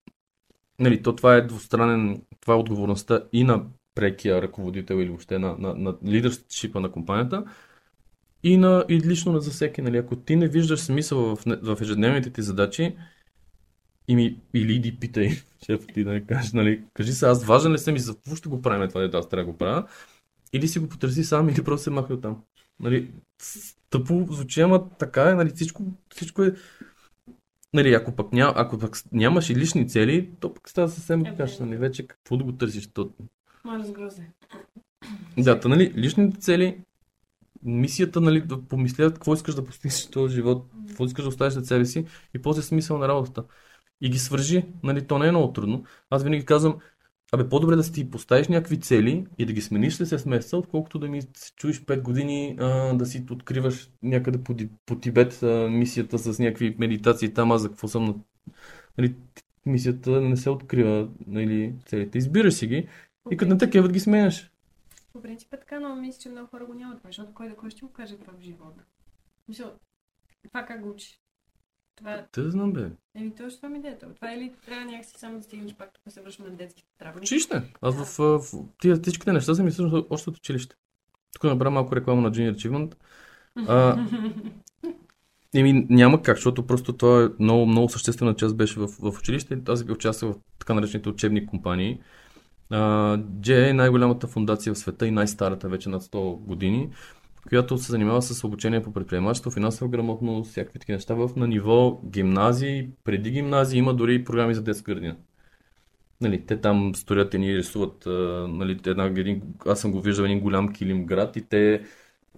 [0.78, 3.64] нали, то това е двустранен, това е отговорността и на
[3.94, 7.44] прекия ръководител или въобще на, на, на лидершипа на компанията
[8.42, 9.82] и, на, и лично на за всеки.
[9.82, 9.96] Нали.
[9.96, 12.96] Ако ти не виждаш смисъл в, не- в ежедневните ти задачи,
[14.08, 15.30] и ми, или иди питай
[15.66, 18.36] шефа ти да ми кажеш, нали, кажи се, аз важен ли съм и за какво
[18.36, 19.86] ще го правим това, дето аз трябва да го правя,
[20.52, 22.42] или си го потърси сам, или просто се махай оттам.
[22.80, 23.10] Нали,
[23.90, 25.82] тъпо звучи, ама така е, нали, всичко,
[26.14, 26.54] всичко е,
[27.74, 31.36] нали, ако пък, ня, ако пък нямаш и лични цели, то пък става съвсем Е,
[31.36, 31.66] каш, да.
[31.66, 33.10] нали, вече какво да го търсиш, то,
[33.64, 34.30] Ма разгрозе.
[35.38, 36.78] да, та, нали, личните цели,
[37.62, 41.52] мисията, нали, да помислят какво искаш да постигнеш в този живот, какво искаш да оставиш
[41.54, 43.44] след себе си и после смисъл на работата.
[44.00, 45.84] И ги свържи, нали, то не е много трудно.
[46.10, 46.78] Аз винаги казвам,
[47.32, 50.98] абе, по-добре да си поставиш някакви цели и да ги смениш след 6 месеца, отколкото
[50.98, 51.22] да ми
[51.56, 54.56] чуеш 5 години а, да си откриваш някъде по,
[54.86, 58.14] по Тибет а, мисията с някакви медитации там, аз за какво съм на...
[58.98, 59.14] Нали,
[59.66, 62.18] мисията не се открива, нали, целите.
[62.18, 62.88] Избираш си ги
[63.30, 64.50] и като не такива ги сменяш.
[65.12, 67.70] По принцип е така, но мисля, че много хора го нямат защото кой да кой
[67.70, 68.84] ще го каже това в живота.
[69.48, 69.72] Мисля,
[70.48, 71.20] това как го учиш?
[71.96, 72.90] Това, Те да знам, бе.
[73.14, 74.14] еми, точно това ми е идеята.
[74.14, 77.20] Това или трябва някакси само да стигнеш пак, тук се връщаме на детските травми.
[77.20, 77.62] Училище.
[77.82, 80.76] Аз в, в, в тия всичките неща и всъщност още от училище.
[81.34, 82.94] Тук направя малко реклама на Junior Achievement.
[83.68, 84.06] А,
[85.54, 89.58] Еми, няма как, защото просто това е много, много съществена част беше в, в училище.
[89.68, 92.00] Аз би участвал в така наречените учебни компании.
[92.72, 96.90] Uh, J е най-голямата фундация в света и най-старата вече над 100 години,
[97.48, 102.00] която се занимава с обучение по предприемачество, финансова грамотност, всякакви такива неща в, на ниво
[102.04, 102.88] гимназии.
[103.04, 105.16] Преди гимназии има дори програми за детска градина.
[106.20, 108.04] Нали, те там стоят и ни рисуват,
[108.48, 111.82] нали, една, един, аз съм го виждал един голям килим град и те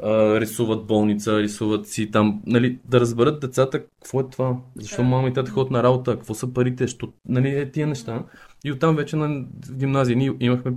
[0.02, 5.28] а, рисуват болница, рисуват си там, нали, да разберат децата какво е това, защо мама
[5.28, 8.24] и тата ходят на работа, какво са парите, що, нали, е тия неща.
[8.64, 10.72] И оттам вече на гимназия ние имахме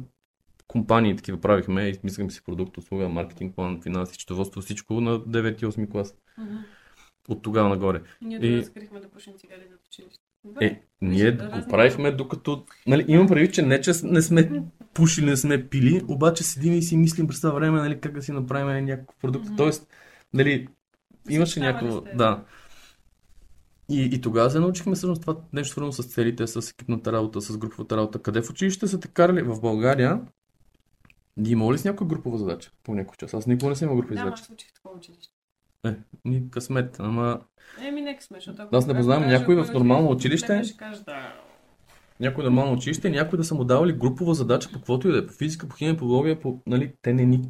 [0.71, 5.65] компании, такива правихме, измисляхме си продукт, услуга, маркетинг план, финанси, счетоводство, всичко на 9 и
[5.65, 6.15] 8 клас.
[7.29, 8.01] От тогава нагоре.
[8.21, 10.23] Ние И- разкрихме да пушим цигари за училище.
[10.61, 12.65] Е, ние да, го правихме докато...
[12.87, 16.81] Нали, имам предвид, че не че не сме пушили, не сме пили, обаче седим и
[16.81, 19.45] си мислим през това време, нали, как да си направим някакъв продукт.
[19.45, 19.55] Мгм.
[19.55, 19.87] Тоест,
[20.33, 20.67] нали,
[21.29, 22.01] имаше някакво...
[22.01, 22.43] Да.
[23.89, 27.57] И, и тогава се научихме всъщност това нещо свързано с целите, с екипната работа, с
[27.57, 28.21] груповата работа.
[28.21, 29.41] Къде в училище са те карали?
[29.41, 30.21] В България
[31.37, 33.33] ние имало ли с някоя групова задача по някой час?
[33.33, 34.43] Аз никога не съм имал групови Да, ама задачи.
[34.43, 35.33] аз учих такова училище.
[35.85, 35.93] Е,
[36.25, 37.39] ни късмет, ама
[37.81, 40.63] Еми, нека сме, защото Аз не познавам някой в нормално ще- училище.
[40.63, 41.33] ще да.
[42.19, 45.27] някой нормално училище, някой да са му давали групова задача по каквото и да е,
[45.27, 47.41] по физика, по химия, по биология, по, нали, те не, ни,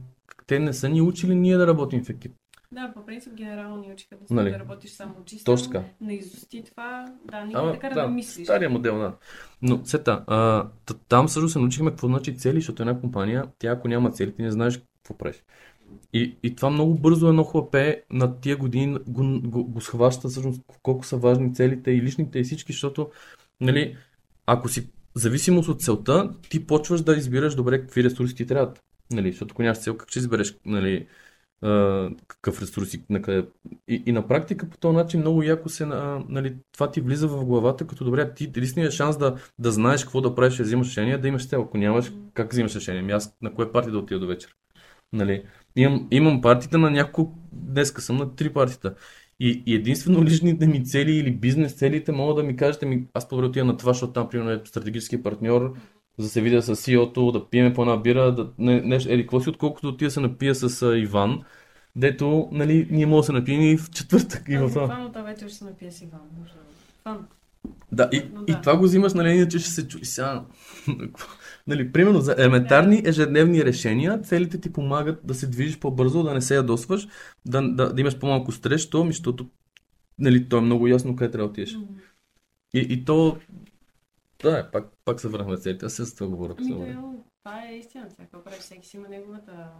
[0.47, 2.35] те не са ни учили ние да работим в екип.
[2.73, 4.51] Да, по принцип генерално ни учиха да, Нали?
[4.51, 5.51] да работиш само чисто.
[5.51, 5.85] Точно така.
[6.01, 8.47] На изости това, да, не Ама, те кара да, да, мислиш.
[8.47, 9.15] стария модел, да.
[9.61, 10.67] Но, сета, а,
[11.07, 14.41] там също се научихме какво значи цели, защото една компания, тя ако няма цели, ти
[14.41, 15.43] не знаеш какво правиш.
[16.13, 20.61] И, и това много бързо едно хлапе на тия години го, го, го схваща всъщност
[20.83, 23.09] колко са важни целите и личните и всички, защото,
[23.61, 23.97] нали,
[24.45, 28.83] ако си зависимост от целта, ти почваш да избираш добре какви ресурси ти трябват.
[29.11, 31.07] Нали, защото ако нямаш цел, как ще избереш, нали,
[32.27, 33.47] какъв ресурс и на къде.
[33.87, 37.27] И, и на практика по този начин много яко се, а, нали, това ти влиза
[37.27, 40.87] в главата, като добре, ти единственият шанс да, да знаеш какво да правиш, да взимаш
[40.87, 41.61] решение, да имаш цел.
[41.61, 43.01] Ако нямаш, как взимаш решение?
[43.01, 44.55] Ами аз на кое парти да отида до вечер?
[45.13, 45.43] Нали?
[45.75, 48.95] Имам, имам партита на няколко, днеска съм на три партита.
[49.39, 53.27] И, и единствено личните ми цели или бизнес целите могат да ми кажете, ми, аз
[53.27, 55.73] по-добре отида на това, защото там, примерно, е стратегически партньор,
[56.21, 59.21] за да се видя с CEO-то, да пиеме по една бира, да, не, нещо, еди,
[59.21, 61.41] какво си, отколкото отида да се напия с а, Иван,
[61.95, 65.09] дето, нали, ние можем да се напием и в четвъртък и в това.
[65.13, 66.21] Това вече ще се напие с Иван.
[66.39, 66.51] може
[67.03, 67.27] Фан.
[67.91, 68.61] Да, и, Но и да.
[68.61, 70.45] това го взимаш, нали, иначе ще се чуи сега.
[71.67, 76.41] нали, примерно за елементарни ежедневни решения, целите ти помагат да се движиш по-бързо, да не
[76.41, 77.07] се ядосваш,
[77.45, 79.47] да, да, да имаш по-малко стрес, що, ми, защото
[80.19, 81.77] нали, то е много ясно къде трябва да отидеш.
[82.73, 83.37] И, и то,
[84.43, 85.85] да, пак, пак се върнахме на целите.
[85.85, 86.55] Аз с това говоря.
[86.59, 88.09] Ами, това е истина.
[88.17, 88.59] Какво правиш?
[88.59, 89.71] Всеки си има неговата,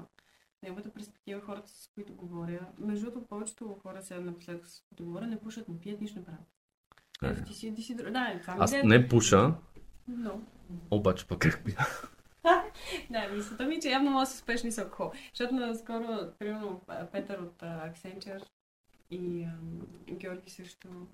[0.63, 1.41] неговата перспектива.
[1.41, 2.67] Хората, с които говоря.
[2.79, 6.25] Между другото, повечето хора сега напоследък, с които говоря, не пушат, не пият, нищо не
[6.25, 6.41] правят.
[7.23, 9.53] Ето, ти си, ти си, да, това Аз е- не пуша,
[10.07, 10.41] Но.
[10.91, 11.77] обаче пък как пия.
[13.09, 15.11] Да, мисълта ми, е, че явно може да се успешни с алкохол.
[15.33, 16.81] Защото наскоро, примерно,
[17.11, 18.43] Петър от Accenture
[19.11, 19.47] и
[20.11, 21.07] Георги също,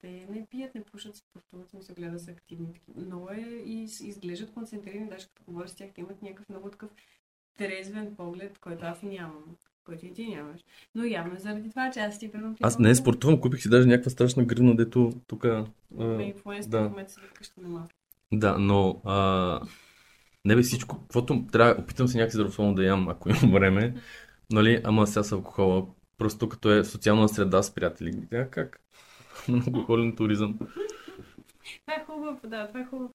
[0.00, 2.80] те не пият, не пушат, спортуват, но се гледат са активни.
[2.96, 6.90] Много е и изглеждат концентрирани, даже като говоря с тях, те имат някакъв много такъв
[7.56, 9.44] трезвен поглед, който аз нямам,
[9.84, 10.60] който и ти нямаш.
[10.94, 13.88] Но явно е заради това, че аз ти примерно Аз не спортувам, купих си даже
[13.88, 15.46] някаква страшна гривна, дето тук.
[16.20, 16.80] Инфлуенсър да.
[16.80, 17.14] в момента
[17.58, 17.90] на малко.
[18.32, 19.60] Да, но а,
[20.44, 23.94] не бе всичко, каквото трябва, опитам се някакси здравословно да ям, ако имам време,
[24.52, 25.86] нали, ама сега с алкохола,
[26.18, 28.26] просто като е социална среда с приятели.
[28.50, 28.80] Как?
[29.48, 30.58] Алкохолен туризъм.
[31.80, 33.14] Това е хубаво, да, това е хубаво.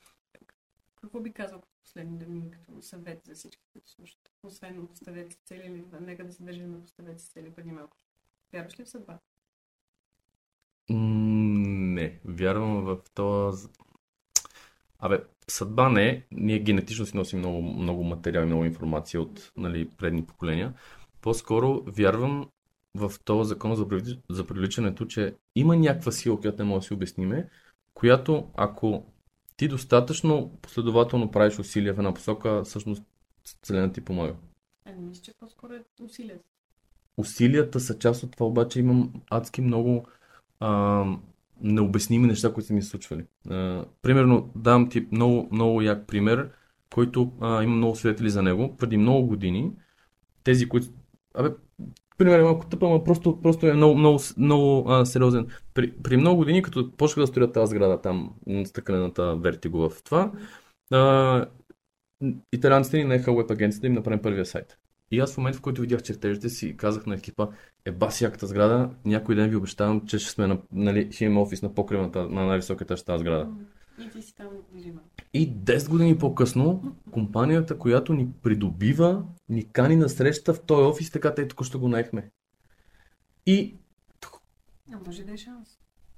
[1.01, 4.31] Какво би казал като последни думи, като съвет за всички, които слушат?
[4.43, 7.97] Освен поставете си цели, или нека да се държим на поставете цели преди малко.
[8.53, 9.19] Вярваш ли в съдба?
[10.89, 13.67] Не, вярвам в този...
[14.99, 16.27] Абе, съдба не.
[16.31, 20.73] Ние генетично си носим много, много материал и много информация от нали, предни поколения.
[21.21, 22.49] По-скоро вярвам
[22.95, 23.85] в този закон за,
[24.29, 27.49] за привличането, че има някаква сила, която не може да си обясниме,
[27.93, 29.05] която ако
[29.57, 33.03] ти достатъчно последователно правиш усилия в една посока, всъщност
[33.61, 34.35] Вселената ти помага.
[34.85, 36.43] А не мисля, че по-скоро е усилието.
[37.17, 40.07] Усилията са част от това, обаче имам адски много
[40.59, 41.03] а,
[41.61, 43.25] необясними неща, които са ми случвали.
[43.49, 46.49] А, примерно, дам ти много, много як пример,
[46.93, 48.77] който а, има много свидетели за него.
[48.77, 49.71] Преди много години,
[50.43, 50.87] тези, които...
[51.33, 51.49] Абе,
[52.17, 55.47] пример е малко тъпа, но просто, просто е много, много, много а, сериозен.
[55.73, 58.33] При, при много години, като почнаха да строят тази сграда там,
[58.65, 60.31] стъклената вертиго в това,
[60.91, 61.45] а,
[62.53, 64.77] италианците ни наеха веб агенцията да им направим първия сайт.
[65.11, 67.47] И аз в момента, в който видях чертежите си, казах на екипа,
[67.85, 71.73] е баси яката сграда, някой ден ви обещавам, че ще сме на, нали, офис на
[71.73, 73.47] покривната, на най-високата тази сграда.
[73.99, 75.01] И ти си там движима.
[75.35, 81.11] И 10 години по-късно, компанията, която ни придобива, ни кани на среща в този офис,
[81.11, 82.29] така те току-що го наехме.
[83.45, 83.75] И
[84.93, 85.69] А може да е шанс.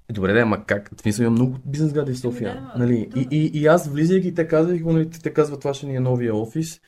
[0.08, 0.90] Е, Добре, да, ама как?
[0.96, 2.50] В смисъл има много бизнес гради в София.
[2.50, 3.08] Ами да, нали?
[3.14, 3.20] да.
[3.20, 6.36] И, и, и аз влизайки, те казвах, нали, те казват, това ще ни е новия
[6.36, 6.80] офис.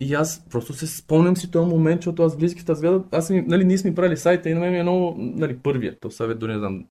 [0.00, 3.26] И аз просто се спомням си този момент, защото аз влизайки в тази сграда, аз
[3.26, 6.10] съм, нали, ние сме правили сайта и на мен ми е много, нали, първият, то
[6.10, 6.84] съвет дори не знам.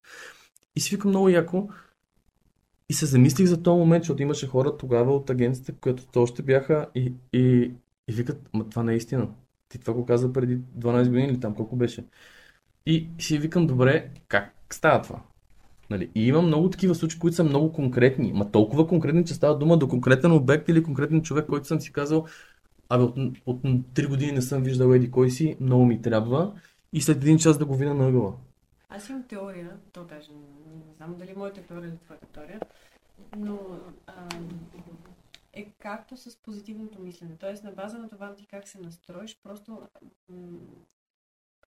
[0.75, 1.69] И си викам много яко.
[2.89, 6.43] И се замислих за този момент, защото имаше хора тогава от агенцията, които то още
[6.43, 7.71] бяха и, и,
[8.07, 9.29] и викат, ма това не е истина.
[9.69, 12.05] Ти това го каза преди 12 години или там колко беше.
[12.85, 15.21] И си викам, добре, как става това?
[15.89, 16.09] Нали?
[16.15, 18.33] И има много такива случаи, които са много конкретни.
[18.33, 21.93] Ма толкова конкретни, че става дума до конкретен обект или конкретен човек, който съм си
[21.93, 22.25] казал,
[22.89, 26.53] абе от, от 3 години не съм виждал еди кой си, много ми трябва.
[26.93, 28.33] И след един час да го видя на ъгъла.
[28.89, 32.59] Аз имам теория, то даже не, знам дали моята теория или твоята теория,
[33.37, 34.69] но ам,
[35.53, 37.37] е както с позитивното мислене.
[37.37, 39.87] Тоест на база на това ти как се настроиш, просто
[40.29, 40.59] м-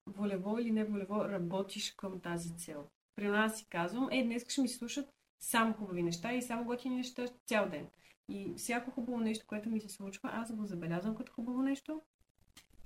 [0.07, 2.89] волево или не волево работиш към тази цел.
[3.17, 5.09] При нас си казвам, е, днес ще ми слушат
[5.41, 7.87] само хубави неща и само готини неща цял ден.
[8.29, 12.03] И всяко хубаво нещо, което ми се случва, аз го забелязвам като хубаво нещо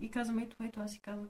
[0.01, 1.29] и казвам, ето, ето, аз си казвам.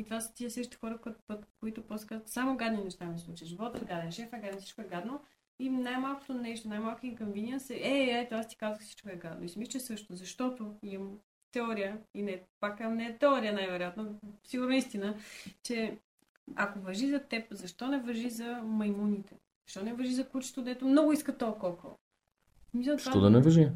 [0.00, 1.18] И това са тия същите хора, които,
[1.60, 3.48] които после казват, само гадни неща ми случат.
[3.48, 5.20] Животът е гаден, шефът е гаден, всичко е гадно.
[5.58, 9.44] И най-малкото нещо, най-малко инконвениенс е, е, е, ето аз ти казах всичко е гадно.
[9.44, 11.18] И си мисля, че също, защото имам
[11.52, 15.14] теория, и не, пак не е теория най-вероятно, сигурно истина,
[15.62, 15.98] че
[16.56, 19.34] ако въжи за теб, защо не въжи за маймуните?
[19.66, 21.98] Защо не въжи за кучето, дето много иска то коко?
[22.74, 23.22] Мисля, Що това...
[23.22, 23.68] да не въжи?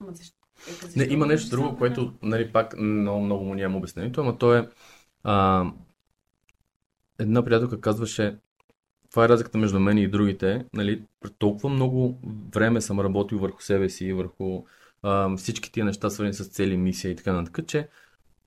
[0.00, 0.38] Ама защо?
[0.68, 4.38] Е, защо не, има нещо друго, което, нали, пак много, много му нямам обяснението, ама
[4.38, 4.68] то е
[5.24, 5.66] а,
[7.18, 8.36] една приятелка казваше,
[9.10, 11.02] това е разликата между мен и другите, нали,
[11.38, 12.18] толкова много
[12.54, 14.64] време съм работил върху себе си, върху
[15.02, 17.88] а, всички тия неща, свързани с цели, мисия и така нататък, че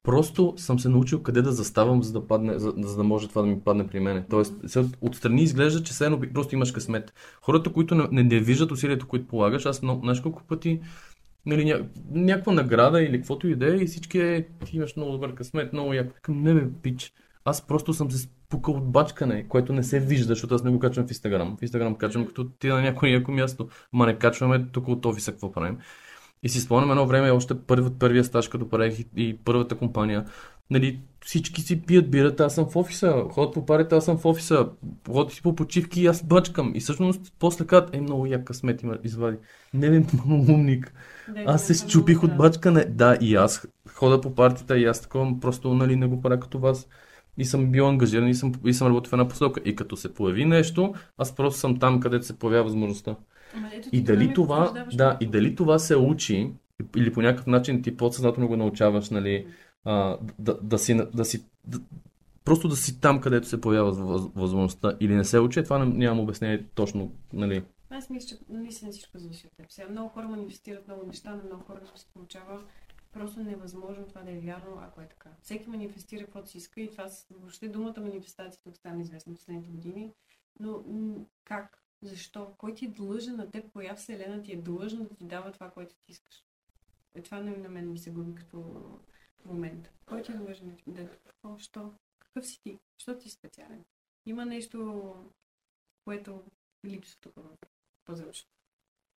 [0.04, 3.42] просто съм се научил къде да заставам, за да, падне, за, за да може това
[3.42, 4.26] да ми падне при мене.
[4.30, 4.54] Тоест,
[5.02, 7.14] отстрани изглежда, че все едно просто имаш късмет.
[7.42, 10.82] Хората, които не, не виждат усилието, които полагаш, аз много, знаеш колко пъти
[11.46, 15.12] нали, ня, някаква награда или каквото и да е, и всички е, ти имаш много
[15.12, 16.16] добър късмет, много яко.
[16.22, 17.14] Към не бе, пич.
[17.46, 20.80] Аз просто съм се спукал от бачкане, което не се вижда, защото аз не го
[20.80, 21.58] качвам в Инстаграм.
[21.60, 23.70] В Инстаграм качвам като ти на някое яко място.
[23.94, 25.78] Ма не качваме тук от офиса какво правим.
[26.46, 30.26] И си спомням едно време, още първи, първия стаж, като правих и, и първата компания,
[30.70, 34.26] нали, всички си пият бирата, аз съм в офиса, ходят по парите, аз съм в
[34.26, 34.70] офиса,
[35.12, 36.72] ходят си по почивки и аз бачкам.
[36.76, 39.38] И всъщност после казват, е много як късмет има извади.
[39.74, 40.94] Не бе, умник.
[41.46, 42.86] Аз се щупих от бачкане.
[42.86, 46.60] Да, и аз хода по партията и аз такова просто нали, не го правя като
[46.60, 46.88] вас.
[47.38, 49.62] И съм бил ангажиран и съм, и съм работил в една посока.
[49.66, 53.16] И като се появи нещо, аз просто съм там, където се появява възможността.
[53.92, 56.52] И дали това, да, и дали това се учи,
[56.98, 59.48] или по някакъв начин ти подсъзнателно го научаваш, нали,
[59.86, 61.80] а, да, да, си, да си да,
[62.46, 63.92] просто да си там, където се появява
[64.36, 67.64] възможността или не се учи, това нямам обяснение точно, нали.
[67.90, 69.66] Аз мисля, че наистина всичко зависи от теб.
[69.70, 72.60] Сега много хора манифестират много неща, но много хора се получава
[73.14, 75.30] просто невъзможно това да е вярно, ако е така.
[75.42, 79.70] Всеки манифестира каквото си иска и това въобще думата манифестация тук стана известна в последните
[79.70, 80.12] години.
[80.60, 80.84] Но
[81.44, 81.85] как?
[82.06, 82.54] Защо?
[82.58, 83.72] Кой ти е длъжен на теб?
[83.72, 86.44] Коя вселена ти е длъжна да ти дава това, което ти искаш?
[87.16, 88.64] Е, това не на мен ми се губи като
[89.46, 89.92] момент.
[90.06, 91.10] Кой ти е длъжен да...
[91.10, 91.58] Какво?
[91.58, 91.94] Що?
[92.20, 92.80] Какъв си ти?
[92.98, 93.86] Що ти е специален?
[94.26, 95.16] Има нещо,
[96.04, 96.44] което
[96.86, 97.58] липсва тук в
[98.06, 98.52] пазълчето.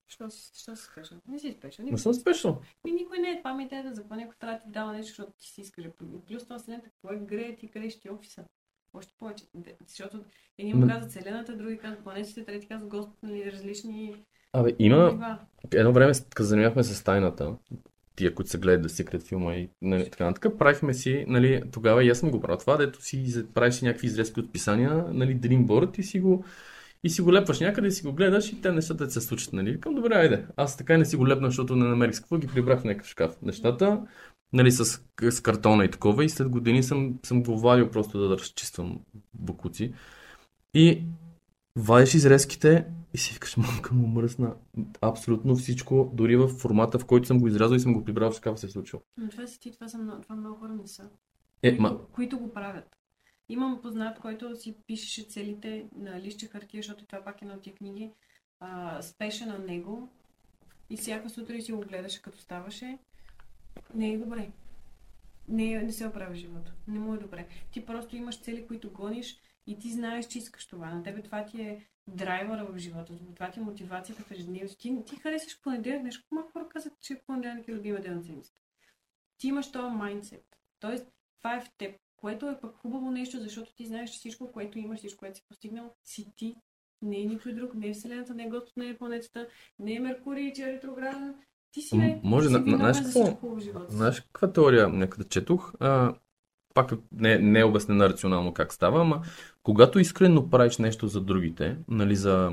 [0.07, 1.21] Що що си спешно?
[1.27, 1.85] Не си спешно.
[1.85, 2.61] Не съм спешно.
[2.85, 3.37] И никой не е.
[3.37, 5.85] Това ми е да за някой трябва да ти дава нещо, защото ти си искаш.
[6.27, 8.45] Плюс това вселената, какво е грея ти, къде ще ти е офиса?
[8.93, 9.43] Още повече.
[9.87, 10.23] Защото
[10.57, 14.15] едни му казват Вселената, други казват планетите, трети казват Господ, нали, различни...
[14.53, 15.37] Абе, има...
[15.73, 17.55] Едно време, като занимавахме с тайната,
[18.15, 22.03] тия, които се гледат да секрет филма и нали, така нататък, правихме си, нали, тогава
[22.03, 25.37] и аз съм го правил това, дето си правиш си някакви изрезки от писания, нали,
[25.37, 26.45] Dreamboard и си го
[27.03, 29.79] и си го лепваш някъде и си го гледаш и те нещата се случат, нали?
[29.79, 30.45] Към добре, айде.
[30.55, 33.41] Аз така не си го лепна, защото не намерих какво, ги прибрах в някакъв шкаф.
[33.41, 34.01] Нещата,
[34.53, 35.01] нали, с,
[35.31, 38.99] с картона и такова и след години съм, съм го вадил просто да, да разчиствам
[39.33, 39.93] букуци.
[40.73, 41.03] И
[41.75, 44.55] вадиш изрезките и си викаш, мамка му мръсна.
[45.01, 48.37] Абсолютно всичко, дори в формата, в който съм го изрязал и съм го прибрал в
[48.37, 49.01] шкафа, се е случило.
[49.17, 51.09] Но това си ти, това, са много, това много хора не са.
[51.63, 52.07] Е, които, ма...
[52.11, 52.97] които го правят.
[53.49, 57.75] Имам познат, който си пишеше целите на лище хартия, защото това пак е на тия
[57.75, 58.11] книги.
[58.59, 60.09] А, спеше на него
[60.89, 62.97] и всяка сутрин си го гледаше като ставаше.
[63.93, 64.49] Не е добре.
[65.47, 66.73] Не, не се оправя живота.
[66.87, 67.47] Не му е добре.
[67.71, 70.89] Ти просто имаш цели, които гониш и ти знаеш, че искаш това.
[70.89, 73.13] На тебе това ти е драйвера в живота.
[73.35, 74.77] Това ти е мотивацията в ежедневието.
[74.77, 76.03] Ти, ти харесваш понеделник.
[76.03, 78.57] Нещо малко хора казват, че понеделник е любима ден на седмицата.
[79.37, 80.45] Ти имаш този майндсет.
[80.79, 81.95] Тоест, това е в теб.
[82.15, 85.45] Което е пък хубаво нещо, защото ти знаеш, че всичко, което имаш, всичко, което си
[85.47, 86.55] постигнал, си ти.
[87.01, 89.47] Не е никой друг, не е Вселената, не е Господ, не е планетата,
[89.79, 91.35] не е Меркурий, че е ретрограден.
[91.77, 92.19] Ти си е.
[92.23, 93.37] Може, на, знаеш какво?
[93.89, 95.73] Знаеш каква теория някъде четох?
[95.79, 96.13] А,
[96.73, 99.21] пак не, не е обяснена рационално как става, ама
[99.63, 102.51] когато искрено правиш нещо за другите, нали, за,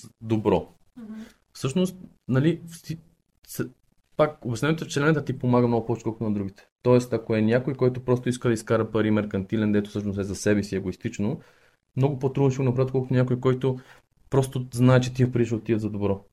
[0.00, 0.68] за добро,
[1.00, 1.34] mm-hmm.
[1.52, 1.96] всъщност,
[2.28, 2.60] нали,
[4.16, 6.68] пак обяснението е, че вселената ти помага много повече, колкото на другите.
[6.82, 10.34] Тоест, ако е някой, който просто иска да изкара пари меркантилен, дето всъщност е за
[10.34, 11.40] себе си егоистично,
[11.96, 13.78] много по-трудно ще го направят, колкото някой, който
[14.30, 16.24] просто знае, че тия пари ще отидат за добро.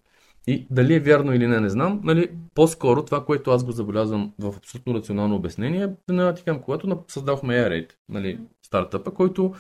[0.47, 2.01] И дали е вярно или не, не знам.
[2.03, 7.53] Нали, по-скоро това, което аз го забелязвам в абсолютно рационално обяснение, е, ти когато създахме
[7.53, 9.53] Airate, нали, стартъпа, който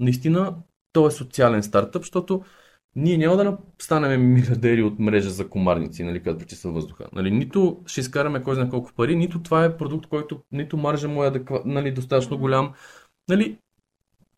[0.00, 0.54] наистина
[0.92, 2.42] то е социален стартъп, защото
[2.96, 7.06] ние няма да станем милиардери от мрежа за комарници, нали, като пречиства въздуха.
[7.12, 11.08] Нали, нито ще изкараме кой знае колко пари, нито това е продукт, който нито маржа
[11.08, 12.72] му е адеква, нали, достатъчно голям.
[13.28, 13.58] Нали,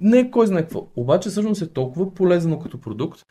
[0.01, 0.89] не е кой знае какво.
[0.97, 3.27] Обаче всъщност е толкова полезно като продукт,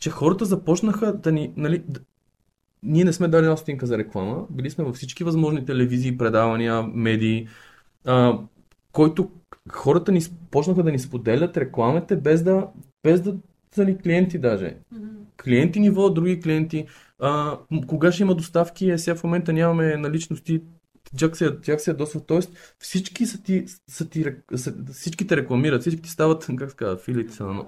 [0.00, 1.52] че хората започнаха да ни...
[1.56, 2.00] Нали, да...
[2.82, 6.82] Ние не сме дали една стотинка за реклама, били сме във всички възможни телевизии, предавания,
[6.82, 7.48] медии.
[8.04, 8.38] А,
[8.92, 9.30] който
[9.72, 10.20] хората ни
[10.50, 12.68] почнаха да ни споделят рекламите без да,
[13.02, 13.36] без да
[13.74, 14.76] са ни клиенти даже.
[15.44, 16.86] Клиенти ни водят други клиенти.
[17.18, 18.90] А, кога ще има доставки?
[18.90, 20.62] Е, сега в момента нямаме наличности.
[21.18, 22.26] Тях се, тях се ядосват.
[22.26, 24.24] Тоест всички са ти, са ти,
[24.54, 27.64] са, всички те рекламират, всички ти стават, как се казва, филите са на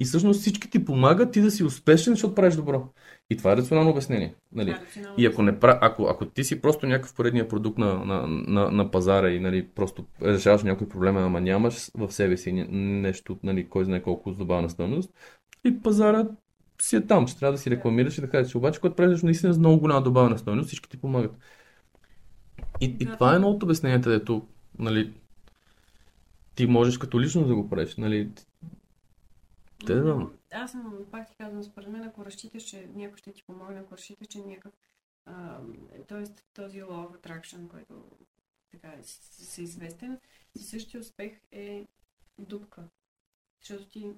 [0.00, 2.88] И всъщност всички ти помагат ти да си успешен, защото правиш добро.
[3.30, 4.34] И това е рационално обяснение.
[4.52, 4.70] Нали?
[4.70, 8.70] Да, и ако, не, ако, ако ти си просто някакъв поредния продукт на, на, на,
[8.70, 13.68] на пазара и нали, просто решаваш някой проблем, ама нямаш в себе си нещо, нали,
[13.68, 15.10] кой знае колко добавена стойност,
[15.64, 16.26] и пазара
[16.82, 18.54] си е там, че трябва да си рекламираш и да кажеш.
[18.54, 21.38] Обаче, когато правиш наистина с много голяма добавена стойност, всички ти помагат.
[22.80, 24.46] И, и това е едно от обясненията, дето
[24.78, 25.12] нали,
[26.54, 27.96] ти можеш като лично да го правиш.
[27.96, 28.30] Нали,
[29.84, 30.38] да знам.
[30.52, 33.94] Аз съм, пак ти казвам, според мен, ако разчиташ, че някой ще ти помогне, ако
[33.94, 34.72] разчиташ, че някакъв
[36.08, 36.24] т.е.
[36.54, 38.10] този of attraction, който
[38.70, 40.20] така се известен,
[40.58, 41.86] същия успех е
[42.38, 42.88] дупка.
[43.60, 44.14] Защото ти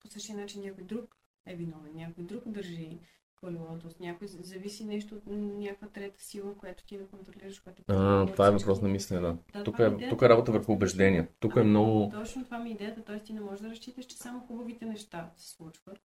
[0.00, 1.16] по същия начин някой друг
[1.46, 2.98] е виновен, някой друг държи
[3.42, 7.60] колелото, с някой зависи нещо от някаква трета сила, която ти да контролираш.
[7.60, 9.36] Която а, това е въпрос на мислене, да.
[9.52, 11.28] да тук, е, е тук е работа върху убеждения.
[11.40, 12.10] Тук е много...
[12.14, 13.18] Точно това ми е идеята, т.е.
[13.22, 16.00] ти не можеш да разчиташ, че само хубавите неща се случват.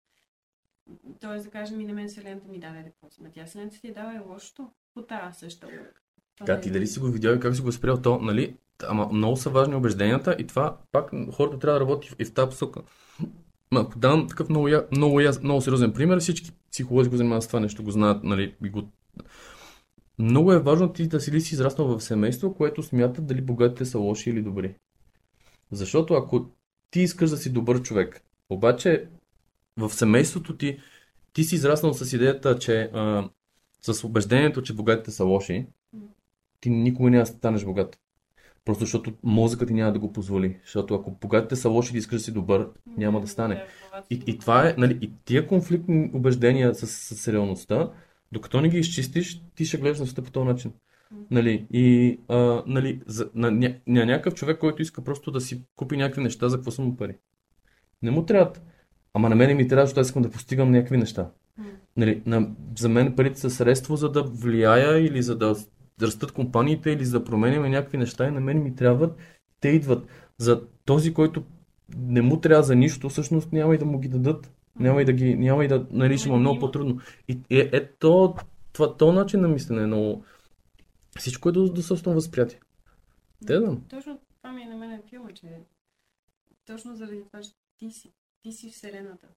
[1.22, 3.24] Тоест да кажем и на мен Вселената ми даде си.
[3.24, 5.68] На тя Вселената ти е дава и лошото по тази съща.
[6.45, 8.57] Да, ти дали си го видял и как си го спрял то, нали?
[8.88, 12.49] Ама много са важни убежденията и това пак хората трябва да работи и в тази
[12.49, 12.82] посока.
[13.78, 17.60] Ако дам такъв много, много, я, много сериозен пример, всички психолози го занимават с това
[17.60, 18.90] нещо, го знаят, нали, и го...
[20.20, 23.86] Много е важно ти да си ли си израснал в семейство, което смятат дали богатите
[23.86, 24.76] са лоши или добри.
[25.72, 26.46] Защото ако
[26.92, 29.08] ти искаш да си добър човек, обаче
[29.78, 30.80] в семейството ти,
[31.34, 33.30] ти си израснал с идеята, че а,
[33.82, 35.68] с убеждението, че богатите са лоши,
[36.60, 38.00] ти никога няма да станеш богат.
[38.66, 40.58] Просто защото мозъкът ти няма да го позволи.
[40.64, 43.64] Защото ако богатите са лоши и искаш да си добър, няма да стане.
[44.10, 47.92] И, и това е, нали, и тия конфликтни убеждения с, с, реалността,
[48.32, 50.72] докато не ги изчистиш, ти ще гледаш на света по този начин.
[51.32, 55.64] Нали, и а, нали, за, на, на, на някакъв човек, който иска просто да си
[55.76, 57.18] купи някакви неща, за какво са му пари.
[58.02, 58.52] Не му трябва.
[59.14, 61.30] Ама на мен ми трябва, защото аз искам да постигам някакви неща.
[61.98, 65.56] Нали, на, за мен парите са средство за да влияя или за да
[66.00, 69.18] да растат компаниите или за да променяме някакви неща и на мен ми трябват,
[69.60, 70.08] те идват.
[70.38, 71.44] За този, който
[71.98, 74.52] не му трябва за нищо, всъщност няма и да му ги дадат.
[74.80, 77.00] Няма и да ги, няма и да, нали, ще много по-трудно.
[77.28, 78.36] И е, е то,
[78.74, 80.26] това, то начин на мислене е много...
[81.20, 82.60] Всичко е до, до собствено възприятие.
[83.48, 83.78] Те да.
[83.90, 85.48] Точно това ми е на мен е филма, че
[86.66, 89.28] точно заради това, че ти си, ти си Вселената.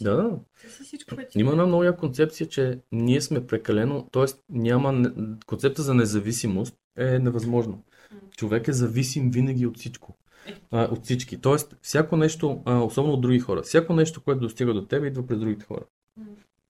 [0.00, 0.38] Да, да.
[1.34, 4.24] Има една много яка концепция, че ние сме прекалено, т.е.
[4.50, 5.12] няма,
[5.46, 7.82] концепта за независимост е невъзможно.
[8.36, 10.16] Човек е зависим винаги от всичко.
[10.46, 10.54] Е.
[10.70, 11.40] А, от всички.
[11.40, 15.26] Тоест, всяко нещо, а, особено от други хора, всяко нещо, което достига до теб, идва
[15.26, 15.84] през другите хора.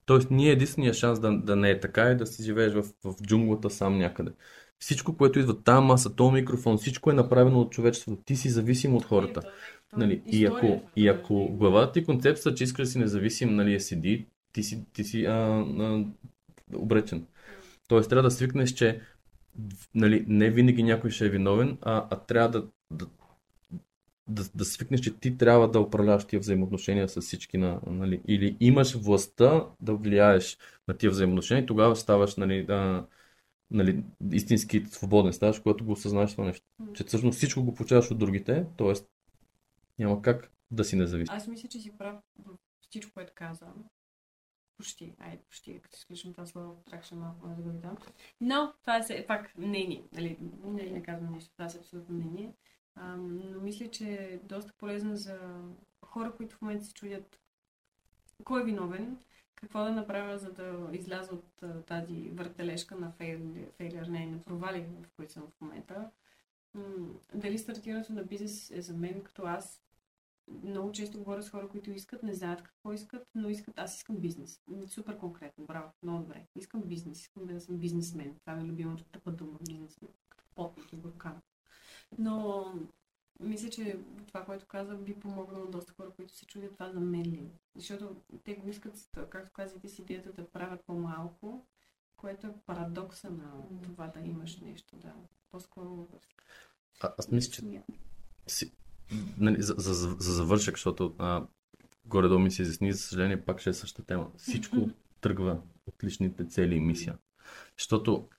[0.05, 3.15] Тоест, ние единствения шанс да, да не е така е да си живееш в, в
[3.23, 4.31] джунглата сам някъде.
[4.79, 8.21] Всичко, което идва там, маса, то микрофон, всичко е направено от човечеството.
[8.25, 9.41] Ти си зависим от хората.
[9.45, 9.49] Е,
[9.95, 13.79] Нали, и, ако, и ако главата ти концепция, че искаш да си независим, нали, е
[13.79, 16.05] седи, ти си, ти си а, а,
[16.73, 17.27] обречен.
[17.87, 19.01] Тоест трябва да свикнеш, че
[19.95, 23.05] нали, не винаги някой ще е виновен, а, а трябва да, да,
[24.27, 27.57] да, да свикнеш, че ти трябва да управляваш тия взаимоотношения с всички.
[27.57, 33.05] На, нали, или имаш властта да влияеш на тия взаимоотношения тогава ставаш нали, да,
[33.71, 36.65] нали, истински свободен ставаш, когато го осъзнаеш това нещо.
[36.93, 38.93] Че всъщност всичко го получаваш от другите, т.е.
[39.99, 41.35] Няма как да си независим.
[41.35, 43.85] Аз мисля, че си прав в всичко, което казвам.
[44.77, 45.15] Почти.
[45.19, 47.97] Айде, почти, като изключим това слово, тракше малко да го видам.
[48.41, 50.03] Но това е пак мнение.
[50.13, 51.51] Нали, не, не казвам нищо.
[51.51, 52.53] Това е абсолютно мнение.
[52.95, 55.39] А, но мисля, че е доста полезно за
[56.05, 57.39] хора, които в момента се чудят
[58.43, 59.17] кой е виновен,
[59.61, 65.15] какво да направя, за да изляза от тази въртележка на фейлер, не, на провали, в
[65.15, 66.11] които съм в момента.
[67.33, 69.81] дали стартирането на бизнес е за мен като аз
[70.63, 74.15] много често говоря с хора, които искат, не знаят какво искат, но искат, аз искам
[74.15, 74.61] бизнес.
[74.87, 76.45] Супер конкретно, браво, много добре.
[76.55, 78.35] Искам бизнес, искам да съм бизнесмен.
[78.39, 80.11] Това е любимото тъпа дума, бизнесмен.
[80.55, 81.41] Потник и буркан.
[82.17, 82.65] Но
[83.39, 87.25] мисля, че това, което казах, би помогнало доста хора, които се чудят това за мен
[87.25, 87.51] ли.
[87.75, 91.65] Защото те го искат, както казвате с идеята да правят по-малко,
[92.17, 93.51] което е парадокса на
[93.83, 95.13] това да имаш нещо, да.
[95.49, 96.07] По-скоро...
[97.01, 97.81] А, аз мисля, че
[98.47, 98.71] си,
[99.37, 101.47] нали, за, за, за, за завършък, защото а,
[102.05, 104.31] горе-долу ми се изясни, за съжаление пак ще е същата тема.
[104.37, 104.89] Всичко
[105.21, 107.17] тръгва от личните цели и мисия.
[107.77, 108.29] Защото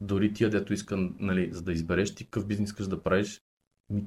[0.00, 3.42] дори тия, дето иска, нали, за да избереш ти какъв бизнес искаш да правиш,
[3.90, 4.06] ми,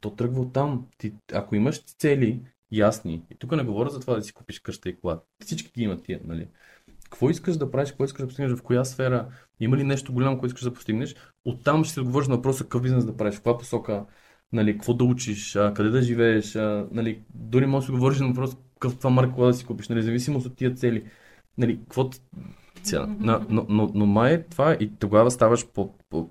[0.00, 0.86] то тръгва от там.
[0.98, 2.40] Ти, ако имаш цели
[2.72, 5.82] ясни, и тук не говоря за това да си купиш къща и кола, всички ги
[5.82, 6.48] имат тия, нали?
[7.04, 9.28] Какво искаш да правиш, какво искаш да постигнеш, в коя сфера,
[9.60, 11.14] има ли нещо голямо, което искаш да постигнеш,
[11.44, 14.06] оттам ще се отговориш на въпроса какъв бизнес да правиш, в каква посока,
[14.52, 18.26] нали, какво да учиш, а, къде да живееш, а, нали, дори може да говориш на
[18.26, 21.04] въпрос какъв това марка да си купиш, нали, зависимост от тия цели.
[21.58, 22.10] Нали, какво
[22.82, 23.06] ця...
[23.06, 26.30] но, но, но, но май е това и тогава ставаш по, по...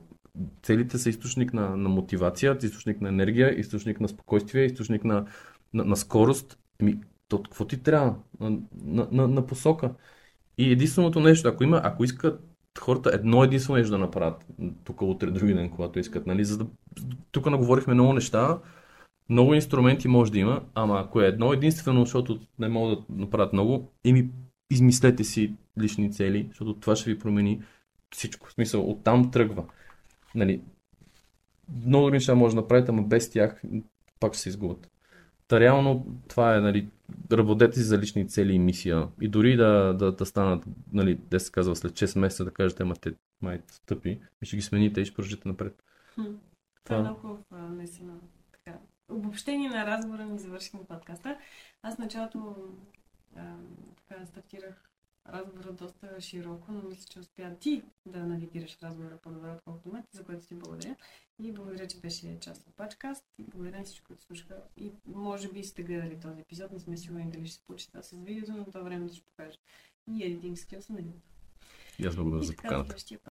[0.64, 5.26] Целите са източник на, на мотивация, източник на енергия, източник на спокойствие, източник на,
[5.74, 6.60] на, на скорост.
[6.82, 8.16] Еми, то какво ти трябва?
[8.40, 8.49] На,
[8.86, 9.94] на, на, на посока.
[10.58, 14.45] И единственото нещо, ако има, ако искат хората едно единствено нещо да направят,
[14.84, 16.66] тук утре, други ден, когато искат, нали, за да...
[17.32, 18.60] Тук наговорихме много неща,
[19.30, 23.53] много инструменти може да има, ама ако е едно единствено, защото не могат да направят
[23.53, 24.30] много, ими
[24.72, 27.62] измислете си лични цели, защото това ще ви промени
[28.16, 28.48] всичко.
[28.48, 29.66] В смисъл, оттам тръгва.
[30.36, 30.62] Нали,
[31.86, 33.62] много неща може да направите, ама без тях
[34.20, 34.91] пак ще се изгубят.
[35.48, 36.90] Та реално това е, нали,
[37.32, 39.08] работете си за лични цели и мисия.
[39.22, 40.64] И дори да, да, да станат,
[40.94, 44.56] нали, де се казва, след 6 месеца да кажете, ама те май стъпи, и ще
[44.56, 45.84] ги смените и ще продължите напред.
[46.16, 46.26] Хм.
[46.84, 48.14] Това е много хубаво, наистина.
[48.52, 48.78] Така.
[49.10, 51.38] Обобщение на разговора ни завършихме подкаста.
[51.84, 52.56] Аз началото
[53.36, 53.56] а,
[53.95, 54.91] така стартирах
[55.30, 60.23] разговора доста широко, но мисля, че успя ти да навигираш разговора по-добре, отколкото мен, за
[60.23, 60.95] което ти благодаря.
[61.39, 63.26] И благодаря, че беше част от пачкаст.
[63.38, 64.56] И благодаря на всички, които слушаха.
[64.77, 68.02] И може би сте гледали този епизод, не сме сигурни дали ще се получи това
[68.02, 69.57] с видеото, но това време да ще покажа.
[70.07, 70.99] И едитинг скилс на
[71.99, 72.95] И аз благодаря за поканата.